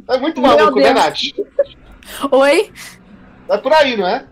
É 0.08 0.18
muito 0.20 0.42
maluco, 0.42 0.80
né. 0.80 0.94
Nath? 0.94 1.20
Oi? 2.32 2.72
É 3.48 3.58
por 3.58 3.74
aí, 3.74 3.96
não 3.96 4.08
é? 4.08 4.26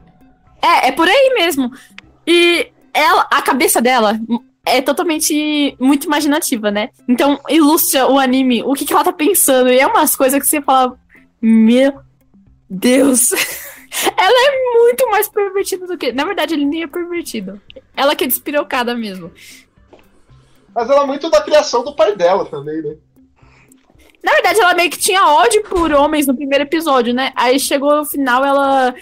É, 0.61 0.87
é 0.87 0.91
por 0.91 1.07
aí 1.07 1.33
mesmo. 1.35 1.71
E 2.27 2.71
ela, 2.93 3.27
a 3.31 3.41
cabeça 3.41 3.81
dela 3.81 4.19
é 4.77 4.81
totalmente 4.81 5.75
muito 5.79 6.05
imaginativa, 6.05 6.71
né? 6.71 6.89
Então, 7.07 7.39
ilustra 7.49 8.07
o 8.07 8.19
anime, 8.19 8.63
o 8.63 8.73
que, 8.73 8.85
que 8.85 8.93
ela 8.93 9.03
tá 9.03 9.13
pensando. 9.13 9.69
E 9.69 9.79
é 9.79 9.87
umas 9.87 10.15
coisas 10.15 10.39
que 10.39 10.47
você 10.47 10.61
fala, 10.61 10.97
meu 11.41 11.99
Deus. 12.69 13.31
ela 14.17 14.47
é 14.47 14.73
muito 14.79 15.09
mais 15.09 15.27
pervertida 15.27 15.87
do 15.87 15.97
que. 15.97 16.11
Na 16.11 16.25
verdade, 16.25 16.53
ele 16.53 16.65
nem 16.65 16.83
é 16.83 16.87
pervertido. 16.87 17.61
Ela 17.95 18.15
que 18.15 18.23
é 18.23 18.27
despirocada 18.27 18.95
mesmo. 18.95 19.31
Mas 20.73 20.89
ela 20.89 21.03
é 21.03 21.05
muito 21.05 21.29
da 21.29 21.41
criação 21.41 21.83
do 21.83 21.95
pai 21.95 22.15
dela 22.15 22.45
também, 22.45 22.81
né? 22.81 22.95
Na 24.23 24.33
verdade, 24.33 24.59
ela 24.59 24.73
meio 24.73 24.89
que 24.89 24.99
tinha 24.99 25.25
ódio 25.25 25.63
por 25.63 25.91
homens 25.93 26.27
no 26.27 26.35
primeiro 26.35 26.63
episódio, 26.63 27.13
né? 27.13 27.31
Aí 27.35 27.59
chegou 27.59 27.95
no 27.95 28.05
final, 28.05 28.43
ela. 28.45 28.93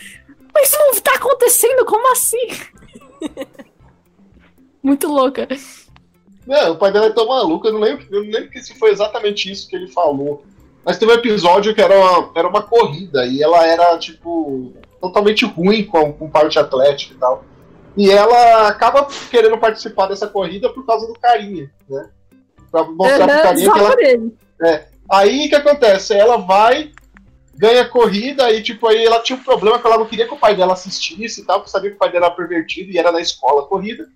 Mas 0.53 0.69
isso 0.69 0.77
não 0.79 1.01
tá 1.01 1.15
acontecendo, 1.15 1.85
como 1.85 2.11
assim? 2.11 2.47
Muito 4.87 5.09
louca. 5.09 5.45
Não, 6.45 6.71
o 6.71 6.77
pai 6.77 6.93
dela 6.93 7.07
é 7.07 7.09
tão 7.09 7.27
maluco, 7.27 7.67
eu 7.67 7.73
não 7.73 7.81
lembro, 7.81 8.05
eu 8.09 8.23
não 8.23 8.31
lembro 8.31 8.49
que 8.49 8.63
se 8.63 8.73
foi 8.79 8.91
exatamente 8.91 9.51
isso 9.51 9.67
que 9.67 9.75
ele 9.75 9.89
falou. 9.89 10.45
Mas 10.85 10.97
teve 10.97 11.11
um 11.11 11.15
episódio 11.15 11.75
que 11.75 11.81
era 11.81 11.93
uma, 11.93 12.31
era 12.33 12.47
uma 12.47 12.61
corrida 12.61 13.25
e 13.25 13.43
ela 13.43 13.67
era, 13.67 13.97
tipo, 13.97 14.71
totalmente 15.01 15.43
ruim 15.45 15.83
com, 15.83 16.13
com 16.13 16.29
parte 16.29 16.57
atlética 16.57 17.13
e 17.13 17.17
tal. 17.17 17.43
E 17.97 18.09
ela 18.09 18.69
acaba 18.69 19.05
querendo 19.29 19.57
participar 19.57 20.07
dessa 20.07 20.25
corrida 20.25 20.69
por 20.69 20.85
causa 20.85 21.05
do 21.05 21.19
carinha, 21.19 21.69
né? 21.89 22.09
Pra 22.71 22.85
mostrar 22.85 23.27
pro 23.27 23.41
carinha 23.41 23.73
que 23.73 23.79
ela 23.79 23.95
ele. 23.99 24.31
Aí 25.11 25.47
o 25.47 25.49
que 25.49 25.55
acontece? 25.55 26.13
Ela 26.13 26.37
vai, 26.37 26.93
ganha 27.57 27.81
a 27.81 27.89
corrida 27.89 28.49
e, 28.53 28.63
tipo, 28.63 28.87
aí 28.87 29.03
ela 29.03 29.19
tinha 29.19 29.37
um 29.37 29.43
problema 29.43 29.79
que 29.79 29.85
ela 29.85 29.97
não 29.97 30.05
queria 30.05 30.25
que 30.25 30.33
o 30.33 30.39
pai 30.39 30.55
dela 30.55 30.71
assistisse 30.71 31.41
e 31.41 31.45
tal, 31.45 31.59
porque 31.59 31.71
sabia 31.71 31.89
que 31.89 31.97
o 31.97 31.99
pai 31.99 32.09
dela 32.09 32.27
era 32.27 32.35
pervertido 32.35 32.89
e 32.89 32.97
era 32.97 33.11
na 33.11 33.19
escola 33.19 33.63
a 33.63 33.65
corrida. 33.65 34.07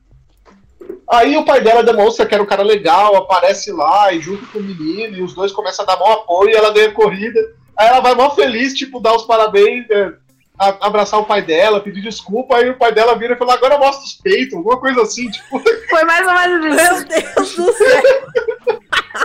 Aí 1.10 1.36
o 1.36 1.44
pai 1.46 1.62
dela 1.62 1.84
demonstra 1.84 2.26
que 2.26 2.34
era 2.34 2.42
um 2.44 2.48
cara 2.48 2.64
legal, 2.64 3.16
aparece 3.18 3.72
lá 3.72 4.14
e 4.14 4.22
junto 4.22 4.46
com 4.48 4.60
o 4.60 4.64
menino, 4.64 5.18
e 5.18 5.22
os 5.22 5.34
dois 5.34 5.52
começam 5.52 5.84
a 5.84 5.88
dar 5.88 6.00
maior 6.00 6.14
apoio 6.14 6.50
e 6.52 6.56
ela 6.56 6.72
ganha 6.74 6.90
a 6.90 6.94
corrida. 6.94 7.40
Aí 7.78 7.88
ela 7.88 8.00
vai 8.00 8.16
mó 8.16 8.30
feliz, 8.32 8.74
tipo, 8.74 9.00
dar 9.00 9.16
os 9.16 9.24
parabéns, 9.24 9.88
né, 9.90 10.14
a- 10.58 10.78
abraçar 10.88 11.20
o 11.20 11.26
pai 11.26 11.42
dela, 11.42 11.80
pedir 11.82 12.02
desculpa, 12.02 12.56
aí 12.58 12.70
o 12.70 12.78
pai 12.78 12.92
dela 12.94 13.16
vira 13.16 13.34
e 13.34 13.38
fala, 13.38 13.56
agora 13.56 13.78
mostra 13.78 14.06
os 14.06 14.14
peitos, 14.14 14.56
alguma 14.56 14.80
coisa 14.80 15.02
assim, 15.02 15.30
tipo. 15.30 15.60
Foi 15.90 16.04
mais 16.06 16.26
ou 16.28 16.34
menos 16.34 16.66
isso. 16.82 16.94
Meu 16.94 17.06
Deus 17.08 17.56
do 17.56 17.74
céu. 17.74 18.02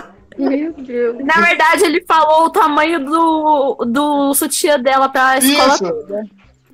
Meu 0.37 0.71
Deus. 0.73 1.17
Na 1.25 1.33
verdade, 1.41 1.83
ele 1.83 2.05
falou 2.05 2.45
o 2.45 2.49
tamanho 2.51 3.03
do, 3.03 3.75
do 3.87 4.33
sutiã 4.35 4.79
dela 4.79 5.09
pra 5.09 5.37
escola 5.39 5.73
Isso. 5.73 5.83
toda. 5.83 6.23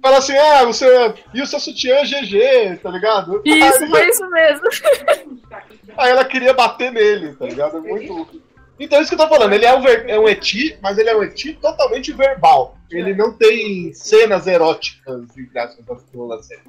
Fala 0.04 0.18
assim, 0.18 0.36
ah, 0.38 0.66
você. 0.66 1.14
E 1.34 1.42
o 1.42 1.48
seu 1.48 1.62
sutiã 1.62 2.04
GG, 2.04 2.80
tá 2.84 2.90
ligado? 2.90 3.42
Isso, 3.46 3.84
Aí- 3.84 3.90
foi 3.90 4.10
isso 4.10 4.30
mesmo. 4.30 4.68
Aí 5.98 6.12
ela 6.12 6.26
queria 6.26 6.54
bater 6.54 6.92
nele, 6.92 7.34
tá 7.36 7.46
ligado? 7.46 7.78
É 7.78 7.80
muito. 7.80 8.42
Então, 8.78 9.00
isso 9.00 9.08
que 9.08 9.16
eu 9.16 9.26
tô 9.26 9.30
falando, 9.34 9.54
ele 9.54 9.66
é 9.66 9.74
um, 9.74 9.82
ver- 9.82 10.10
é 10.10 10.20
um 10.20 10.28
eti, 10.28 10.78
mas 10.82 10.98
ele 10.98 11.10
é 11.10 11.16
um 11.16 11.24
eti 11.24 11.54
totalmente 11.54 12.12
verbal. 12.12 12.78
Ele 12.92 13.16
não 13.16 13.32
tem 13.32 13.94
cenas 13.94 14.46
eróticas, 14.46 15.22
entre 15.38 15.58
aspas, 15.58 15.86
na 16.14 16.44
série. 16.44 16.62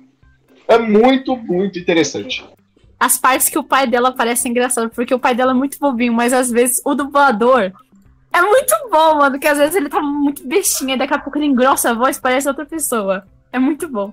É 0.69 0.79
muito, 0.79 1.37
muito 1.37 1.77
interessante. 1.77 2.45
As 3.01 3.19
partes 3.19 3.49
que 3.49 3.59
o 3.59 3.65
pai 3.65 3.87
dela 3.89 4.13
parecem 4.13 4.53
engraçadas, 4.53 4.93
porque 4.95 5.13
o 5.13 5.19
pai 5.19 5.35
dela 5.35 5.51
é 5.51 5.55
muito 5.55 5.79
bobinho, 5.81 6.13
mas 6.13 6.33
às 6.33 6.51
vezes 6.53 6.81
o 6.85 6.95
dublador 6.95 7.73
é 8.35 8.43
muito 8.43 8.75
bom, 8.91 9.17
mano, 9.17 9.39
que 9.39 9.47
às 9.47 9.59
vezes 9.59 9.75
ele 9.77 9.89
tá 9.89 10.01
muito 10.01 10.47
bestinha 10.47 10.95
e 10.95 10.99
daqui 10.99 11.15
a 11.15 11.19
pouco 11.19 11.39
ele 11.39 11.47
engrossa 11.47 11.91
a 11.91 11.95
voz, 11.95 12.19
parece 12.19 12.49
outra 12.49 12.67
pessoa. 12.67 13.25
É 13.53 13.59
muito 13.59 13.89
bom. 13.89 14.13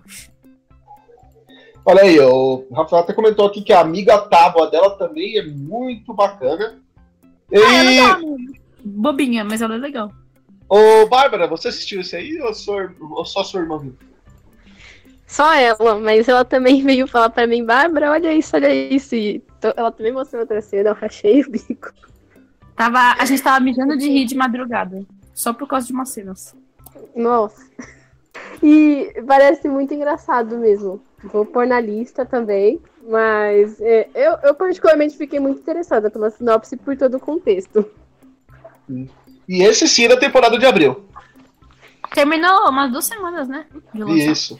Olha 1.83 2.03
aí, 2.03 2.19
o 2.19 2.67
Rafael 2.71 3.01
até 3.01 3.11
comentou 3.13 3.47
aqui 3.47 3.61
que 3.63 3.73
a 3.73 3.79
amiga 3.79 4.19
tábua 4.27 4.69
dela 4.69 4.91
também 4.97 5.37
é 5.37 5.43
muito 5.43 6.13
bacana. 6.13 6.79
E, 7.51 7.57
Ah, 7.57 7.73
ela 7.83 8.15
tá 8.15 8.21
bobinha, 8.83 9.43
mas 9.43 9.61
ela 9.61 9.75
é 9.75 9.77
legal. 9.79 10.11
ô 10.69 11.07
Bárbara, 11.07 11.47
você 11.47 11.69
assistiu 11.69 12.01
isso 12.01 12.15
aí 12.15 12.39
ou, 12.41 12.53
sua, 12.53 12.93
ou 12.99 13.25
só 13.25 13.43
sua 13.43 13.61
irmã 13.61 13.79
viu? 13.79 13.95
Só 15.25 15.51
ela, 15.53 15.97
mas 15.99 16.27
ela 16.29 16.45
também 16.45 16.81
veio 16.85 17.07
falar 17.07 17.29
pra 17.31 17.47
mim, 17.47 17.65
Bárbara, 17.65 18.11
olha 18.11 18.31
isso, 18.31 18.55
olha 18.55 18.71
isso. 18.71 19.15
E 19.15 19.41
ela 19.75 19.91
também 19.91 20.11
mostrou 20.11 20.41
outra 20.41 20.61
cena, 20.61 20.89
eu 20.89 20.93
rachei 20.93 21.41
o 21.41 21.49
bico. 21.49 21.91
Tava, 22.81 23.15
a 23.21 23.25
gente 23.25 23.43
tava 23.43 23.59
mijando 23.59 23.95
de 23.95 24.09
rir 24.09 24.25
de 24.25 24.33
madrugada. 24.33 25.05
Só 25.35 25.53
por 25.53 25.67
causa 25.67 25.85
de 25.85 25.93
umas 25.93 26.09
cenas. 26.09 26.55
Nossa. 27.15 27.63
E 28.63 29.21
parece 29.27 29.69
muito 29.69 29.93
engraçado 29.93 30.57
mesmo. 30.57 30.99
Vou 31.25 31.45
pôr 31.45 31.67
na 31.67 31.79
lista 31.79 32.25
também. 32.25 32.81
Mas 33.07 33.79
é, 33.79 34.09
eu, 34.15 34.33
eu 34.41 34.55
particularmente 34.55 35.15
fiquei 35.15 35.39
muito 35.39 35.59
interessada 35.59 36.09
pela 36.09 36.31
sinopse 36.31 36.75
por 36.75 36.97
todo 36.97 37.17
o 37.17 37.19
contexto. 37.19 37.85
E 39.47 39.61
esse 39.61 39.87
sim 39.87 40.05
é 40.05 40.07
da 40.07 40.17
temporada 40.17 40.57
de 40.57 40.65
abril. 40.65 41.05
Terminou 42.15 42.67
umas 42.67 42.91
duas 42.91 43.05
semanas, 43.05 43.47
né? 43.47 43.67
Isso. 44.07 44.59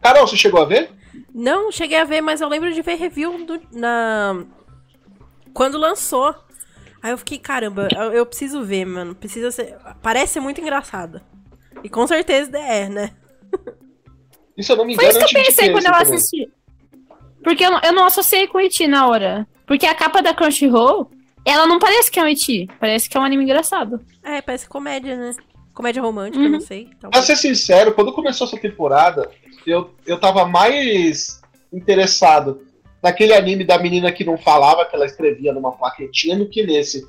Carol, 0.00 0.26
você 0.26 0.36
chegou 0.36 0.62
a 0.62 0.64
ver? 0.64 0.88
Não, 1.34 1.70
cheguei 1.70 1.98
a 1.98 2.04
ver, 2.04 2.22
mas 2.22 2.40
eu 2.40 2.48
lembro 2.48 2.72
de 2.72 2.80
ver 2.80 2.94
review 2.94 3.44
do- 3.44 3.60
na. 3.70 4.44
Quando 5.58 5.76
lançou. 5.76 6.32
Aí 7.02 7.10
eu 7.10 7.18
fiquei, 7.18 7.36
caramba, 7.36 7.88
eu, 7.92 8.12
eu 8.12 8.24
preciso 8.24 8.62
ver, 8.62 8.84
mano. 8.84 9.12
Precisa 9.12 9.50
ser. 9.50 9.76
Parece 10.00 10.38
muito 10.38 10.60
engraçada. 10.60 11.20
E 11.82 11.88
com 11.88 12.06
certeza 12.06 12.56
é, 12.56 12.88
né? 12.88 13.10
E 14.56 14.62
se 14.62 14.70
eu 14.70 14.76
não 14.76 14.84
me 14.84 14.94
Foi 14.94 15.04
engano, 15.04 15.18
isso 15.24 15.28
que 15.28 15.36
eu 15.38 15.44
pensei 15.44 15.72
quando 15.72 15.86
eu 15.86 15.92
também. 15.92 16.14
assisti. 16.14 16.52
Porque 17.42 17.64
eu 17.64 17.72
não, 17.72 17.80
eu 17.82 17.92
não 17.92 18.04
associei 18.06 18.46
com 18.46 18.58
o 18.58 18.60
Iti 18.60 18.86
na 18.86 19.08
hora. 19.08 19.48
Porque 19.66 19.84
a 19.84 19.96
capa 19.96 20.22
da 20.22 20.32
Crunchyroll, 20.32 21.10
ela 21.44 21.66
não 21.66 21.80
parece 21.80 22.08
que 22.08 22.20
é 22.20 22.22
um 22.22 22.28
Iti. 22.28 22.68
Parece 22.78 23.10
que 23.10 23.16
é 23.16 23.20
um 23.20 23.24
anime 23.24 23.42
engraçado. 23.42 24.00
É, 24.22 24.40
parece 24.40 24.68
comédia, 24.68 25.16
né? 25.16 25.34
Comédia 25.74 26.00
romântica, 26.02 26.42
Uhum. 26.44 26.50
não 26.50 26.60
sei. 26.60 26.84
Pra 27.00 27.10
talvez. 27.10 27.24
ser 27.24 27.36
sincero, 27.36 27.94
quando 27.94 28.12
começou 28.12 28.46
essa 28.46 28.56
temporada, 28.56 29.28
eu, 29.66 29.92
eu 30.06 30.20
tava 30.20 30.44
mais 30.44 31.40
interessado 31.72 32.62
naquele 33.02 33.32
anime 33.34 33.64
da 33.64 33.78
menina 33.78 34.10
que 34.12 34.24
não 34.24 34.36
falava, 34.38 34.84
que 34.84 34.94
ela 34.96 35.06
escrevia 35.06 35.52
numa 35.52 35.72
plaquetinha, 35.72 36.36
do 36.36 36.48
que 36.48 36.64
nesse. 36.66 37.06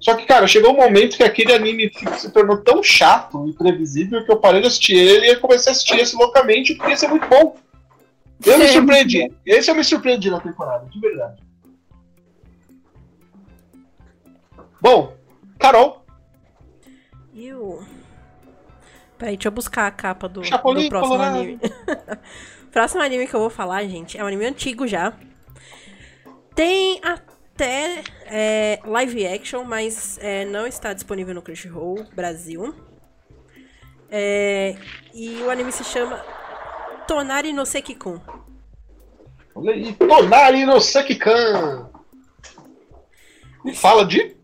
Só 0.00 0.14
que, 0.14 0.26
cara, 0.26 0.46
chegou 0.46 0.72
um 0.72 0.76
momento 0.76 1.16
que 1.16 1.22
aquele 1.22 1.52
anime 1.52 1.90
se 2.18 2.30
tornou 2.30 2.58
tão 2.58 2.82
chato 2.82 3.48
e 3.48 3.52
previsível 3.54 4.24
que 4.24 4.30
eu 4.30 4.36
parei 4.36 4.60
de 4.60 4.66
assistir 4.66 4.96
ele 4.96 5.30
e 5.30 5.36
comecei 5.36 5.70
a 5.70 5.72
assistir 5.72 5.98
esse 5.98 6.14
loucamente 6.14 6.74
porque 6.74 6.92
esse 6.92 7.06
é 7.06 7.08
muito 7.08 7.26
bom. 7.26 7.56
Eu 8.44 8.58
me 8.58 8.64
É, 8.64 8.68
surpreendi. 8.68 9.32
Esse 9.46 9.70
eu 9.70 9.74
me 9.74 9.82
surpreendi 9.84 10.30
na 10.30 10.40
temporada, 10.40 10.86
de 10.90 11.00
verdade. 11.00 11.42
Bom, 14.80 15.14
Carol, 15.58 16.04
E 17.32 17.52
o. 17.54 17.82
Peraí, 19.16 19.36
deixa 19.36 19.48
eu 19.48 19.52
buscar 19.52 19.86
a 19.86 19.90
capa 19.90 20.28
do, 20.28 20.44
Chapolin 20.44 20.84
do 20.84 20.88
próximo 20.90 21.16
Colorado. 21.16 21.38
anime. 21.38 21.58
próximo 22.74 23.00
anime 23.00 23.28
que 23.28 23.34
eu 23.34 23.38
vou 23.40 23.48
falar, 23.48 23.84
gente, 23.84 24.18
é 24.18 24.24
um 24.24 24.26
anime 24.26 24.46
antigo 24.46 24.84
já. 24.84 25.12
Tem 26.56 27.00
até 27.04 28.02
é, 28.26 28.80
live 28.84 29.24
action, 29.28 29.62
mas 29.62 30.18
é, 30.20 30.44
não 30.44 30.66
está 30.66 30.92
disponível 30.92 31.32
no 31.32 31.40
Crunchyroll 31.40 32.04
Brasil. 32.12 32.74
É, 34.10 34.76
e 35.14 35.40
o 35.42 35.50
anime 35.50 35.70
se 35.70 35.84
chama 35.84 36.16
Tonari 37.06 37.52
no 37.52 37.64
Sekikun. 37.64 38.20
Tonari 39.96 40.66
no 40.66 40.80
Sekikan. 40.80 41.90
Fala 43.76 44.04
de 44.04 44.36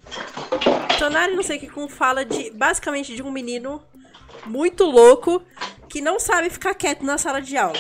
Tonari 1.01 1.35
no 1.35 1.43
Sekikun 1.43 1.89
fala 1.89 2.25
de 2.25 2.53
basicamente 2.53 3.15
de 3.17 3.23
um 3.23 3.31
menino 3.33 3.83
muito 4.47 4.85
louco 4.85 5.43
que 5.91 6.01
não 6.01 6.19
sabe 6.21 6.49
ficar 6.49 6.75
quieto 6.75 7.05
na 7.05 7.19
sala 7.19 7.43
de 7.43 7.57
aula. 7.57 7.79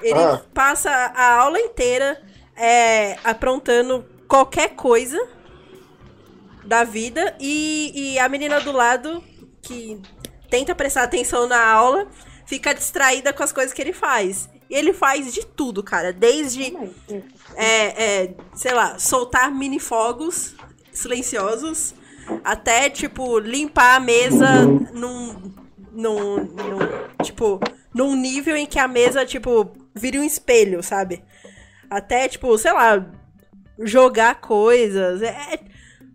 Ele 0.00 0.18
Ah. 0.18 0.40
passa 0.54 0.90
a 0.90 1.34
aula 1.34 1.60
inteira 1.60 2.22
é, 2.56 3.18
aprontando 3.24 4.04
qualquer 4.28 4.70
coisa 4.70 5.18
da 6.64 6.84
vida 6.84 7.36
e, 7.40 7.92
e 8.14 8.18
a 8.18 8.28
menina 8.28 8.60
do 8.60 8.72
lado 8.72 9.22
que 9.60 10.00
tenta 10.48 10.74
prestar 10.74 11.02
atenção 11.02 11.46
na 11.46 11.64
aula 11.64 12.06
fica 12.46 12.72
distraída 12.74 13.32
com 13.32 13.42
as 13.42 13.52
coisas 13.52 13.72
que 13.72 13.82
ele 13.82 13.92
faz. 13.92 14.48
E 14.70 14.74
ele 14.74 14.92
faz 14.92 15.32
de 15.34 15.44
tudo, 15.44 15.82
cara. 15.82 16.12
Desde 16.12 16.74
é, 17.56 18.22
é, 18.22 18.34
sei 18.54 18.72
lá, 18.72 18.98
soltar 18.98 19.50
mini 19.50 19.78
fogos 19.78 20.54
silenciosos 20.92 21.94
até, 22.44 22.88
tipo, 22.88 23.38
limpar 23.38 23.96
a 23.96 24.00
mesa 24.00 24.64
num, 24.92 25.52
num, 25.92 26.44
num, 26.44 27.22
tipo, 27.22 27.60
num 27.94 28.16
nível 28.16 28.56
em 28.56 28.66
que 28.66 28.78
a 28.78 28.88
mesa, 28.88 29.24
tipo, 29.26 29.72
vire 29.94 30.18
um 30.18 30.24
espelho, 30.24 30.82
sabe? 30.82 31.22
Até, 31.88 32.28
tipo, 32.28 32.56
sei 32.58 32.72
lá, 32.72 33.06
jogar 33.78 34.40
coisas. 34.40 35.22
É, 35.22 35.54
é- 35.54 35.60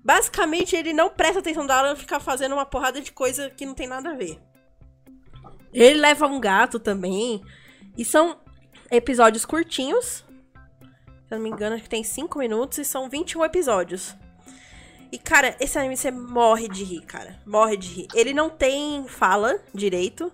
basicamente, 0.03 0.75
ele 0.75 0.93
não 0.93 1.09
presta 1.09 1.39
atenção 1.39 1.65
da 1.65 1.77
aula 1.77 1.93
e 1.93 1.97
fica 1.97 2.19
fazendo 2.19 2.53
uma 2.53 2.65
porrada 2.65 2.99
de 2.99 3.11
coisa 3.11 3.49
que 3.49 3.65
não 3.65 3.73
tem 3.73 3.87
nada 3.87 4.11
a 4.11 4.15
ver. 4.15 4.39
Ele 5.73 5.99
leva 5.99 6.27
um 6.27 6.39
gato 6.39 6.79
também. 6.79 7.43
E 7.97 8.03
são 8.03 8.37
episódios 8.91 9.45
curtinhos. 9.45 10.25
Se 11.27 11.33
eu 11.33 11.37
não 11.37 11.43
me 11.43 11.49
engano, 11.49 11.75
acho 11.75 11.83
que 11.83 11.89
tem 11.89 12.03
5 12.03 12.39
minutos 12.39 12.77
e 12.77 12.85
são 12.85 13.09
21 13.09 13.43
episódios. 13.45 14.15
E, 15.11 15.17
cara, 15.17 15.55
esse 15.59 15.77
anime 15.77 15.95
você 15.95 16.11
morre 16.11 16.67
de 16.67 16.83
rir, 16.83 17.01
cara. 17.01 17.39
Morre 17.45 17.77
de 17.77 17.87
rir. 17.87 18.07
Ele 18.13 18.33
não 18.33 18.49
tem 18.49 19.05
fala 19.07 19.59
direito. 19.73 20.31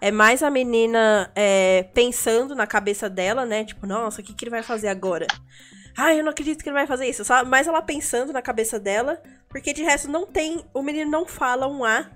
É 0.00 0.10
mais 0.10 0.42
a 0.42 0.50
menina 0.50 1.30
é, 1.34 1.84
pensando 1.94 2.54
na 2.54 2.66
cabeça 2.66 3.08
dela, 3.08 3.44
né? 3.44 3.64
Tipo, 3.64 3.86
nossa, 3.86 4.20
o 4.20 4.24
que, 4.24 4.32
que 4.32 4.44
ele 4.44 4.50
vai 4.50 4.62
fazer 4.62 4.88
agora? 4.88 5.26
Ai, 5.96 6.20
eu 6.20 6.24
não 6.24 6.30
acredito 6.30 6.62
que 6.62 6.68
ele 6.68 6.74
vai 6.74 6.86
fazer 6.86 7.06
isso. 7.06 7.24
Sabe? 7.24 7.48
Mais 7.48 7.66
ela 7.66 7.82
pensando 7.82 8.32
na 8.32 8.42
cabeça 8.42 8.78
dela. 8.78 9.22
Porque 9.48 9.72
de 9.72 9.82
resto 9.82 10.08
não 10.08 10.26
tem. 10.26 10.64
O 10.72 10.82
menino 10.82 11.10
não 11.10 11.26
fala 11.26 11.66
um 11.66 11.84
A. 11.84 12.10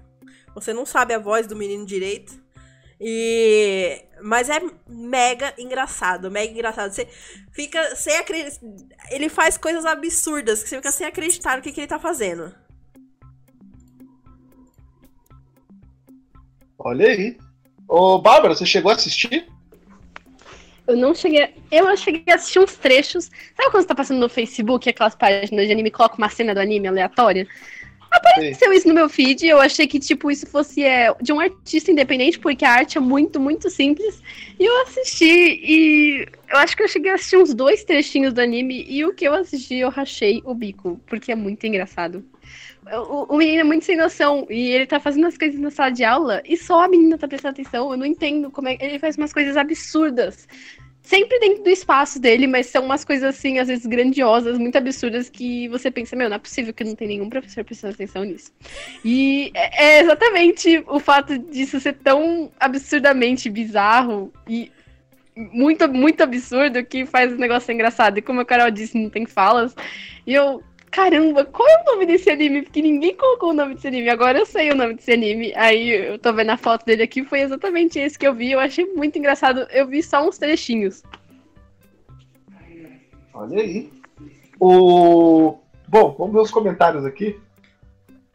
Você 0.54 0.72
não 0.72 0.86
sabe 0.86 1.12
a 1.12 1.18
voz 1.18 1.46
do 1.46 1.56
menino 1.56 1.84
direito. 1.84 2.32
E. 3.00 4.02
Mas 4.24 4.48
é 4.48 4.58
mega 4.88 5.52
engraçado, 5.58 6.30
mega 6.30 6.50
engraçado. 6.50 6.90
Você 6.90 7.06
fica 7.52 7.94
sem 7.94 8.16
acreditar. 8.16 8.58
Ele 9.10 9.28
faz 9.28 9.58
coisas 9.58 9.84
absurdas 9.84 10.62
que 10.62 10.70
você 10.70 10.76
fica 10.76 10.90
sem 10.90 11.06
acreditar 11.06 11.58
no 11.58 11.62
que, 11.62 11.70
que 11.70 11.80
ele 11.80 11.86
tá 11.86 11.98
fazendo. 11.98 12.54
Olha 16.78 17.06
aí. 17.06 17.36
Ô, 17.86 18.18
Bárbara, 18.18 18.54
você 18.54 18.64
chegou 18.64 18.90
a 18.90 18.94
assistir? 18.94 19.46
Eu 20.86 20.96
não 20.96 21.14
cheguei. 21.14 21.54
Eu 21.70 21.94
cheguei 21.94 22.24
a 22.32 22.36
assistir 22.36 22.60
uns 22.60 22.76
trechos. 22.76 23.26
Sabe 23.26 23.70
quando 23.70 23.82
você 23.82 23.88
tá 23.88 23.94
passando 23.94 24.20
no 24.20 24.28
Facebook, 24.30 24.88
aquelas 24.88 25.14
páginas 25.14 25.66
de 25.66 25.72
anime, 25.72 25.90
coloca 25.90 26.16
uma 26.16 26.30
cena 26.30 26.54
do 26.54 26.60
anime 26.60 26.88
aleatória? 26.88 27.46
Aconteceu 28.14 28.72
isso 28.72 28.86
no 28.86 28.94
meu 28.94 29.08
feed, 29.08 29.46
eu 29.46 29.60
achei 29.60 29.86
que, 29.86 29.98
tipo, 29.98 30.30
isso 30.30 30.46
fosse 30.46 30.84
é, 30.84 31.12
de 31.20 31.32
um 31.32 31.40
artista 31.40 31.90
independente, 31.90 32.38
porque 32.38 32.64
a 32.64 32.70
arte 32.70 32.96
é 32.96 33.00
muito, 33.00 33.40
muito 33.40 33.68
simples. 33.68 34.22
E 34.58 34.64
eu 34.64 34.82
assisti, 34.82 35.24
e 35.24 36.28
eu 36.48 36.58
acho 36.58 36.76
que 36.76 36.82
eu 36.82 36.88
cheguei 36.88 37.10
a 37.10 37.14
assistir 37.14 37.36
uns 37.36 37.52
dois 37.52 37.82
trechinhos 37.82 38.32
do 38.32 38.40
anime, 38.40 38.86
e 38.88 39.04
o 39.04 39.12
que 39.12 39.26
eu 39.26 39.34
assisti, 39.34 39.76
eu 39.76 39.90
rachei 39.90 40.40
o 40.44 40.54
bico, 40.54 41.00
porque 41.06 41.32
é 41.32 41.34
muito 41.34 41.66
engraçado. 41.66 42.24
O, 43.08 43.34
o 43.34 43.36
menino 43.36 43.60
é 43.60 43.64
muito 43.64 43.84
sem 43.84 43.96
noção, 43.96 44.46
e 44.48 44.68
ele 44.68 44.86
tá 44.86 45.00
fazendo 45.00 45.26
as 45.26 45.36
coisas 45.36 45.58
na 45.58 45.70
sala 45.70 45.90
de 45.90 46.04
aula, 46.04 46.42
e 46.44 46.56
só 46.56 46.84
a 46.84 46.88
menina 46.88 47.18
tá 47.18 47.26
prestando 47.26 47.52
atenção, 47.52 47.90
eu 47.90 47.96
não 47.96 48.06
entendo 48.06 48.50
como 48.50 48.68
é 48.68 48.76
ele 48.80 48.98
faz 48.98 49.16
umas 49.16 49.32
coisas 49.32 49.56
absurdas. 49.56 50.46
Sempre 51.04 51.38
dentro 51.38 51.62
do 51.62 51.68
espaço 51.68 52.18
dele, 52.18 52.46
mas 52.46 52.66
são 52.66 52.82
umas 52.82 53.04
coisas 53.04 53.36
assim, 53.36 53.58
às 53.58 53.68
vezes 53.68 53.84
grandiosas, 53.84 54.58
muito 54.58 54.78
absurdas, 54.78 55.28
que 55.28 55.68
você 55.68 55.90
pensa, 55.90 56.16
meu, 56.16 56.30
não 56.30 56.36
é 56.36 56.38
possível 56.38 56.72
que 56.72 56.82
não 56.82 56.94
tem 56.94 57.06
nenhum 57.06 57.28
professor 57.28 57.62
prestando 57.62 57.92
atenção 57.92 58.24
nisso. 58.24 58.50
E 59.04 59.52
é 59.54 59.98
é 59.98 60.00
exatamente 60.00 60.82
o 60.88 60.98
fato 60.98 61.38
disso 61.38 61.78
ser 61.78 61.92
tão 61.92 62.50
absurdamente 62.58 63.50
bizarro 63.50 64.32
e 64.48 64.72
muito, 65.36 65.86
muito 65.92 66.22
absurdo 66.22 66.82
que 66.82 67.04
faz 67.04 67.32
o 67.32 67.36
negócio 67.36 67.70
engraçado. 67.70 68.16
E 68.16 68.22
como 68.22 68.40
a 68.40 68.44
Carol 68.44 68.70
disse, 68.70 68.96
não 68.96 69.10
tem 69.10 69.26
falas. 69.26 69.76
E 70.26 70.32
eu, 70.32 70.62
caramba, 70.94 71.44
qual 71.44 71.68
é 71.68 71.82
o 71.82 71.92
nome 71.92 72.06
desse 72.06 72.30
anime? 72.30 72.62
Porque 72.62 72.80
ninguém 72.80 73.16
colocou 73.16 73.50
o 73.50 73.54
nome 73.54 73.74
desse 73.74 73.88
anime. 73.88 74.08
Agora 74.08 74.38
eu 74.38 74.46
sei 74.46 74.70
o 74.70 74.76
nome 74.76 74.94
desse 74.94 75.12
anime. 75.12 75.52
Aí 75.56 75.90
eu 75.90 76.20
tô 76.20 76.32
vendo 76.32 76.50
a 76.50 76.56
foto 76.56 76.86
dele 76.86 77.02
aqui, 77.02 77.24
foi 77.24 77.40
exatamente 77.40 77.98
esse 77.98 78.16
que 78.16 78.24
eu 78.26 78.32
vi. 78.32 78.52
Eu 78.52 78.60
achei 78.60 78.86
muito 78.94 79.18
engraçado. 79.18 79.66
Eu 79.72 79.88
vi 79.88 80.00
só 80.04 80.26
uns 80.26 80.38
trechinhos. 80.38 81.02
Olha 83.34 83.60
aí. 83.60 83.92
O... 84.60 85.58
Bom, 85.88 86.14
vamos 86.16 86.32
ver 86.32 86.40
os 86.40 86.50
comentários 86.52 87.04
aqui. 87.04 87.40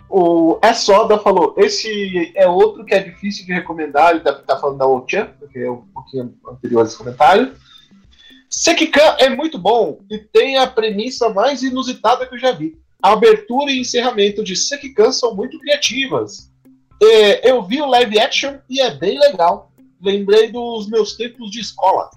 O 0.10 0.60
É 0.62 0.74
Soda 0.74 1.18
falou: 1.18 1.56
esse 1.58 2.34
é 2.36 2.46
outro 2.46 2.84
que 2.84 2.94
é 2.94 3.00
difícil 3.00 3.46
de 3.46 3.54
recomendar. 3.54 4.12
Ele 4.12 4.20
deve 4.20 4.40
estar 4.40 4.58
falando 4.58 4.80
da 4.80 4.86
Ochan, 4.86 5.30
porque 5.40 5.60
é 5.60 5.72
um 5.72 5.86
pouquinho 5.94 6.36
anterior 6.46 6.82
a 6.82 6.84
esse 6.84 6.98
comentário. 6.98 7.54
Sekikan 8.50 9.16
é 9.20 9.30
muito 9.30 9.60
bom 9.60 10.00
e 10.10 10.18
tem 10.18 10.58
a 10.58 10.66
premissa 10.66 11.30
mais 11.30 11.62
inusitada 11.62 12.26
que 12.26 12.34
eu 12.34 12.40
já 12.40 12.52
vi. 12.52 12.78
A 13.02 13.14
abertura 13.14 13.72
e 13.72 13.80
encerramento 13.80 14.44
de 14.44 14.56
Sekikan 14.56 15.12
são 15.12 15.36
muito 15.36 15.60
criativas. 15.60 16.52
É, 17.02 17.50
eu 17.50 17.62
vi 17.64 17.82
o 17.82 17.86
live 17.86 18.20
action 18.20 18.58
e 18.70 18.82
é 18.82 18.92
bem 18.92 19.20
legal. 19.20 19.72
Lembrei 20.02 20.52
dos 20.52 20.90
meus 20.90 21.16
tempos 21.16 21.52
de 21.52 21.60
escola. 21.60 22.10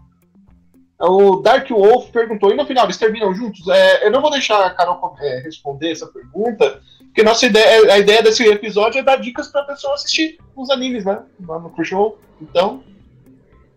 O 0.99 1.37
Dark 1.37 1.69
Wolf 1.69 2.11
perguntou, 2.11 2.51
e 2.53 2.57
no 2.57 2.65
final, 2.65 2.85
eles 2.85 2.97
terminam 2.97 3.35
juntos? 3.35 3.67
É, 3.69 4.07
eu 4.07 4.11
não 4.11 4.23
vou 4.23 4.31
deixar 4.31 4.65
a 4.65 4.71
Carol 4.71 5.17
é, 5.21 5.41
responder 5.41 5.91
essa 5.91 6.07
pergunta, 6.07 6.81
porque 6.99 7.25
nossa 7.25 7.45
ideia, 7.45 7.93
a 7.93 7.99
ideia 7.99 8.23
desse 8.23 8.47
episódio 8.47 9.01
é 9.01 9.03
dar 9.03 9.17
dicas 9.17 9.49
pra 9.49 9.65
pessoa 9.65 9.95
assistir 9.95 10.39
os 10.57 10.71
animes, 10.71 11.05
né? 11.05 11.21
Lá 11.47 11.59
no 11.59 11.71
Crunchyroll. 11.71 12.19
Então, 12.41 12.85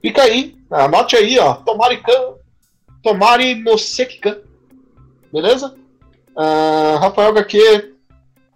fica 0.01 0.21
aí. 0.21 0.55
Anote 0.69 1.15
aí, 1.15 1.37
ó. 1.39 1.55
Tomari-kan. 1.55 2.35
Tomari 3.09 3.53
no 3.53 3.77
Sekikan. 3.77 4.39
Beleza? 5.31 5.75
Ah, 6.35 6.97
Rafael 6.99 7.29
HQ 7.29 7.93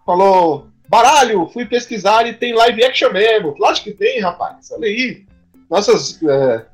falou, 0.03 0.67
baralho, 0.87 1.47
fui 1.53 1.67
pesquisar 1.67 2.25
e 2.25 2.33
tem 2.33 2.55
live 2.55 2.83
action 2.83 3.11
mesmo. 3.11 3.55
Lógico 3.59 3.91
que 3.91 3.93
tem, 3.93 4.19
rapaz. 4.19 4.71
Olha 4.71 4.87
aí. 4.87 5.23
Nossas... 5.69 6.19
é, 6.23 6.65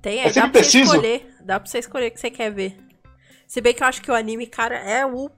Tem, 0.00 0.20
É 0.20 0.22
aí 0.22 0.28
dá 0.28 0.32
sempre 0.32 0.50
pra 0.50 0.62
você 0.62 0.70
preciso. 0.70 0.94
escolher. 0.94 1.34
Dá 1.44 1.60
pra 1.60 1.70
você 1.70 1.78
escolher 1.78 2.08
o 2.08 2.10
que 2.10 2.20
você 2.20 2.30
quer 2.30 2.50
ver. 2.50 2.74
Se 3.46 3.60
bem 3.60 3.74
que 3.74 3.82
eu 3.82 3.86
acho 3.86 4.00
que 4.00 4.10
o 4.10 4.14
anime, 4.14 4.46
cara, 4.46 4.76
é 4.76 5.04
o. 5.04 5.30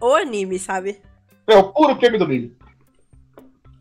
O 0.00 0.14
anime, 0.14 0.56
sabe? 0.60 1.00
É 1.48 1.56
o 1.56 1.72
puro 1.72 1.96
prêmio 1.96 2.20
do 2.20 2.28
milho. 2.28 2.54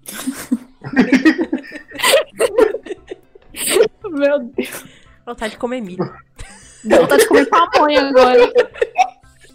Meu 4.09 4.39
Deus. 4.39 4.85
Vontade 5.25 5.51
de 5.53 5.57
comer 5.59 5.81
milho. 5.81 6.03
Deu 6.85 7.01
vontade 7.01 7.21
de 7.23 7.27
comer 7.27 7.45
pamonha 7.47 8.09
agora. 8.09 8.51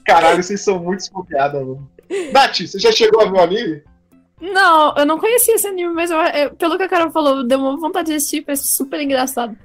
Caralho, 0.04 0.42
vocês 0.42 0.60
são 0.60 0.78
muito 0.78 0.98
desconfiados, 1.00 1.60
mano. 1.60 1.90
Nath, 2.32 2.60
você 2.62 2.78
já 2.78 2.90
chegou 2.92 3.20
a 3.22 3.24
ver 3.26 3.32
o 3.38 3.40
anime? 3.40 3.82
Não, 4.40 4.94
eu 4.96 5.04
não 5.06 5.18
conhecia 5.18 5.54
esse 5.54 5.66
anime, 5.66 5.92
mas 5.92 6.10
eu- 6.10 6.18
eu- 6.18 6.54
pelo 6.54 6.76
que 6.76 6.82
a 6.82 6.88
Carol 6.88 7.10
falou, 7.10 7.44
deu 7.44 7.58
uma 7.58 7.76
vontade 7.76 8.08
de 8.08 8.14
assistir, 8.14 8.42
parece 8.42 8.74
super 8.74 9.00
engraçado. 9.00 9.56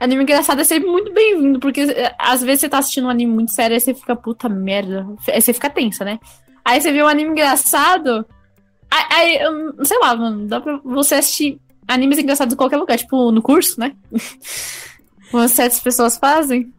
Anime 0.00 0.22
engraçado 0.22 0.60
é 0.60 0.64
sempre 0.64 0.88
muito 0.90 1.12
bem-vindo, 1.12 1.60
porque 1.60 1.82
é, 1.82 2.14
às 2.18 2.42
vezes 2.42 2.62
você 2.62 2.68
tá 2.68 2.78
assistindo 2.78 3.06
um 3.06 3.10
anime 3.10 3.32
muito 3.32 3.52
sério 3.52 3.76
e 3.76 3.80
você 3.80 3.94
fica, 3.94 4.16
puta 4.16 4.48
merda. 4.48 5.06
Aí 5.28 5.40
você 5.40 5.52
fica 5.52 5.70
tensa, 5.70 6.04
né? 6.04 6.18
Aí 6.64 6.80
você 6.80 6.90
vê 6.90 7.02
um 7.02 7.06
anime 7.06 7.30
engraçado. 7.30 8.26
Aí, 8.90 9.04
aí, 9.10 9.36
eu- 9.42 9.84
sei 9.84 9.98
lá, 9.98 10.16
mano, 10.16 10.46
dá 10.48 10.60
pra 10.60 10.80
você 10.84 11.16
assistir 11.16 11.60
animes 11.86 12.18
engraçados 12.18 12.54
em 12.54 12.56
qualquer 12.56 12.78
lugar, 12.78 12.96
tipo 12.98 13.30
no 13.30 13.42
curso, 13.42 13.78
né? 13.78 13.94
Como 15.30 15.48
certas 15.48 15.80
pessoas 15.80 16.16
fazem. 16.16 16.72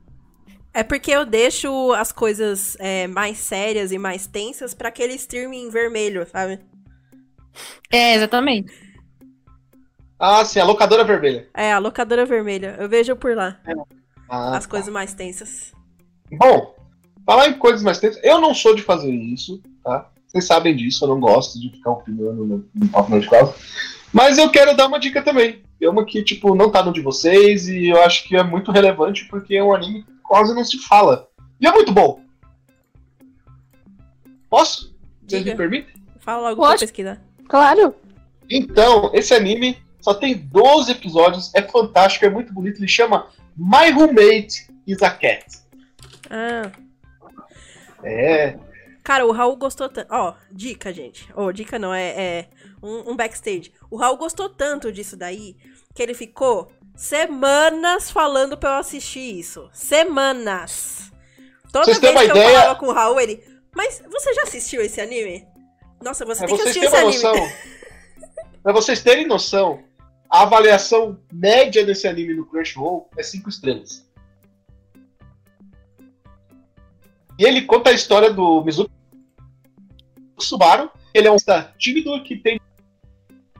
É 0.75 0.83
porque 0.83 1.09
eu 1.09 1.25
deixo 1.25 1.93
as 1.93 2.11
coisas 2.11 2.75
é, 2.81 3.07
mais 3.07 3.37
sérias 3.37 3.93
e 3.93 3.97
mais 3.97 4.27
tensas 4.27 4.73
pra 4.73 4.89
aquele 4.89 5.13
streaming 5.13 5.69
vermelho, 5.69 6.27
sabe? 6.29 6.59
É, 7.89 8.15
exatamente. 8.15 8.73
Ah, 10.19 10.43
sim, 10.43 10.59
a 10.59 10.65
locadora 10.65 11.05
vermelha. 11.05 11.47
É, 11.53 11.71
a 11.71 11.79
locadora 11.79 12.25
vermelha. 12.25 12.75
Eu 12.77 12.89
vejo 12.89 13.15
por 13.15 13.33
lá 13.37 13.57
Ah, 14.27 14.57
as 14.57 14.65
coisas 14.65 14.89
mais 14.89 15.13
tensas. 15.13 15.71
Bom, 16.29 16.75
falar 17.25 17.47
em 17.47 17.57
coisas 17.57 17.81
mais 17.81 17.97
tensas, 17.97 18.21
eu 18.21 18.41
não 18.41 18.53
sou 18.53 18.75
de 18.75 18.81
fazer 18.81 19.13
isso, 19.13 19.61
tá? 19.81 20.11
Vocês 20.27 20.45
sabem 20.45 20.75
disso, 20.75 21.05
eu 21.05 21.07
não 21.07 21.21
gosto 21.21 21.57
de 21.57 21.69
ficar 21.69 21.91
opinando 21.91 22.45
no, 22.45 22.69
no 22.75 22.87
Papo 22.89 23.11
Nerd 23.11 23.29
Cloud. 23.29 23.53
Mas 24.15 24.37
eu 24.37 24.49
quero 24.49 24.73
dar 24.77 24.87
uma 24.87 24.97
dica 24.97 25.21
também. 25.21 25.61
É 25.81 25.89
uma 25.89 26.05
que, 26.05 26.23
tipo, 26.23 26.55
não 26.55 26.71
tá 26.71 26.81
no 26.81 26.93
de 26.93 27.01
vocês 27.01 27.67
e 27.67 27.87
eu 27.87 28.01
acho 28.01 28.25
que 28.25 28.37
é 28.37 28.41
muito 28.41 28.71
relevante 28.71 29.25
porque 29.25 29.57
é 29.57 29.61
um 29.61 29.75
anime 29.75 30.03
que 30.03 30.13
quase 30.23 30.55
não 30.55 30.63
se 30.63 30.79
fala. 30.79 31.27
E 31.59 31.67
é 31.67 31.71
muito 31.73 31.91
bom. 31.91 32.21
Posso? 34.49 34.95
Vocês 35.27 35.43
me 35.43 35.53
permitem? 35.53 35.93
Fala 36.21 36.47
logo 36.47 36.61
Pode. 36.61 36.79
pesquisar. 36.79 37.21
Claro. 37.49 37.93
Então, 38.49 39.11
esse 39.13 39.33
anime 39.33 39.77
só 39.99 40.13
tem 40.13 40.37
12 40.37 40.93
episódios, 40.93 41.53
é 41.53 41.61
fantástico, 41.61 42.25
é 42.25 42.29
muito 42.29 42.53
bonito. 42.53 42.79
Ele 42.79 42.87
chama 42.87 43.27
My 43.57 43.91
Roommate 43.91 44.69
is 44.87 45.03
a 45.03 45.09
Cat. 45.09 45.45
Ah. 46.29 46.71
É. 48.01 48.57
Cara, 49.03 49.25
o 49.25 49.33
Raul 49.33 49.57
gostou 49.57 49.89
tanto. 49.89 50.07
Ó, 50.09 50.35
dica, 50.49 50.93
gente. 50.93 51.27
Ó, 51.35 51.51
dica 51.51 51.77
não, 51.77 51.93
é, 51.93 52.07
é 52.07 52.49
um, 52.85 53.11
um 53.11 53.15
backstage. 53.15 53.73
O 53.89 53.97
Raul 53.97 54.17
gostou 54.17 54.49
tanto 54.49 54.91
disso 54.91 55.17
daí 55.17 55.55
que 55.93 56.01
ele 56.03 56.13
ficou 56.13 56.71
semanas 56.95 58.09
falando 58.11 58.57
pra 58.57 58.71
eu 58.71 58.79
assistir 58.79 59.39
isso. 59.39 59.69
Semanas. 59.73 61.11
Toda 61.71 61.85
Vocês 61.85 61.99
vez 61.99 61.99
têm 61.99 62.11
uma 62.11 62.25
que 62.25 62.31
eu 62.31 62.35
ideia? 62.41 62.59
falava 62.59 62.79
com 62.79 62.87
o 62.87 62.93
Raul, 62.93 63.19
ele. 63.19 63.43
Mas 63.75 64.01
você 64.09 64.33
já 64.33 64.43
assistiu 64.43 64.81
esse 64.81 65.01
anime? 65.01 65.45
Nossa, 66.01 66.23
você 66.25 66.39
Pra 66.45 66.47
tem 66.47 66.55
que 66.57 66.61
assistir 66.63 66.85
esse 66.85 66.95
anime. 66.95 67.13
noção, 67.21 67.51
pra 68.63 68.71
vocês 68.73 69.01
terem 69.01 69.27
noção, 69.27 69.83
a 70.29 70.43
avaliação 70.43 71.19
média 71.31 71.85
desse 71.85 72.07
anime 72.07 72.33
no 72.33 72.45
Crunchyroll 72.45 73.09
é 73.17 73.23
5 73.23 73.49
estrelas. 73.49 74.05
E 77.37 77.43
ele 77.43 77.63
conta 77.63 77.89
a 77.89 77.93
história 77.93 78.31
do 78.31 78.63
Mizuki 78.63 78.91
Subaru. 80.39 80.89
Ele 81.13 81.27
é 81.27 81.31
um 81.31 81.37
tímido 81.77 82.23
que 82.23 82.37
tem 82.37 82.59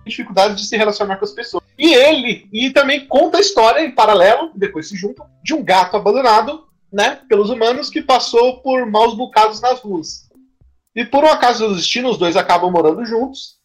dificuldade 0.05 0.55
de 0.55 0.65
se 0.65 0.77
relacionar 0.77 1.17
com 1.17 1.25
as 1.25 1.31
pessoas. 1.31 1.63
E 1.77 1.93
ele 1.93 2.47
e 2.51 2.69
também 2.69 3.07
conta 3.07 3.37
a 3.37 3.41
história 3.41 3.81
em 3.81 3.91
paralelo, 3.91 4.51
depois 4.55 4.87
se 4.87 4.95
juntam, 4.95 5.25
de 5.43 5.53
um 5.53 5.63
gato 5.63 5.97
abandonado, 5.97 6.65
né, 6.91 7.19
pelos 7.27 7.49
humanos 7.49 7.89
que 7.89 8.01
passou 8.01 8.61
por 8.61 8.85
maus 8.89 9.15
bocados 9.15 9.59
nas 9.59 9.79
ruas. 9.79 10.29
E 10.95 11.03
por 11.03 11.23
um 11.23 11.27
acaso 11.27 11.67
do 11.67 11.75
destino, 11.75 12.09
os 12.09 12.17
dois 12.17 12.37
acabam 12.37 12.71
morando 12.71 13.05
juntos. 13.05 13.55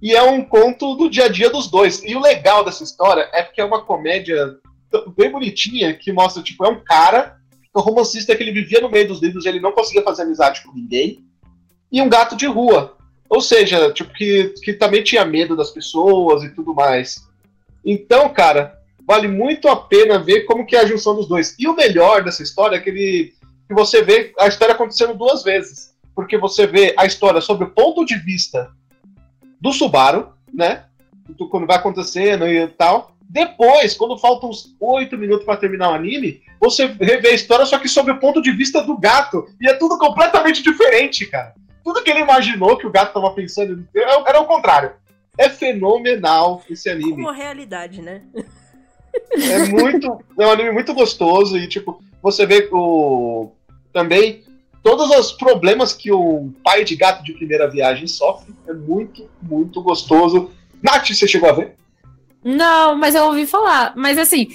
E 0.00 0.14
é 0.14 0.22
um 0.22 0.44
conto 0.44 0.94
do 0.94 1.10
dia 1.10 1.26
a 1.26 1.28
dia 1.28 1.50
dos 1.50 1.70
dois. 1.70 2.02
E 2.04 2.16
o 2.16 2.20
legal 2.20 2.64
dessa 2.64 2.82
história 2.82 3.28
é 3.32 3.42
porque 3.42 3.60
é 3.60 3.64
uma 3.64 3.84
comédia 3.84 4.56
bem 5.16 5.30
bonitinha 5.30 5.94
que 5.94 6.12
mostra, 6.12 6.42
tipo, 6.42 6.64
é 6.64 6.68
um 6.68 6.82
cara, 6.82 7.36
um 7.74 7.80
romancista 7.80 8.34
que 8.34 8.42
ele 8.42 8.52
vivia 8.52 8.80
no 8.80 8.90
meio 8.90 9.08
dos 9.08 9.20
livros, 9.20 9.44
ele 9.44 9.60
não 9.60 9.72
conseguia 9.72 10.02
fazer 10.02 10.22
amizade 10.22 10.62
com 10.62 10.72
ninguém, 10.72 11.24
e 11.90 12.00
um 12.00 12.08
gato 12.08 12.36
de 12.36 12.46
rua. 12.46 12.96
Ou 13.34 13.40
seja, 13.40 13.92
tipo, 13.92 14.12
que, 14.12 14.54
que 14.62 14.72
também 14.72 15.02
tinha 15.02 15.24
medo 15.24 15.56
das 15.56 15.70
pessoas 15.70 16.44
e 16.44 16.50
tudo 16.50 16.72
mais. 16.72 17.28
Então, 17.84 18.28
cara, 18.28 18.78
vale 19.04 19.26
muito 19.26 19.66
a 19.68 19.74
pena 19.74 20.20
ver 20.20 20.42
como 20.42 20.64
que 20.64 20.76
é 20.76 20.80
a 20.80 20.86
junção 20.86 21.16
dos 21.16 21.26
dois. 21.26 21.56
E 21.58 21.66
o 21.66 21.74
melhor 21.74 22.22
dessa 22.22 22.44
história 22.44 22.76
é 22.76 22.80
que, 22.80 22.90
ele, 22.90 23.34
que 23.66 23.74
você 23.74 24.02
vê 24.02 24.32
a 24.38 24.46
história 24.46 24.72
acontecendo 24.72 25.14
duas 25.14 25.42
vezes. 25.42 25.92
Porque 26.14 26.38
você 26.38 26.64
vê 26.64 26.94
a 26.96 27.04
história 27.06 27.40
sobre 27.40 27.64
o 27.64 27.70
ponto 27.70 28.04
de 28.04 28.14
vista 28.16 28.70
do 29.60 29.72
Subaru, 29.72 30.28
né? 30.52 30.84
Do- 31.30 31.48
Quando 31.48 31.66
vai 31.66 31.76
acontecendo 31.76 32.46
e 32.46 32.68
tal. 32.68 33.16
Depois, 33.28 33.96
quando 33.96 34.16
faltam 34.16 34.50
uns 34.50 34.76
oito 34.78 35.18
minutos 35.18 35.44
para 35.44 35.56
terminar 35.56 35.90
o 35.90 35.94
anime, 35.94 36.40
você 36.60 36.86
revê 36.86 37.30
a 37.30 37.34
história, 37.34 37.66
só 37.66 37.80
que 37.80 37.88
sob 37.88 38.12
o 38.12 38.20
ponto 38.20 38.40
de 38.40 38.52
vista 38.52 38.80
do 38.80 38.96
gato. 38.96 39.44
E 39.60 39.66
é 39.68 39.74
tudo 39.74 39.98
completamente 39.98 40.62
diferente, 40.62 41.26
cara. 41.26 41.52
Tudo 41.84 42.02
que 42.02 42.10
ele 42.10 42.20
imaginou 42.20 42.76
que 42.78 42.86
o 42.86 42.90
gato 42.90 43.12
tava 43.12 43.30
pensando 43.32 43.86
era 43.94 44.24
era 44.26 44.40
o 44.40 44.46
contrário. 44.46 44.92
É 45.36 45.48
fenomenal 45.48 46.62
esse 46.70 46.88
anime. 46.88 47.10
Como 47.10 47.30
realidade, 47.30 48.00
né? 48.00 48.22
É 49.32 49.58
muito. 49.66 50.18
É 50.38 50.46
um 50.46 50.50
anime 50.50 50.70
muito 50.72 50.94
gostoso 50.94 51.56
e, 51.56 51.68
tipo, 51.68 52.02
você 52.22 52.46
vê 52.46 52.68
o. 52.72 53.50
Também 53.92 54.42
todos 54.82 55.10
os 55.10 55.32
problemas 55.32 55.92
que 55.92 56.12
o 56.12 56.52
pai 56.62 56.84
de 56.84 56.94
gato 56.96 57.22
de 57.24 57.32
primeira 57.32 57.68
viagem 57.68 58.06
sofre. 58.06 58.54
É 58.66 58.72
muito, 58.72 59.28
muito 59.42 59.82
gostoso. 59.82 60.50
Nath, 60.82 61.08
você 61.08 61.26
chegou 61.26 61.48
a 61.48 61.52
ver? 61.52 61.74
Não, 62.42 62.94
mas 62.96 63.14
eu 63.14 63.24
ouvi 63.24 63.46
falar. 63.46 63.94
Mas 63.96 64.18
assim, 64.18 64.48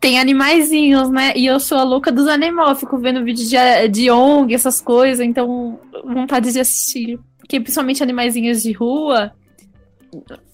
tem 0.00 0.18
animaizinhos, 0.18 1.10
né? 1.10 1.32
E 1.36 1.44
eu 1.46 1.60
sou 1.60 1.76
a 1.78 1.82
louca 1.84 2.10
dos 2.10 2.26
animais. 2.26 2.80
Fico 2.80 2.98
vendo 2.98 3.22
vídeo 3.24 3.46
de, 3.46 3.88
de 3.88 4.10
ONG, 4.10 4.54
essas 4.54 4.80
coisas. 4.80 5.24
Então, 5.24 5.78
vontade 6.04 6.52
de 6.52 6.58
assistir. 6.60 7.18
Porque 7.38 7.60
principalmente 7.60 8.02
animaizinhos 8.02 8.62
de 8.62 8.72
rua 8.72 9.32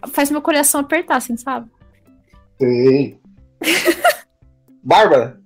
faz 0.08 0.30
meu 0.30 0.42
coração 0.42 0.80
apertar, 0.80 1.16
assim, 1.16 1.36
sabe? 1.36 1.70
Sei. 2.58 3.18
Bárbara? 4.82 5.40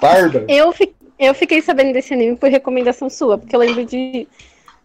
Bárbara? 0.00 0.44
Eu, 0.48 0.72
fi- 0.72 0.94
eu 1.18 1.34
fiquei 1.34 1.62
sabendo 1.62 1.92
desse 1.92 2.12
anime 2.12 2.36
por 2.36 2.50
recomendação 2.50 3.08
sua, 3.08 3.38
porque 3.38 3.54
eu 3.56 3.60
lembro 3.60 3.84
de. 3.84 4.28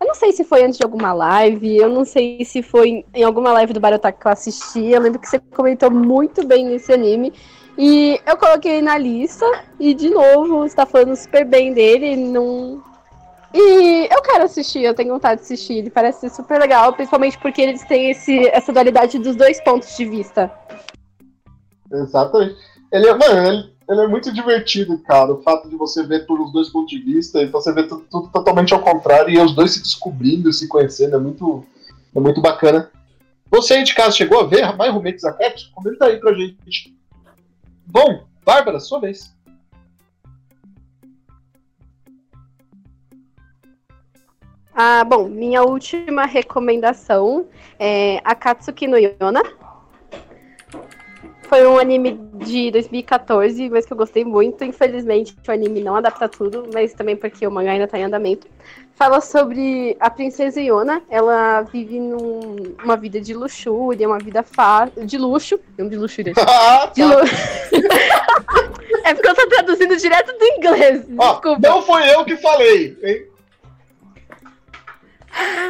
Eu 0.02 0.08
não 0.08 0.16
sei 0.16 0.32
se 0.32 0.44
foi 0.46 0.64
antes 0.64 0.78
de 0.78 0.84
alguma 0.84 1.12
live, 1.12 1.76
eu 1.78 1.90
não 1.90 2.06
sei 2.06 2.44
se 2.46 2.62
foi 2.62 3.06
em 3.14 3.24
alguma 3.24 3.52
live 3.52 3.74
do 3.74 3.82
Barotac 3.82 4.18
que 4.18 4.26
eu 4.26 4.32
assisti. 4.32 4.86
Eu 4.86 5.02
lembro 5.02 5.20
que 5.20 5.28
você 5.28 5.40
comentou 5.40 5.92
muito 5.92 6.46
bem 6.48 6.66
nesse 6.66 6.94
anime. 6.94 7.34
E 7.78 8.20
eu 8.26 8.38
coloquei 8.38 8.82
na 8.82 8.98
lista, 8.98 9.46
e 9.80 9.94
de 9.94 10.10
novo, 10.10 10.60
você 10.60 10.76
tá 10.76 10.86
falando 10.86 11.16
super 11.16 11.46
bem 11.46 11.74
dele, 11.74 12.16
não. 12.16 12.84
E 13.54 14.08
eu 14.12 14.22
quero 14.22 14.44
assistir, 14.44 14.84
eu 14.84 14.94
tenho 14.94 15.14
vontade 15.14 15.42
de 15.42 15.46
assistir. 15.46 15.76
Ele 15.76 15.90
parece 15.90 16.22
ser 16.22 16.30
super 16.30 16.60
legal, 16.60 16.94
principalmente 16.94 17.38
porque 17.38 17.62
eles 17.62 17.84
têm 17.86 18.12
esse, 18.12 18.48
essa 18.50 18.72
dualidade 18.72 19.18
dos 19.18 19.36
dois 19.36 19.62
pontos 19.64 19.96
de 19.98 20.06
vista. 20.06 20.52
Exatamente. 21.92 22.56
Ele 22.92 23.14
mano, 23.14 23.48
ele, 23.48 23.74
ele 23.90 24.02
é 24.02 24.08
muito 24.08 24.32
divertido, 24.32 25.00
cara. 25.00 25.34
O 25.34 25.42
fato 25.42 25.68
de 25.68 25.76
você 25.76 26.06
ver 26.06 26.28
por 26.28 26.40
os 26.40 26.54
dois 26.54 26.70
pontos 26.70 26.92
de 26.92 27.00
vista, 27.00 27.42
então 27.42 27.60
você 27.60 27.74
vê 27.74 27.84
tudo, 27.84 28.06
tudo 28.10 28.28
totalmente 28.30 28.72
ao 28.72 28.82
contrário 28.82 29.32
e 29.32 29.40
os 29.40 29.56
dois 29.56 29.72
se 29.72 29.82
descobrindo, 29.82 30.54
se 30.54 30.68
conhecendo, 30.68 31.16
é 31.16 31.20
muito, 31.20 31.66
é 32.16 32.20
muito 32.20 32.40
bacana. 32.40 32.92
Você 33.50 33.74
aí 33.74 33.84
de 33.84 33.96
casa 33.96 34.16
chegou 34.16 34.42
a 34.42 34.46
ver 34.46 34.78
My 34.78 34.90
Roommates 34.90 35.26
a 35.26 35.34
Cat? 35.34 35.72
Comenta 35.74 36.06
aí 36.06 36.18
pra 36.20 36.34
gente. 36.34 36.96
Bom, 37.88 38.26
Bárbara, 38.46 38.80
sua 38.80 39.00
vez. 39.00 39.36
Ah, 44.72 45.04
bom, 45.04 45.28
minha 45.28 45.64
última 45.64 46.26
recomendação 46.26 47.48
é 47.80 48.22
Akatsuki 48.24 48.88
no 48.88 48.98
Yona. 48.98 49.42
Foi 51.50 51.66
um 51.66 51.80
anime 51.80 52.20
de 52.36 52.70
2014, 52.70 53.70
mas 53.72 53.84
que 53.86 53.92
eu 53.92 53.98
gostei 53.98 54.24
muito. 54.24 54.64
Infelizmente, 54.64 55.36
o 55.48 55.52
anime 55.52 55.82
não 55.82 55.96
adapta 55.96 56.30
tudo, 56.30 56.70
mas 56.72 56.94
também 56.94 57.16
porque 57.16 57.46
o 57.48 57.52
mangá 57.52 57.72
ainda 57.72 57.88
tá 57.88 57.98
em 57.98 58.04
andamento. 58.04 58.46
Fala 58.94 59.20
sobre 59.20 59.98
a 60.00 60.10
princesa 60.12 60.62
Yona. 60.62 61.02
Ela 61.10 61.62
vive 61.64 62.00
num- 62.00 62.76
uma 62.84 62.96
vida 62.96 63.20
de 63.20 63.34
luxúria, 63.34 64.08
uma 64.08 64.20
vida 64.20 64.44
fácil. 64.44 65.06
De 65.08 65.18
luxo. 65.18 65.60
Não 65.78 65.90
de 65.90 65.96
luxúria. 65.96 66.34
Ah, 66.48 66.92
De 66.94 67.02
tá. 67.02 67.08
lu... 67.08 67.16
é 69.06 69.14
porque 69.16 69.28
eu 69.30 69.36
tô 69.36 69.48
traduzindo 69.48 69.96
direto 69.98 70.38
do 70.38 70.46
inglês. 70.46 71.04
Ó, 71.18 71.32
Desculpa. 71.32 71.68
não 71.68 71.82
foi 71.82 72.14
eu 72.14 72.24
que 72.26 72.38
falei, 72.38 72.96
hein? 73.02 73.26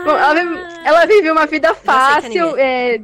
Bom, 0.03 0.11
ela, 0.11 0.33
vive, 0.33 0.59
ela 0.85 1.05
vive 1.05 1.31
uma 1.31 1.45
vida 1.45 1.73
que 1.75 1.81
fácil, 1.85 2.55
é, 2.57 2.99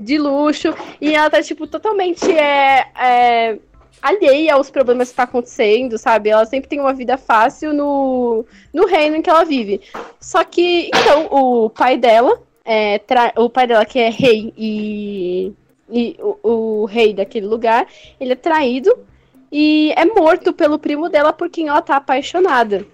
de 0.00 0.18
luxo, 0.18 0.74
e 1.00 1.14
ela 1.14 1.28
tá, 1.28 1.42
tipo, 1.42 1.66
totalmente 1.66 2.32
é, 2.32 2.86
é, 2.98 3.58
alheia 4.00 4.54
aos 4.54 4.70
problemas 4.70 5.10
que 5.10 5.16
tá 5.16 5.24
acontecendo, 5.24 5.98
sabe? 5.98 6.30
Ela 6.30 6.46
sempre 6.46 6.68
tem 6.68 6.80
uma 6.80 6.94
vida 6.94 7.18
fácil 7.18 7.74
no, 7.74 8.44
no 8.72 8.86
reino 8.86 9.16
em 9.16 9.22
que 9.22 9.28
ela 9.28 9.44
vive. 9.44 9.82
Só 10.18 10.42
que, 10.42 10.88
então, 10.88 11.26
o 11.30 11.68
pai 11.68 11.98
dela, 11.98 12.40
é, 12.64 12.98
tra- 12.98 13.34
o 13.36 13.50
pai 13.50 13.66
dela 13.66 13.84
que 13.84 13.98
é 13.98 14.08
rei 14.08 14.54
e, 14.56 15.52
e 15.90 16.16
o, 16.18 16.82
o 16.82 16.84
rei 16.86 17.12
daquele 17.12 17.46
lugar, 17.46 17.86
ele 18.18 18.32
é 18.32 18.36
traído 18.36 18.90
e 19.52 19.92
é 19.96 20.04
morto 20.06 20.52
pelo 20.52 20.78
primo 20.78 21.08
dela 21.08 21.32
por 21.32 21.50
quem 21.50 21.68
ela 21.68 21.82
tá 21.82 21.96
apaixonada. 21.96 22.86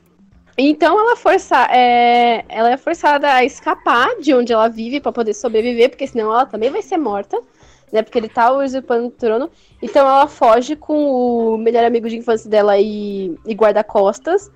Então 0.58 0.98
ela, 0.98 1.16
força, 1.16 1.68
é, 1.70 2.44
ela 2.48 2.70
é 2.70 2.76
forçada 2.78 3.30
a 3.30 3.44
escapar 3.44 4.08
de 4.20 4.32
onde 4.32 4.52
ela 4.52 4.68
vive 4.68 5.00
para 5.00 5.12
poder 5.12 5.34
sobreviver, 5.34 5.90
porque 5.90 6.06
senão 6.06 6.32
ela 6.32 6.46
também 6.46 6.70
vai 6.70 6.80
ser 6.80 6.96
morta, 6.96 7.38
né? 7.92 8.02
Porque 8.02 8.16
ele 8.18 8.28
tá 8.28 8.50
usurpando 8.52 9.08
o 9.08 9.10
trono. 9.10 9.50
Então 9.82 10.06
ela 10.06 10.26
foge 10.26 10.74
com 10.74 11.54
o 11.54 11.58
melhor 11.58 11.84
amigo 11.84 12.08
de 12.08 12.16
infância 12.16 12.48
dela 12.48 12.78
e, 12.78 13.36
e 13.44 13.54
guarda-costas. 13.54 14.50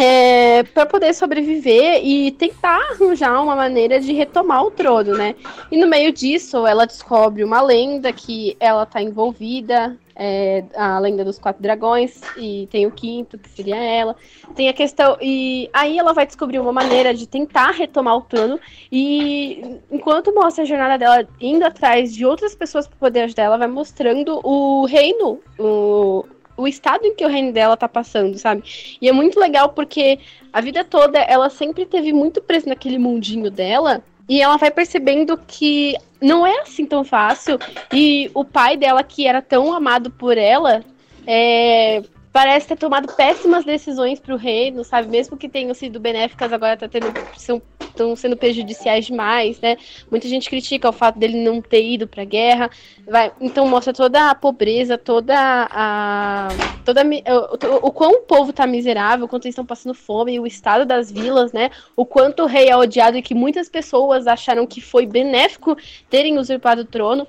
É, 0.00 0.62
para 0.62 0.86
poder 0.86 1.12
sobreviver 1.12 2.00
e 2.04 2.30
tentar 2.30 2.78
arranjar 2.92 3.42
uma 3.42 3.56
maneira 3.56 3.98
de 3.98 4.12
retomar 4.12 4.62
o 4.62 4.70
trono, 4.70 5.16
né? 5.16 5.34
E 5.72 5.76
no 5.76 5.88
meio 5.88 6.12
disso, 6.12 6.64
ela 6.64 6.86
descobre 6.86 7.42
uma 7.42 7.60
lenda 7.60 8.12
que 8.12 8.56
ela 8.60 8.86
tá 8.86 9.02
envolvida, 9.02 9.98
é, 10.14 10.64
a 10.76 11.00
lenda 11.00 11.24
dos 11.24 11.38
quatro 11.38 11.60
dragões, 11.60 12.20
e 12.36 12.68
tem 12.70 12.86
o 12.86 12.92
quinto, 12.92 13.38
que 13.38 13.48
seria 13.48 13.76
ela. 13.76 14.14
Tem 14.54 14.68
a 14.68 14.72
questão. 14.72 15.16
E 15.20 15.68
aí 15.72 15.98
ela 15.98 16.12
vai 16.12 16.26
descobrir 16.26 16.60
uma 16.60 16.72
maneira 16.72 17.12
de 17.12 17.26
tentar 17.26 17.70
retomar 17.70 18.16
o 18.16 18.22
trono. 18.22 18.58
E 18.92 19.80
enquanto 19.90 20.32
mostra 20.34 20.62
a 20.62 20.66
jornada 20.66 20.96
dela 20.96 21.28
indo 21.40 21.64
atrás 21.64 22.14
de 22.14 22.24
outras 22.24 22.54
pessoas 22.54 22.86
para 22.86 22.98
poder 22.98 23.22
ajudar, 23.22 23.44
ela 23.44 23.58
vai 23.58 23.68
mostrando 23.68 24.40
o 24.44 24.86
reino, 24.86 25.40
o, 25.58 26.24
o 26.58 26.66
estado 26.66 27.06
em 27.06 27.14
que 27.14 27.24
o 27.24 27.28
reino 27.28 27.52
dela 27.52 27.76
tá 27.76 27.88
passando, 27.88 28.36
sabe? 28.36 28.64
E 29.00 29.08
é 29.08 29.12
muito 29.12 29.38
legal 29.38 29.70
porque 29.70 30.18
a 30.52 30.60
vida 30.60 30.84
toda 30.84 31.18
ela 31.20 31.48
sempre 31.48 31.86
teve 31.86 32.12
muito 32.12 32.42
presa 32.42 32.68
naquele 32.68 32.98
mundinho 32.98 33.50
dela. 33.50 34.02
e 34.28 34.42
ela 34.42 34.58
vai 34.58 34.70
percebendo 34.70 35.38
que 35.46 35.96
não 36.20 36.46
é 36.46 36.60
assim 36.60 36.84
tão 36.84 37.02
fácil. 37.02 37.58
E 37.90 38.30
o 38.34 38.44
pai 38.44 38.76
dela, 38.76 39.02
que 39.02 39.26
era 39.26 39.40
tão 39.40 39.72
amado 39.72 40.10
por 40.10 40.36
ela, 40.36 40.84
é, 41.26 42.02
parece 42.32 42.68
ter 42.68 42.76
tomado 42.76 43.12
péssimas 43.14 43.64
decisões 43.64 44.20
para 44.20 44.34
o 44.34 44.38
reino, 44.38 44.84
sabe? 44.84 45.08
Mesmo 45.08 45.36
que 45.36 45.48
tenham 45.48 45.74
sido 45.74 45.98
benéficas, 45.98 46.52
agora 46.52 46.76
tá 46.76 46.88
tendo, 46.88 47.06
são, 47.36 47.60
estão 47.80 48.14
sendo 48.14 48.36
prejudiciais 48.36 49.06
demais, 49.06 49.60
né? 49.60 49.76
Muita 50.10 50.28
gente 50.28 50.48
critica 50.48 50.88
o 50.88 50.92
fato 50.92 51.18
dele 51.18 51.42
não 51.42 51.60
ter 51.60 51.82
ido 51.82 52.06
para 52.06 52.22
a 52.22 52.26
guerra. 52.26 52.70
Vai, 53.06 53.32
então 53.40 53.66
mostra 53.66 53.92
toda 53.92 54.30
a 54.30 54.34
pobreza, 54.34 54.96
toda 54.96 55.34
a. 55.70 56.48
Toda 56.84 57.02
a, 57.02 57.04
o, 57.04 57.88
o 57.88 57.92
quão 57.92 58.12
o 58.12 58.22
povo 58.22 58.52
tá 58.52 58.66
miserável, 58.66 59.26
o 59.26 59.28
quanto 59.28 59.46
eles 59.46 59.52
estão 59.52 59.66
passando 59.66 59.94
fome, 59.94 60.38
o 60.38 60.46
estado 60.46 60.84
das 60.84 61.10
vilas, 61.10 61.52
né? 61.52 61.70
O 61.96 62.04
quanto 62.04 62.44
o 62.44 62.46
rei 62.46 62.68
é 62.68 62.76
odiado 62.76 63.16
e 63.16 63.22
que 63.22 63.34
muitas 63.34 63.68
pessoas 63.68 64.26
acharam 64.26 64.66
que 64.66 64.80
foi 64.80 65.06
benéfico 65.06 65.76
terem 66.08 66.38
usurpado 66.38 66.82
o 66.82 66.86
trono. 66.86 67.26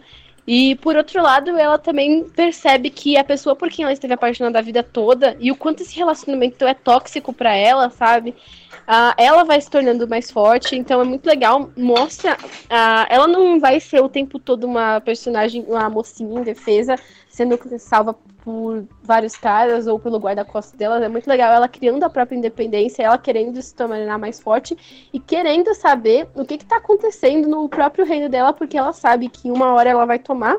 E 0.52 0.74
por 0.78 0.96
outro 0.96 1.22
lado, 1.22 1.56
ela 1.60 1.78
também 1.78 2.24
percebe 2.24 2.90
que 2.90 3.16
a 3.16 3.24
pessoa 3.24 3.56
por 3.56 3.70
quem 3.70 3.84
ela 3.84 3.94
esteve 3.94 4.16
apaixonada 4.16 4.58
a 4.58 4.64
vida 4.64 4.82
toda 4.82 5.38
e 5.40 5.52
o 5.52 5.56
quanto 5.56 5.84
esse 5.84 5.96
relacionamento 5.96 6.66
é 6.66 6.74
tóxico 6.74 7.32
para 7.32 7.56
ela, 7.56 7.92
sabe? 7.92 8.32
Uh, 8.32 9.14
ela 9.16 9.44
vai 9.44 9.62
se 9.62 9.70
tornando 9.70 10.08
mais 10.08 10.32
forte, 10.32 10.76
então 10.76 11.00
é 11.00 11.04
muito 11.04 11.28
legal. 11.28 11.70
Mostra. 11.78 12.34
Uh, 12.34 13.06
ela 13.10 13.28
não 13.28 13.60
vai 13.60 13.80
ser 13.80 14.02
o 14.02 14.10
tempo 14.10 14.40
todo 14.40 14.64
uma 14.64 15.00
personagem, 15.02 15.64
uma 15.68 15.88
mocinha 15.88 16.40
indefesa, 16.40 16.96
sendo 17.40 17.58
salva 17.80 18.14
por 18.44 18.86
vários 19.02 19.38
caras 19.38 19.88
ou 19.88 19.98
pelo 19.98 20.20
guarda-costas 20.20 20.78
dela. 20.78 21.04
É 21.04 21.08
muito 21.08 21.28
legal 21.28 21.54
ela 21.54 21.70
criando 21.70 22.04
a 22.04 22.10
própria 22.10 22.36
independência, 22.36 23.04
ela 23.04 23.18
querendo 23.18 23.62
se 23.62 23.74
tornar 23.74 24.18
mais 24.18 24.42
forte 24.42 24.76
e 25.14 25.20
querendo 25.20 25.74
saber 25.74 26.28
o 26.36 26.44
que 26.44 26.56
está 26.56 26.78
acontecendo 26.78 27.48
no 27.48 27.70
próprio 27.70 28.06
reino 28.06 28.28
dela, 28.28 28.52
porque 28.52 28.78
ela 28.78 28.92
sabe 28.92 29.30
que 29.30 29.50
uma 29.50 29.74
hora 29.74 29.90
ela 29.90 30.06
vai 30.06 30.20
tomar 30.20 30.58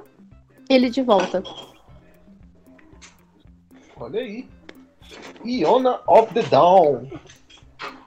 ele 0.71 0.89
de 0.89 1.03
volta. 1.03 1.43
Olha 3.97 4.21
aí. 4.21 4.49
Iona 5.45 6.01
of 6.07 6.33
the 6.33 6.43
Dawn. 6.45 7.11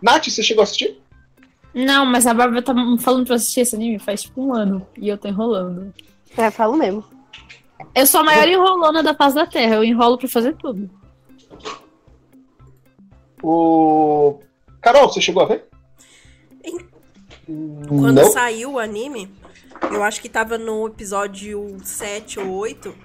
Nath, 0.02 0.30
você 0.30 0.42
chegou 0.42 0.62
a 0.62 0.64
assistir? 0.64 1.00
Não, 1.76 2.08
mas 2.08 2.26
a 2.26 2.34
Bárbara 2.34 2.62
tá 2.64 2.74
falando 3.00 3.28
pra 3.28 3.36
assistir 3.36 3.62
esse 3.62 3.76
anime 3.76 4.00
faz 4.00 4.24
tipo 4.24 4.42
um 4.42 4.54
ano 4.54 4.88
e 4.98 5.10
eu 5.10 5.18
tô 5.18 5.28
enrolando. 5.28 5.94
É, 6.36 6.50
falo 6.50 6.76
mesmo. 6.76 7.13
Eu 7.96 8.08
sou 8.08 8.22
a 8.22 8.24
maior 8.24 8.48
enrolona 8.48 9.04
da 9.04 9.14
face 9.14 9.36
da 9.36 9.46
Terra, 9.46 9.76
eu 9.76 9.84
enrolo 9.84 10.18
pra 10.18 10.28
fazer 10.28 10.56
tudo. 10.58 10.90
O. 13.42 14.40
Carol, 14.82 15.10
você 15.10 15.22
chegou 15.22 15.44
a 15.44 15.48
ver? 15.48 15.66
Quando 17.88 18.22
Não. 18.22 18.32
saiu 18.32 18.74
o 18.74 18.80
anime, 18.80 19.30
eu 19.92 20.02
acho 20.02 20.22
que 20.22 20.30
tava 20.30 20.58
no 20.58 20.88
episódio 20.88 21.78
7 21.84 22.40
ou 22.40 22.52
8. 22.52 22.96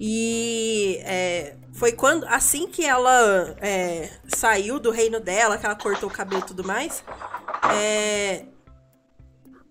E 0.00 1.00
é, 1.02 1.56
foi 1.72 1.92
quando, 1.92 2.24
assim 2.24 2.66
que 2.66 2.84
ela 2.84 3.56
é, 3.60 4.08
saiu 4.26 4.78
do 4.78 4.90
reino 4.90 5.20
dela, 5.20 5.58
que 5.58 5.66
ela 5.66 5.74
cortou 5.74 6.08
o 6.08 6.12
cabelo 6.12 6.42
e 6.42 6.46
tudo 6.46 6.64
mais, 6.64 7.04
é, 7.74 8.44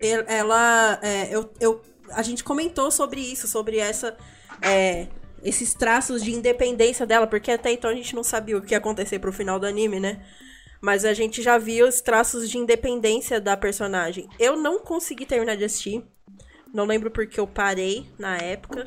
ela, 0.00 0.98
é, 1.02 1.34
eu, 1.34 1.50
eu, 1.58 1.82
a 2.12 2.22
gente 2.22 2.44
comentou 2.44 2.90
sobre 2.90 3.20
isso, 3.20 3.46
sobre 3.46 3.78
essa, 3.78 4.16
é, 4.62 5.08
esses 5.42 5.74
traços 5.74 6.22
de 6.22 6.32
independência 6.32 7.06
dela, 7.06 7.26
porque 7.26 7.50
até 7.50 7.72
então 7.72 7.90
a 7.90 7.94
gente 7.94 8.14
não 8.14 8.24
sabia 8.24 8.56
o 8.56 8.62
que 8.62 8.74
ia 8.74 8.78
acontecer 8.78 9.18
pro 9.18 9.32
final 9.32 9.58
do 9.58 9.66
anime, 9.66 10.00
né? 10.00 10.24
Mas 10.80 11.04
a 11.04 11.12
gente 11.12 11.42
já 11.42 11.58
viu 11.58 11.88
os 11.88 12.00
traços 12.00 12.48
de 12.48 12.56
independência 12.56 13.40
da 13.40 13.56
personagem. 13.56 14.28
Eu 14.38 14.56
não 14.56 14.78
consegui 14.78 15.26
terminar 15.26 15.56
de 15.56 15.64
assistir. 15.64 16.04
Não 16.72 16.84
lembro 16.84 17.10
porque 17.10 17.40
eu 17.40 17.46
parei 17.46 18.06
na 18.18 18.36
época. 18.36 18.86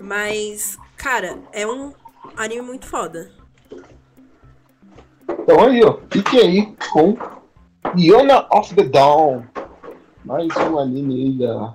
Mas, 0.00 0.76
cara, 0.96 1.38
é 1.52 1.66
um 1.66 1.92
anime 2.36 2.62
muito 2.62 2.86
foda. 2.86 3.30
Então 5.30 5.64
aí, 5.64 5.84
ó, 5.84 5.98
fique 6.10 6.38
aí 6.38 6.74
com 6.90 7.16
Yona 7.96 8.46
of 8.50 8.74
the 8.74 8.84
Dawn. 8.84 9.44
Mais 10.24 10.48
um 10.56 10.78
anime 10.78 11.14
aí 11.14 11.38
da 11.38 11.74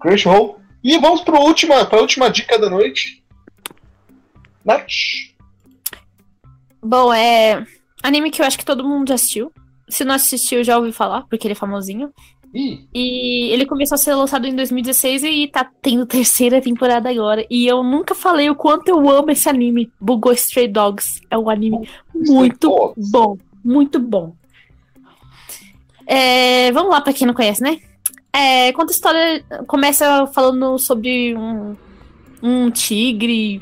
Crunchyroll. 0.00 0.60
E 0.82 0.96
vamos 0.98 1.22
para 1.22 1.36
a 1.36 1.40
última, 1.40 1.84
pra 1.84 2.00
última 2.00 2.30
dica 2.30 2.58
da 2.58 2.70
noite. 2.70 3.22
Nath. 4.64 4.86
Bom, 6.82 7.12
é 7.12 7.64
anime 8.02 8.30
que 8.30 8.40
eu 8.40 8.46
acho 8.46 8.58
que 8.58 8.64
todo 8.64 8.86
mundo 8.86 9.08
já 9.08 9.14
assistiu. 9.14 9.52
Se 9.88 10.04
não 10.04 10.14
assistiu, 10.14 10.62
já 10.62 10.76
ouviu 10.76 10.92
falar, 10.92 11.22
porque 11.22 11.46
ele 11.46 11.52
é 11.52 11.56
famosinho. 11.56 12.12
E 12.54 13.50
ele 13.52 13.66
começou 13.66 13.94
a 13.94 13.98
ser 13.98 14.14
lançado 14.14 14.46
em 14.46 14.54
2016 14.54 15.22
e 15.24 15.48
tá 15.48 15.68
tendo 15.82 16.06
terceira 16.06 16.60
temporada 16.60 17.10
agora. 17.10 17.46
E 17.50 17.66
eu 17.66 17.82
nunca 17.82 18.14
falei 18.14 18.48
o 18.48 18.54
quanto 18.54 18.88
eu 18.88 19.08
amo 19.10 19.30
esse 19.30 19.48
anime. 19.48 19.90
Bugou 20.00 20.32
Stray 20.32 20.68
Dogs. 20.68 21.20
É 21.30 21.36
um 21.36 21.50
anime 21.50 21.88
muito 22.14 22.94
bom. 22.96 23.36
Muito 23.64 23.98
bom. 23.98 24.34
É, 26.06 26.72
vamos 26.72 26.90
lá, 26.90 27.00
pra 27.02 27.12
quem 27.12 27.26
não 27.26 27.34
conhece, 27.34 27.62
né? 27.62 27.78
É, 28.38 28.72
conta 28.72 28.92
a 28.92 28.94
história. 28.94 29.44
Começa 29.66 30.28
falando 30.28 30.78
sobre 30.78 31.34
um, 31.34 31.76
um 32.40 32.70
tigre, 32.70 33.60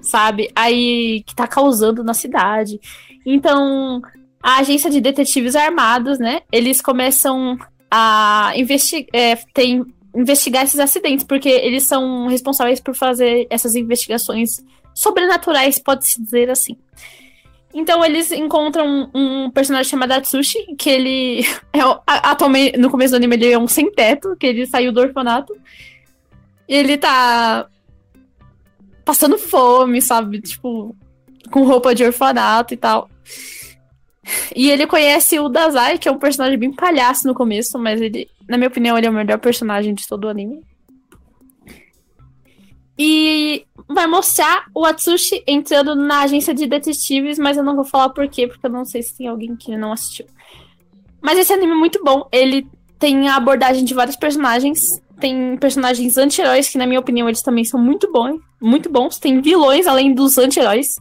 sabe? 0.00 0.50
Aí 0.56 1.22
que 1.26 1.34
tá 1.34 1.46
causando 1.46 2.02
na 2.02 2.14
cidade. 2.14 2.80
Então, 3.26 4.00
a 4.42 4.56
agência 4.60 4.90
de 4.90 5.02
detetives 5.02 5.54
armados, 5.54 6.18
né? 6.18 6.40
Eles 6.50 6.80
começam 6.80 7.58
a 7.90 8.52
é, 9.12 9.36
investigar 10.14 10.64
esses 10.64 10.80
acidentes, 10.80 11.22
porque 11.22 11.50
eles 11.50 11.84
são 11.84 12.26
responsáveis 12.26 12.80
por 12.80 12.94
fazer 12.94 13.46
essas 13.50 13.74
investigações 13.74 14.64
sobrenaturais, 14.94 15.78
pode-se 15.78 16.22
dizer 16.22 16.48
assim. 16.48 16.74
Então 17.72 18.04
eles 18.04 18.32
encontram 18.32 19.10
um, 19.14 19.50
personagem 19.50 19.88
chamado 19.88 20.12
Atsushi, 20.12 20.74
que 20.76 20.90
ele 20.90 21.40
é, 21.72 21.80
atualmente, 22.06 22.76
no 22.76 22.90
começo 22.90 23.12
do 23.12 23.16
anime, 23.16 23.36
ele 23.36 23.52
é 23.52 23.58
um 23.58 23.68
sem-teto, 23.68 24.36
que 24.36 24.46
ele 24.46 24.66
saiu 24.66 24.92
do 24.92 25.00
orfanato. 25.00 25.56
E 26.68 26.74
ele 26.74 26.96
tá 26.96 27.66
passando 29.04 29.38
fome, 29.38 30.00
sabe? 30.00 30.40
Tipo, 30.40 30.94
com 31.50 31.64
roupa 31.64 31.94
de 31.94 32.04
orfanato 32.04 32.74
e 32.74 32.76
tal. 32.76 33.08
E 34.54 34.70
ele 34.70 34.86
conhece 34.86 35.38
o 35.38 35.48
Dazai, 35.48 35.98
que 35.98 36.08
é 36.08 36.12
um 36.12 36.18
personagem 36.18 36.58
bem 36.58 36.72
palhaço 36.72 37.26
no 37.26 37.34
começo, 37.34 37.78
mas 37.78 38.00
ele, 38.00 38.28
na 38.48 38.56
minha 38.56 38.68
opinião, 38.68 38.96
ele 38.96 39.06
é 39.06 39.10
o 39.10 39.12
melhor 39.12 39.38
personagem 39.38 39.94
de 39.94 40.06
todo 40.06 40.24
o 40.24 40.28
anime. 40.28 40.62
E 43.02 43.64
vai 43.88 44.06
mostrar 44.06 44.66
o 44.74 44.84
Atsushi 44.84 45.42
entrando 45.46 45.94
na 45.94 46.20
agência 46.20 46.52
de 46.52 46.66
detetives, 46.66 47.38
mas 47.38 47.56
eu 47.56 47.64
não 47.64 47.74
vou 47.74 47.82
falar 47.82 48.10
por 48.10 48.28
quê, 48.28 48.46
porque 48.46 48.66
eu 48.66 48.70
não 48.70 48.84
sei 48.84 49.02
se 49.02 49.16
tem 49.16 49.26
alguém 49.26 49.56
que 49.56 49.74
não 49.74 49.90
assistiu. 49.90 50.26
Mas 51.22 51.38
esse 51.38 51.50
anime 51.50 51.72
é 51.72 51.76
muito 51.76 52.04
bom. 52.04 52.28
Ele 52.30 52.68
tem 52.98 53.26
a 53.26 53.36
abordagem 53.36 53.86
de 53.86 53.94
vários 53.94 54.16
personagens. 54.16 55.00
Tem 55.18 55.56
personagens 55.56 56.18
anti-heróis, 56.18 56.68
que 56.68 56.76
na 56.76 56.86
minha 56.86 57.00
opinião 57.00 57.26
eles 57.26 57.40
também 57.40 57.64
são 57.64 57.80
muito 57.80 58.12
bons. 58.12 58.38
Muito 58.60 58.90
bons. 58.90 59.18
Tem 59.18 59.40
vilões 59.40 59.86
além 59.86 60.12
dos 60.12 60.36
anti-heróis. 60.36 60.96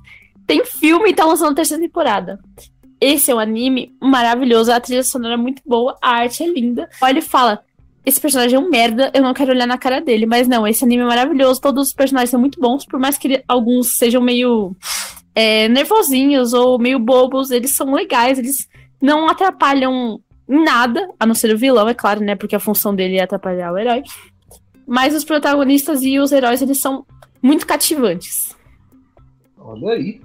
Tem 0.48 0.64
filme 0.64 1.10
e 1.10 1.14
tá 1.14 1.26
lançando 1.26 1.52
a 1.52 1.56
terceira 1.56 1.84
temporada. 1.84 2.40
Esse 3.02 3.30
é 3.30 3.36
um 3.36 3.40
anime 3.40 3.94
maravilhoso, 4.02 4.72
a 4.72 4.80
trilha 4.80 5.04
sonora 5.04 5.34
é 5.34 5.38
muito 5.38 5.62
boa, 5.66 5.98
a 6.02 6.12
arte 6.12 6.44
é 6.44 6.48
linda. 6.48 6.90
Olha 7.02 7.20
e 7.20 7.22
fala: 7.22 7.62
esse 8.10 8.20
personagem 8.20 8.58
é 8.58 8.60
um 8.60 8.70
merda, 8.70 9.12
eu 9.14 9.22
não 9.22 9.34
quero 9.34 9.52
olhar 9.52 9.68
na 9.68 9.78
cara 9.78 10.02
dele. 10.02 10.26
Mas 10.26 10.48
não, 10.48 10.68
esse 10.68 10.84
anime 10.84 11.04
é 11.04 11.06
maravilhoso, 11.06 11.62
todos 11.62 11.88
os 11.88 11.94
personagens 11.94 12.30
são 12.30 12.40
muito 12.40 12.60
bons, 12.60 12.86
por 12.86 13.00
mais 13.00 13.18
que 13.18 13.44
alguns 13.48 13.96
sejam 13.96 14.22
meio 14.22 14.76
é, 15.34 15.68
nervosinhos 15.70 16.54
ou 16.54 16.78
meio 16.78 17.00
bobos, 17.00 17.52
eles 17.52 17.72
são 17.72 17.94
legais, 17.94 18.38
eles 18.38 18.68
não 19.02 19.30
atrapalham 19.30 20.20
em 20.50 20.64
nada, 20.64 21.08
a 21.20 21.26
não 21.26 21.36
ser 21.36 21.54
o 21.54 21.58
vilão, 21.58 21.88
é 21.88 21.94
claro, 21.94 22.22
né? 22.22 22.36
Porque 22.36 22.56
a 22.56 22.60
função 22.60 22.94
dele 22.94 23.18
é 23.18 23.24
atrapalhar 23.24 23.72
o 23.72 23.78
herói. 23.78 24.04
Mas 24.86 25.16
os 25.16 25.24
protagonistas 25.24 26.02
e 26.02 26.20
os 26.20 26.32
heróis, 26.32 26.62
eles 26.62 26.80
são 26.80 27.06
muito 27.42 27.66
cativantes. 27.66 28.56
Olha 29.58 29.92
aí. 29.92 30.20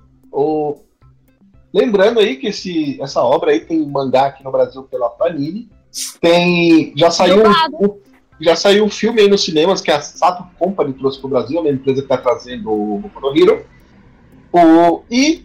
Lembrando 1.73 2.21
aí 2.21 2.37
que 2.37 2.47
esse, 2.47 3.01
essa 3.03 3.23
obra 3.23 3.51
aí 3.51 3.61
tem 3.61 3.85
mangá 3.85 4.27
aqui 4.27 4.43
no 4.45 4.51
Brasil 4.51 4.85
pela 4.85 5.11
Panini. 5.11 5.69
Tem. 6.21 6.93
Já 6.97 7.11
saiu. 7.11 7.43
Um, 7.47 8.05
já 8.41 8.57
saiu 8.57 8.85
um 8.85 8.91
filme 8.91 9.21
aí 9.21 9.29
nos 9.29 9.45
cinemas 9.45 9.81
que 9.81 9.91
a 9.91 10.01
Sato 10.01 10.45
Company 10.59 10.93
trouxe 10.95 11.19
para 11.19 11.27
o 11.27 11.31
Brasil, 11.31 11.61
a 11.61 11.71
empresa 11.71 12.03
que 12.03 12.13
está 12.13 12.17
trazendo 12.17 12.71
o 12.71 12.99
Boku 12.99 13.39
Hero. 13.39 13.65
O, 14.53 15.03
e 15.11 15.45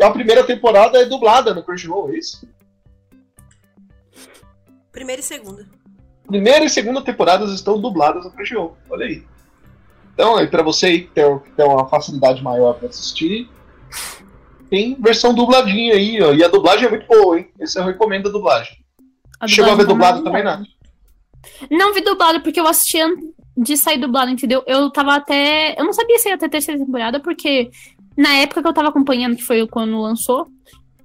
a 0.00 0.10
primeira 0.10 0.44
temporada 0.44 0.98
é 0.98 1.04
dublada 1.04 1.54
no 1.54 1.62
Crunchyroll, 1.62 2.10
é 2.10 2.18
isso? 2.18 2.48
Primeira 4.90 5.20
e 5.20 5.24
segunda. 5.24 5.66
Primeira 6.26 6.64
e 6.64 6.70
segunda 6.70 7.02
temporadas 7.02 7.52
estão 7.52 7.80
dubladas 7.80 8.24
no 8.24 8.30
Crunchyroll, 8.30 8.76
olha 8.90 9.06
aí. 9.06 9.24
Então, 10.14 10.36
aí 10.36 10.46
para 10.46 10.62
você 10.62 11.00
que 11.00 11.10
tem, 11.10 11.38
que 11.38 11.50
tem 11.52 11.66
uma 11.66 11.88
facilidade 11.88 12.42
maior 12.42 12.74
para 12.74 12.88
assistir, 12.88 13.48
tem 14.68 14.94
versão 15.00 15.34
dubladinha 15.34 15.94
aí, 15.94 16.20
ó. 16.22 16.32
E 16.32 16.42
a 16.42 16.48
dublagem 16.48 16.86
é 16.86 16.90
muito 16.90 17.06
boa, 17.06 17.38
hein? 17.38 17.50
Esse 17.58 17.78
eu 17.78 17.84
recomendo 17.84 18.28
a 18.28 18.32
dublagem. 18.32 18.81
A 19.42 19.48
Chegou 19.48 19.72
a 19.72 19.74
ver 19.74 19.86
dublado 19.86 20.22
também, 20.22 20.42
maravilhosa. 20.42 20.70
não? 21.70 21.78
Não 21.78 21.92
vi 21.94 22.00
dublado, 22.00 22.40
porque 22.40 22.58
eu 22.60 22.66
assisti 22.66 22.98
de 23.56 23.76
sair 23.76 23.98
dublado, 23.98 24.30
entendeu? 24.30 24.62
Eu 24.66 24.88
tava 24.90 25.14
até. 25.16 25.74
Eu 25.78 25.84
não 25.84 25.92
sabia 25.92 26.18
se 26.18 26.28
ia 26.28 26.38
ter 26.38 26.48
terceira 26.48 26.82
temporada, 26.82 27.20
porque 27.20 27.70
na 28.16 28.34
época 28.36 28.62
que 28.62 28.68
eu 28.68 28.72
tava 28.72 28.88
acompanhando, 28.88 29.36
que 29.36 29.42
foi 29.44 29.66
quando 29.66 30.00
lançou, 30.00 30.46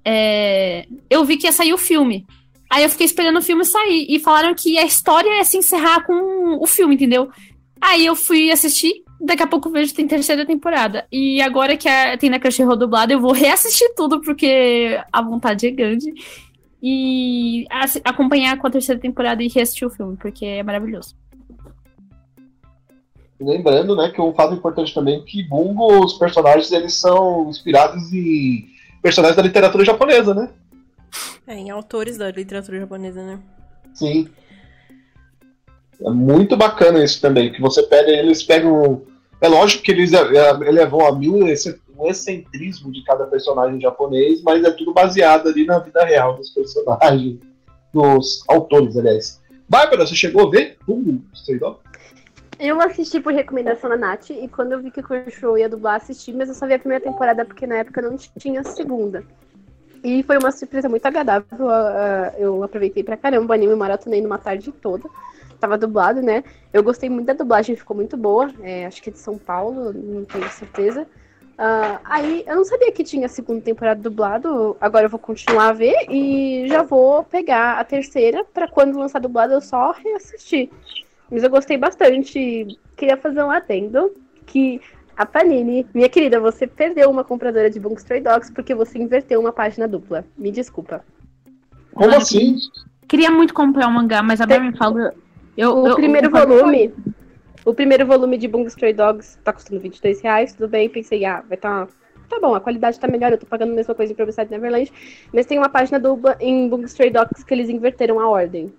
é, 0.05 0.85
eu 1.09 1.25
vi 1.25 1.37
que 1.37 1.47
ia 1.47 1.51
sair 1.51 1.73
o 1.73 1.77
filme. 1.77 2.25
Aí 2.69 2.83
eu 2.83 2.89
fiquei 2.89 3.05
esperando 3.05 3.37
o 3.37 3.41
filme 3.41 3.65
sair. 3.65 4.05
E 4.09 4.19
falaram 4.19 4.53
que 4.53 4.77
a 4.77 4.83
história 4.85 5.37
ia 5.37 5.43
se 5.43 5.57
encerrar 5.57 6.05
com 6.05 6.57
o 6.61 6.67
filme, 6.67 6.95
entendeu? 6.95 7.29
Aí 7.81 8.05
eu 8.05 8.15
fui 8.15 8.51
assistir. 8.51 9.03
Daqui 9.19 9.41
a 9.41 9.47
pouco 9.47 9.71
vejo 9.71 9.89
que 9.89 9.95
tem 9.95 10.07
terceira 10.07 10.45
temporada. 10.45 11.07
E 11.11 11.41
agora 11.41 11.75
que 11.75 11.89
a- 11.89 12.15
tem 12.17 12.29
na 12.29 12.39
Crunchyroll 12.39 12.75
dublado, 12.77 13.11
eu 13.11 13.19
vou 13.19 13.31
reassistir 13.33 13.87
tudo, 13.95 14.21
porque 14.21 14.99
a 15.11 15.21
vontade 15.21 15.65
é 15.65 15.71
grande. 15.71 16.13
E 16.81 17.65
acompanhar 18.03 18.57
com 18.57 18.67
a 18.67 18.69
terceira 18.69 19.01
temporada 19.01 19.41
e 19.41 19.47
reassistir 19.47 19.87
o 19.87 19.91
filme, 19.91 20.15
porque 20.17 20.45
é 20.45 20.63
maravilhoso. 20.63 21.15
Lembrando, 23.39 23.95
né, 23.95 24.09
que 24.09 24.19
um 24.19 24.33
fato 24.33 24.55
importante 24.55 24.93
também 24.93 25.19
é 25.19 25.23
que 25.23 25.43
Bungo, 25.43 26.03
os 26.03 26.13
personagens, 26.13 26.71
eles 26.71 26.93
são 26.95 27.49
inspirados 27.49 28.11
em 28.11 28.67
personagens 29.01 29.35
da 29.37 29.43
literatura 29.43 29.85
japonesa, 29.85 30.33
né? 30.33 30.49
É, 31.45 31.55
em 31.55 31.69
autores 31.69 32.17
da 32.17 32.29
literatura 32.31 32.79
japonesa, 32.79 33.23
né? 33.23 33.39
Sim. 33.93 34.27
É 36.01 36.09
muito 36.09 36.57
bacana 36.57 37.03
isso 37.03 37.21
também, 37.21 37.51
que 37.51 37.61
você 37.61 37.83
pega, 37.83 38.09
eles 38.11 38.43
pegam. 38.43 39.03
É 39.39 39.47
lógico 39.47 39.83
que 39.83 39.91
eles 39.91 40.13
é, 40.13 40.19
elevam 40.67 41.05
a 41.05 41.15
mil 41.15 41.47
esse- 41.47 41.79
o 41.97 42.07
excentrismo 42.07 42.91
de 42.91 43.03
cada 43.03 43.25
personagem 43.25 43.81
japonês, 43.81 44.41
mas 44.41 44.63
é 44.63 44.71
tudo 44.71 44.93
baseado 44.93 45.49
ali 45.49 45.65
na 45.65 45.79
vida 45.79 46.03
real 46.05 46.35
dos 46.35 46.49
personagens, 46.51 47.39
dos 47.93 48.43
autores, 48.47 48.95
aliás. 48.95 49.41
Bárbara, 49.67 50.05
você 50.05 50.15
chegou 50.15 50.47
a 50.47 50.49
ver? 50.49 50.77
Eu 52.59 52.81
assisti 52.81 53.19
por 53.19 53.33
recomendação 53.33 53.89
da 53.89 53.97
Nath, 53.97 54.29
e 54.29 54.47
quando 54.47 54.71
eu 54.71 54.81
vi 54.81 54.89
que 54.89 54.99
o 54.99 55.03
Crunchyroll 55.03 55.57
ia 55.57 55.69
dublar, 55.69 55.95
assisti, 55.95 56.33
mas 56.33 56.49
eu 56.49 56.55
só 56.55 56.65
vi 56.65 56.73
a 56.73 56.79
primeira 56.79 57.03
temporada 57.03 57.45
porque 57.45 57.67
na 57.67 57.77
época 57.77 58.01
não 58.01 58.15
tinha 58.15 58.61
a 58.61 58.63
segunda. 58.63 59.23
E 60.03 60.23
foi 60.23 60.37
uma 60.37 60.51
surpresa 60.51 60.87
muito 60.87 61.05
agradável. 61.05 61.47
Eu 62.37 62.63
aproveitei 62.63 63.03
pra 63.03 63.17
caramba 63.17 63.51
o 63.51 63.53
anime, 63.53 63.75
maratonei 63.75 64.21
numa 64.21 64.37
tarde 64.37 64.71
toda. 64.71 65.09
Tava 65.59 65.77
dublado, 65.77 66.21
né? 66.21 66.43
Eu 66.71 66.83
gostei 66.83 67.09
muito 67.09 67.25
da 67.25 67.33
dublagem, 67.33 67.75
ficou 67.75 67.95
muito 67.95 68.15
boa. 68.15 68.49
É, 68.61 68.85
acho 68.85 69.01
que 69.01 69.09
é 69.09 69.13
de 69.13 69.19
São 69.19 69.37
Paulo, 69.37 69.91
não 69.91 70.23
tenho 70.23 70.47
certeza. 70.49 71.07
Ah, 71.57 71.99
aí 72.05 72.43
eu 72.45 72.55
não 72.55 72.63
sabia 72.63 72.91
que 72.91 73.03
tinha 73.03 73.25
a 73.25 73.29
segunda 73.29 73.61
temporada 73.61 73.99
dublado. 74.01 74.77
Agora 74.79 75.05
eu 75.05 75.09
vou 75.09 75.19
continuar 75.19 75.69
a 75.69 75.73
ver 75.73 76.05
e 76.09 76.65
já 76.67 76.83
vou 76.83 77.23
pegar 77.23 77.79
a 77.79 77.83
terceira 77.83 78.45
pra 78.53 78.67
quando 78.67 78.99
lançar 78.99 79.19
dublado 79.19 79.53
eu 79.53 79.61
só 79.61 79.91
reassistir. 79.91 80.69
Mas 81.31 81.43
eu 81.43 81.49
gostei 81.49 81.75
bastante. 81.77 82.67
Queria 82.95 83.17
fazer 83.17 83.43
um 83.43 83.49
adendo 83.49 84.11
que 84.45 84.79
a 85.15 85.25
Panini, 85.25 85.85
minha 85.93 86.07
querida, 86.07 86.39
você 86.39 86.67
perdeu 86.67 87.09
uma 87.09 87.23
compradora 87.23 87.69
de 87.71 87.79
Bungo 87.79 87.97
Stray 87.97 88.21
Dogs 88.21 88.51
porque 88.51 88.75
você 88.75 88.99
inverteu 88.99 89.39
uma 89.39 89.51
página 89.51 89.87
dupla. 89.87 90.23
Me 90.37 90.51
desculpa. 90.51 91.03
Como 91.91 92.15
assim? 92.15 92.55
Queria 93.07 93.31
muito 93.31 93.53
comprar 93.53 93.87
o 93.87 93.91
mangá, 93.91 94.21
mas 94.21 94.39
a 94.39 94.45
Barbie 94.45 94.67
me 94.71 94.77
falou. 94.77 95.11
Eu, 95.57 95.75
O 95.75 95.87
eu- 95.87 95.95
primeiro 95.95 96.27
eu 96.27 96.31
volume. 96.31 96.93
O 97.67 97.73
primeiro 97.73 98.05
volume 98.05 98.37
de 98.37 98.47
Bungo 98.47 98.69
Stray 98.69 98.93
Dogs 98.93 99.37
tá 99.43 99.51
custando 99.51 99.81
22 99.81 100.21
reais, 100.21 100.53
tudo 100.53 100.69
bem. 100.69 100.87
Pensei, 100.87 101.25
ah, 101.25 101.43
vai 101.45 101.57
tá. 101.57 101.85
Tá 102.29 102.39
bom, 102.39 102.55
a 102.55 102.61
qualidade 102.61 102.97
tá 102.97 103.09
melhor, 103.09 103.33
eu 103.33 103.37
tô 103.37 103.45
pagando 103.45 103.73
a 103.73 103.75
mesma 103.75 103.93
coisa 103.93 104.13
em 104.13 104.15
Provisade 104.15 104.49
Neverland. 104.49 104.89
Mas 105.33 105.45
tem 105.45 105.57
uma 105.57 105.67
página 105.67 105.99
dupla 105.99 106.37
em 106.39 106.69
Bungo 106.69 106.85
Stray 106.85 107.09
Dogs 107.09 107.43
que 107.43 107.53
eles 107.53 107.67
inverteram 107.67 108.21
a 108.21 108.29
ordem. 108.29 108.73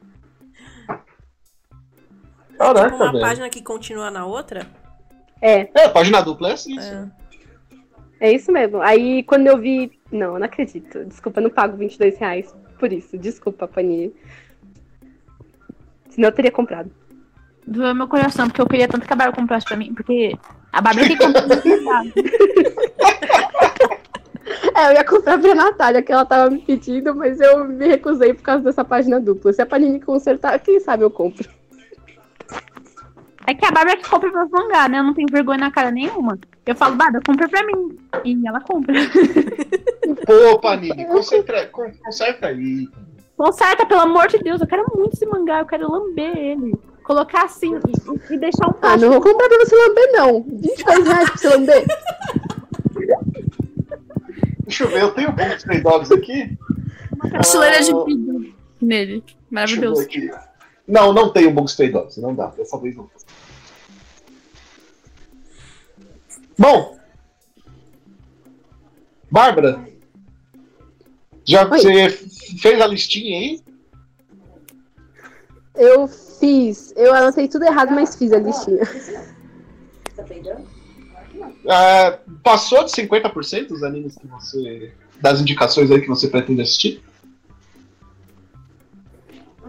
Caraca, 2.56 2.90
Tipo 2.90 2.96
uma 3.02 3.12
velho. 3.12 3.24
página 3.24 3.50
que 3.50 3.62
continua 3.62 4.10
na 4.10 4.24
outra. 4.24 4.66
É, 5.42 5.68
É, 5.74 5.88
página 5.90 6.22
dupla 6.22 6.48
é 6.48 6.52
assim. 6.54 6.80
sim. 6.80 7.10
É. 8.20 8.28
é 8.28 8.32
isso 8.32 8.50
mesmo. 8.50 8.80
Aí 8.80 9.22
quando 9.24 9.48
eu 9.48 9.58
vi. 9.58 9.92
Não, 10.10 10.32
eu 10.32 10.38
não 10.38 10.46
acredito. 10.46 11.04
Desculpa, 11.04 11.40
eu 11.40 11.44
não 11.44 11.50
pago 11.50 11.76
22 11.76 12.16
reais 12.16 12.56
por 12.78 12.90
isso. 12.90 13.18
Desculpa, 13.18 13.68
Panini. 13.68 14.14
Senão 16.08 16.28
eu 16.30 16.34
teria 16.34 16.50
comprado. 16.50 16.90
Doeu 17.68 17.94
meu 17.94 18.08
coração, 18.08 18.46
porque 18.48 18.60
eu 18.60 18.66
queria 18.66 18.88
tanto 18.88 19.06
que 19.06 19.12
a 19.12 19.16
Barbie 19.16 19.36
comprasse 19.36 19.66
pra 19.66 19.76
mim, 19.76 19.92
porque 19.94 20.36
a 20.72 20.80
Barbie 20.80 21.08
que 21.08 21.16
comprou. 21.16 21.44
É, 24.74 24.88
eu 24.88 24.92
ia 24.94 25.04
comprar 25.04 25.38
pra 25.38 25.54
Natália, 25.54 26.02
que 26.02 26.10
ela 26.12 26.24
tava 26.24 26.48
me 26.50 26.58
pedindo, 26.60 27.14
mas 27.14 27.38
eu 27.40 27.64
me 27.66 27.86
recusei 27.86 28.32
por 28.32 28.42
causa 28.42 28.64
dessa 28.64 28.84
página 28.84 29.20
dupla. 29.20 29.52
Se 29.52 29.60
a 29.60 29.66
Panini 29.66 30.00
consertar, 30.00 30.58
quem 30.60 30.80
sabe 30.80 31.02
eu 31.04 31.10
compro. 31.10 31.48
É 33.46 33.54
que 33.54 33.64
a 33.66 33.70
Barbie 33.70 33.92
é 33.92 33.96
que 33.96 34.08
compra 34.08 34.30
meus 34.30 34.50
mangá, 34.50 34.88
né? 34.88 34.98
Eu 35.00 35.04
não 35.04 35.14
tenho 35.14 35.28
vergonha 35.30 35.58
na 35.58 35.70
cara 35.70 35.90
nenhuma. 35.90 36.38
Eu 36.64 36.74
falo, 36.76 36.96
Barbie, 36.96 37.20
compra 37.26 37.48
pra 37.48 37.66
mim. 37.66 37.98
E 38.24 38.46
ela 38.46 38.60
compra. 38.60 38.94
Pô, 40.26 40.58
Panini, 40.60 41.04
concentra, 41.06 41.66
con- 41.66 41.92
conserta 42.04 42.46
aí. 42.48 42.86
Conserta, 43.36 43.86
pelo 43.86 44.00
amor 44.02 44.28
de 44.28 44.38
Deus. 44.38 44.60
Eu 44.60 44.66
quero 44.66 44.84
muito 44.96 45.14
esse 45.14 45.26
mangá, 45.26 45.60
eu 45.60 45.66
quero 45.66 45.90
lamber 45.90 46.36
ele. 46.36 46.74
Colocar 47.08 47.44
assim 47.46 47.72
e, 47.74 48.34
e 48.34 48.38
deixar 48.38 48.66
um 48.66 48.70
Ah, 48.70 48.74
plástico. 48.74 49.04
não 49.06 49.12
vou 49.12 49.22
comprar 49.22 49.48
pra 49.48 49.58
você 49.64 49.74
lamber, 49.74 50.12
não. 50.12 50.42
22 50.42 51.06
reais 51.06 51.30
pra 51.30 51.38
você 51.38 51.48
lamber. 51.48 51.86
Deixa 54.66 54.84
eu 54.84 54.88
ver, 54.90 55.00
eu 55.02 55.10
tenho 55.12 55.32
Bungo 55.32 55.54
Stray 55.54 55.80
Dogs 55.80 56.12
aqui. 56.12 56.58
uma 57.14 57.30
prateleira 57.30 57.82
de 57.82 57.90
Ah, 57.92 58.04
vidro 58.04 58.54
nele. 58.82 59.24
Maravilhoso. 59.50 60.06
Não, 60.86 61.14
não 61.14 61.32
tem 61.32 61.46
o 61.46 61.50
Bungo 61.50 61.66
Stray 61.68 61.88
Dogs, 61.90 62.20
não 62.20 62.34
dá, 62.34 62.48
dessa 62.48 62.78
vez 62.78 62.94
não. 62.94 63.08
Bom, 66.58 66.98
Bárbara, 69.30 69.88
já 71.46 71.62
Oi. 71.62 71.68
você 71.70 72.08
fez 72.60 72.80
a 72.82 72.86
listinha 72.86 73.38
aí? 73.38 73.60
Eu 75.74 76.06
fiz. 76.38 76.92
Eu 76.96 77.14
anotei 77.14 77.48
tudo 77.48 77.64
errado, 77.64 77.92
mas 77.92 78.16
fiz 78.16 78.32
a 78.32 78.38
listinha. 78.38 78.82
Ah, 81.68 82.18
passou 82.42 82.84
de 82.84 82.90
50% 82.90 83.68
dos 83.68 83.82
animes 83.82 84.16
que 84.16 84.26
você. 84.26 84.92
das 85.20 85.40
indicações 85.40 85.90
aí 85.90 86.00
que 86.00 86.08
você 86.08 86.28
pretende 86.28 86.62
assistir? 86.62 87.02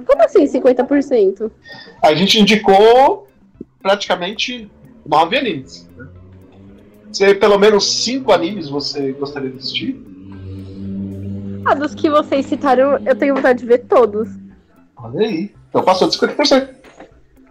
Como 0.05 0.23
assim 0.23 0.45
50%? 0.45 1.51
A 2.01 2.13
gente 2.15 2.39
indicou 2.39 3.27
praticamente 3.81 4.71
nove 5.05 5.37
animes. 5.37 5.87
né? 5.95 6.07
Você, 7.11 7.33
pelo 7.33 7.57
menos 7.57 8.03
cinco 8.03 8.31
animes 8.31 8.69
você 8.69 9.11
gostaria 9.13 9.49
de 9.49 9.57
assistir? 9.57 10.01
Ah, 11.65 11.73
dos 11.73 11.93
que 11.93 12.09
vocês 12.09 12.45
citaram, 12.45 12.97
eu 13.05 13.15
tenho 13.15 13.35
vontade 13.35 13.59
de 13.59 13.65
ver 13.65 13.79
todos. 13.79 14.29
Olha 14.95 15.27
aí. 15.27 15.58
Então 15.69 15.83
passou 15.83 16.09
de 16.09 16.17
50%. 16.17 16.69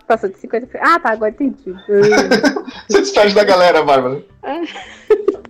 Passou 0.07 0.29
de 0.29 0.37
50%. 0.37 0.69
Ah, 0.81 0.99
tá, 0.99 1.11
agora 1.11 1.31
entendi. 1.31 1.73
Você 2.89 3.01
despede 3.01 3.35
da 3.35 3.45
galera, 3.45 3.83
Bárbara. 3.83 4.23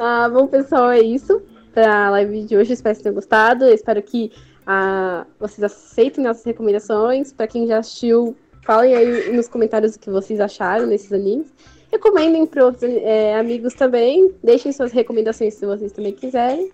Ah, 0.00 0.28
bom, 0.28 0.46
pessoal, 0.46 0.92
é 0.92 1.00
isso 1.00 1.42
pra 1.74 2.10
live 2.10 2.44
de 2.44 2.56
hoje. 2.56 2.72
Espero 2.72 2.96
que 2.96 3.02
tenham 3.02 3.14
gostado. 3.14 3.64
Eu 3.64 3.74
espero 3.74 4.00
que 4.00 4.30
ah, 4.64 5.26
vocês 5.40 5.64
aceitem 5.64 6.22
nossas 6.22 6.44
recomendações. 6.44 7.32
Pra 7.32 7.48
quem 7.48 7.66
já 7.66 7.78
assistiu, 7.78 8.36
falem 8.64 8.94
aí 8.94 9.32
nos 9.32 9.48
comentários 9.48 9.96
o 9.96 9.98
que 9.98 10.08
vocês 10.08 10.38
acharam 10.38 10.88
desses 10.88 11.12
animes. 11.12 11.52
Recomendem 11.90 12.46
para 12.46 12.64
outros 12.64 12.84
é, 12.84 13.36
amigos 13.36 13.74
também. 13.74 14.32
Deixem 14.42 14.70
suas 14.70 14.92
recomendações 14.92 15.54
se 15.54 15.66
vocês 15.66 15.90
também 15.90 16.12
quiserem. 16.12 16.70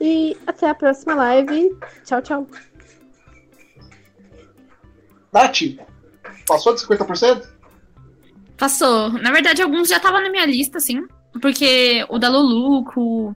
E 0.00 0.36
até 0.46 0.70
a 0.70 0.74
próxima 0.74 1.14
live. 1.14 1.76
Tchau, 2.04 2.22
tchau. 2.22 2.46
Nath, 5.32 5.60
passou 6.46 6.74
de 6.74 6.82
50%? 6.82 7.48
Passou. 8.56 9.10
Na 9.10 9.32
verdade, 9.32 9.62
alguns 9.62 9.88
já 9.88 9.96
estavam 9.96 10.20
na 10.20 10.30
minha 10.30 10.46
lista, 10.46 10.78
assim. 10.78 11.02
Porque 11.40 12.04
o 12.08 12.18
da 12.18 12.28
Luluco, 12.28 13.34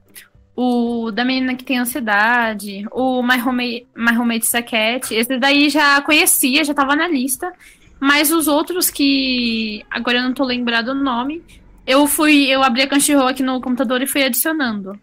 o 0.54 1.10
da 1.10 1.24
menina 1.24 1.54
que 1.54 1.64
tem 1.64 1.78
ansiedade, 1.78 2.86
o 2.92 3.22
My 3.22 3.40
Homemade, 3.40 3.86
My 3.96 4.12
Homemade 4.12 4.46
Saquete, 4.46 5.14
esse 5.14 5.38
daí 5.38 5.70
já 5.70 6.00
conhecia, 6.02 6.64
já 6.64 6.74
tava 6.74 6.94
na 6.94 7.08
lista. 7.08 7.52
Mas 7.98 8.30
os 8.30 8.46
outros 8.46 8.90
que 8.90 9.84
agora 9.90 10.18
eu 10.18 10.22
não 10.22 10.34
tô 10.34 10.44
lembrado 10.44 10.88
o 10.88 10.94
nome, 10.94 11.42
eu 11.86 12.06
fui, 12.06 12.46
eu 12.46 12.62
abri 12.62 12.82
a 12.82 12.86
Crunchyroll 12.86 13.28
aqui 13.28 13.42
no 13.42 13.60
computador 13.60 14.02
e 14.02 14.06
fui 14.06 14.22
adicionando. 14.22 15.00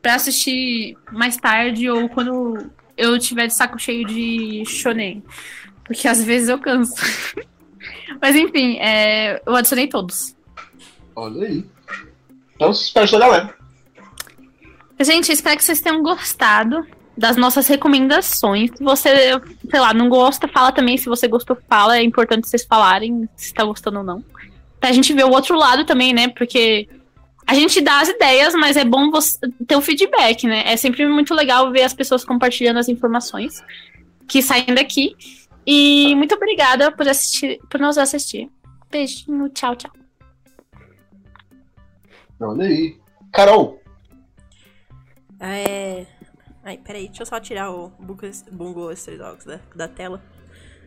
Pra 0.00 0.14
assistir 0.14 0.96
mais 1.12 1.36
tarde 1.36 1.90
ou 1.90 2.08
quando 2.08 2.70
eu 2.96 3.18
tiver 3.18 3.46
de 3.46 3.54
saco 3.54 3.78
cheio 3.78 4.06
de 4.06 4.64
shonen. 4.66 5.22
Porque 5.90 6.06
às 6.06 6.22
vezes 6.22 6.48
eu 6.48 6.56
canso. 6.56 6.94
Mas 8.22 8.36
enfim, 8.36 8.78
é, 8.78 9.42
eu 9.44 9.56
adicionei 9.56 9.88
todos. 9.88 10.36
Olha 11.16 11.48
aí. 11.48 11.64
Então, 12.54 12.70
espero 12.70 13.10
da 13.10 13.18
galera. 13.18 13.54
Gente, 15.00 15.32
espero 15.32 15.56
que 15.56 15.64
vocês 15.64 15.80
tenham 15.80 16.00
gostado 16.00 16.86
das 17.18 17.36
nossas 17.36 17.66
recomendações. 17.66 18.70
Se 18.72 18.84
você, 18.84 19.40
sei 19.68 19.80
lá, 19.80 19.92
não 19.92 20.08
gosta, 20.08 20.46
fala 20.46 20.70
também. 20.70 20.96
Se 20.96 21.06
você 21.06 21.26
gostou, 21.26 21.58
fala. 21.68 21.96
É 21.98 22.04
importante 22.04 22.48
vocês 22.48 22.64
falarem 22.64 23.28
se 23.34 23.52
tá 23.52 23.64
gostando 23.64 23.98
ou 23.98 24.04
não. 24.04 24.24
Pra 24.78 24.92
gente 24.92 25.12
ver 25.12 25.24
o 25.24 25.32
outro 25.32 25.58
lado 25.58 25.84
também, 25.84 26.12
né? 26.12 26.28
Porque 26.28 26.88
a 27.44 27.54
gente 27.54 27.80
dá 27.80 28.00
as 28.00 28.08
ideias, 28.10 28.54
mas 28.54 28.76
é 28.76 28.84
bom 28.84 29.10
você 29.10 29.36
ter 29.66 29.74
o 29.74 29.80
feedback, 29.80 30.46
né? 30.46 30.62
É 30.66 30.76
sempre 30.76 31.04
muito 31.08 31.34
legal 31.34 31.72
ver 31.72 31.82
as 31.82 31.92
pessoas 31.92 32.24
compartilhando 32.24 32.78
as 32.78 32.88
informações 32.88 33.60
que 34.28 34.40
saem 34.40 34.66
daqui. 34.66 35.16
E 35.72 36.16
muito 36.16 36.34
obrigada 36.34 36.90
por 36.90 37.06
assistir, 37.06 37.60
por 37.70 37.78
nos 37.78 37.96
assistir. 37.96 38.50
Beijinho, 38.90 39.48
tchau, 39.50 39.76
tchau. 39.76 39.92
Olha 42.40 42.66
aí. 42.66 42.98
Carol, 43.32 43.80
É. 45.38 46.06
Ai, 46.64 46.76
peraí, 46.76 47.06
deixa 47.06 47.22
eu 47.22 47.26
só 47.26 47.38
tirar 47.38 47.70
o 47.70 47.88
Bungo 48.50 48.90
Stray 48.90 49.16
Dogs 49.16 49.46
da, 49.46 49.60
da 49.76 49.86
tela. 49.86 50.20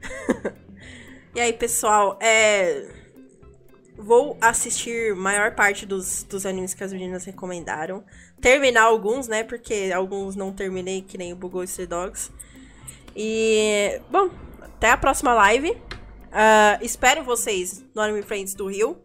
e 1.34 1.40
aí, 1.40 1.54
pessoal, 1.54 2.20
é. 2.22 2.86
Vou 3.96 4.38
assistir 4.42 5.16
maior 5.16 5.56
parte 5.56 5.86
dos, 5.86 6.24
dos 6.24 6.46
animes 6.46 6.74
que 6.74 6.84
as 6.84 6.92
meninas 6.92 7.24
recomendaram. 7.24 8.04
Terminar 8.42 8.84
alguns, 8.84 9.30
né? 9.30 9.46
Porque 9.46 9.94
alguns 9.96 10.36
não 10.36 10.52
terminei, 10.52 11.02
que 11.02 11.18
nem 11.18 11.32
o 11.32 11.38
Bungo 11.38 11.64
Stray 11.64 11.88
Dogs. 11.88 12.34
E. 13.16 14.02
Bom, 14.12 14.30
até 14.84 14.92
a 14.92 14.98
próxima 14.98 15.34
live. 15.34 15.78
Ah, 16.30 16.78
espero 16.82 17.24
vocês 17.24 17.82
no 17.96 18.02
Anime 18.02 18.22
Friends 18.22 18.54
do 18.54 18.68
Rio. 18.68 18.98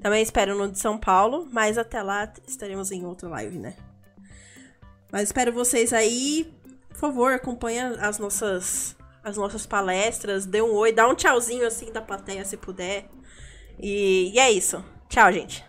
Também 0.00 0.22
espero 0.22 0.56
no 0.56 0.66
de 0.66 0.78
São 0.78 0.96
Paulo. 0.96 1.46
Mas 1.52 1.76
até 1.76 2.02
lá 2.02 2.32
estaremos 2.48 2.90
em 2.90 3.04
outra 3.04 3.28
live, 3.28 3.58
né? 3.58 3.76
Mas 5.12 5.24
espero 5.24 5.52
vocês 5.52 5.92
aí. 5.92 6.50
Por 6.88 6.96
favor, 6.96 7.34
acompanha 7.34 7.98
as 8.00 8.18
nossas 8.18 8.96
as 9.22 9.36
nossas 9.36 9.66
palestras, 9.66 10.46
dê 10.46 10.62
um 10.62 10.72
oi, 10.72 10.92
dá 10.92 11.06
um 11.06 11.14
tchauzinho 11.14 11.66
assim 11.66 11.92
da 11.92 12.00
plateia 12.00 12.44
se 12.44 12.56
puder. 12.56 13.06
E, 13.78 14.32
e 14.32 14.38
é 14.38 14.50
isso. 14.50 14.82
Tchau, 15.10 15.30
gente. 15.32 15.62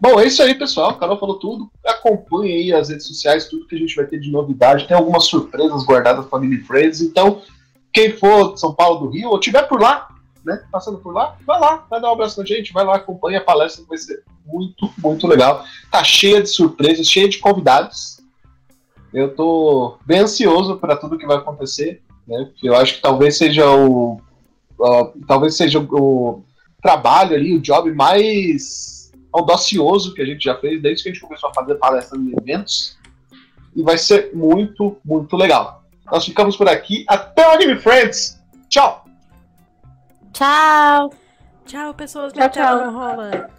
Bom, 0.00 0.20
é 0.20 0.26
isso 0.26 0.40
aí, 0.40 0.54
pessoal. 0.54 0.90
A 0.90 0.98
Carol 1.00 1.18
falou 1.18 1.40
tudo. 1.40 1.68
Acompanhe 1.84 2.52
aí 2.52 2.72
as 2.72 2.90
redes 2.90 3.08
sociais, 3.08 3.48
tudo 3.48 3.66
que 3.66 3.74
a 3.74 3.78
gente 3.78 3.96
vai 3.96 4.06
ter 4.06 4.20
de 4.20 4.30
novidade. 4.30 4.86
Tem 4.86 4.96
algumas 4.96 5.24
surpresas 5.24 5.82
guardadas 5.84 6.26
para 6.26 6.38
Mini 6.38 6.58
Friends. 6.58 7.00
Então, 7.00 7.42
quem 7.98 8.12
for 8.16 8.54
de 8.54 8.60
São 8.60 8.72
Paulo, 8.72 9.00
do 9.00 9.10
Rio, 9.10 9.30
ou 9.30 9.40
tiver 9.40 9.62
por 9.62 9.80
lá, 9.80 10.08
né, 10.44 10.62
passando 10.70 10.98
por 10.98 11.12
lá, 11.12 11.36
vai 11.44 11.58
lá, 11.58 11.84
vai 11.90 12.00
dar 12.00 12.10
um 12.10 12.12
abraço 12.12 12.38
na 12.38 12.46
gente, 12.46 12.72
vai 12.72 12.84
lá, 12.84 12.94
acompanha 12.94 13.38
a 13.38 13.44
palestra, 13.44 13.84
vai 13.88 13.98
ser 13.98 14.22
muito, 14.46 14.88
muito 14.98 15.26
legal. 15.26 15.64
Tá 15.90 16.04
cheia 16.04 16.40
de 16.40 16.48
surpresas, 16.48 17.08
cheia 17.08 17.28
de 17.28 17.38
convidados. 17.38 18.20
Eu 19.12 19.34
tô 19.34 19.98
bem 20.06 20.20
ansioso 20.20 20.76
para 20.76 20.96
tudo 20.96 21.18
que 21.18 21.26
vai 21.26 21.38
acontecer, 21.38 22.00
né? 22.24 22.48
Eu 22.62 22.76
acho 22.76 22.94
que 22.94 23.02
talvez 23.02 23.36
seja 23.36 23.68
o, 23.68 24.20
ó, 24.78 25.10
talvez 25.26 25.56
seja 25.56 25.80
o 25.80 26.44
trabalho 26.80 27.34
ali, 27.34 27.56
o 27.56 27.60
job 27.60 27.92
mais 27.92 29.10
audacioso 29.32 30.14
que 30.14 30.22
a 30.22 30.26
gente 30.26 30.44
já 30.44 30.54
fez 30.56 30.80
desde 30.80 31.02
que 31.02 31.08
a 31.08 31.12
gente 31.12 31.22
começou 31.22 31.50
a 31.50 31.54
fazer 31.54 31.74
palestras 31.74 32.20
em 32.20 32.32
eventos. 32.38 32.96
E 33.74 33.82
vai 33.82 33.98
ser 33.98 34.30
muito, 34.34 34.96
muito 35.04 35.36
legal. 35.36 35.82
Nós 36.10 36.24
ficamos 36.24 36.56
por 36.56 36.68
aqui. 36.68 37.04
Até 37.08 37.46
o 37.46 37.52
Anime 37.52 37.76
Friends. 37.76 38.40
Tchau! 38.68 39.04
Tchau! 40.32 41.12
Tchau, 41.66 41.92
pessoas. 41.94 42.32
Tchau, 42.32 42.48
tchau. 42.48 42.90
rola. 42.90 43.50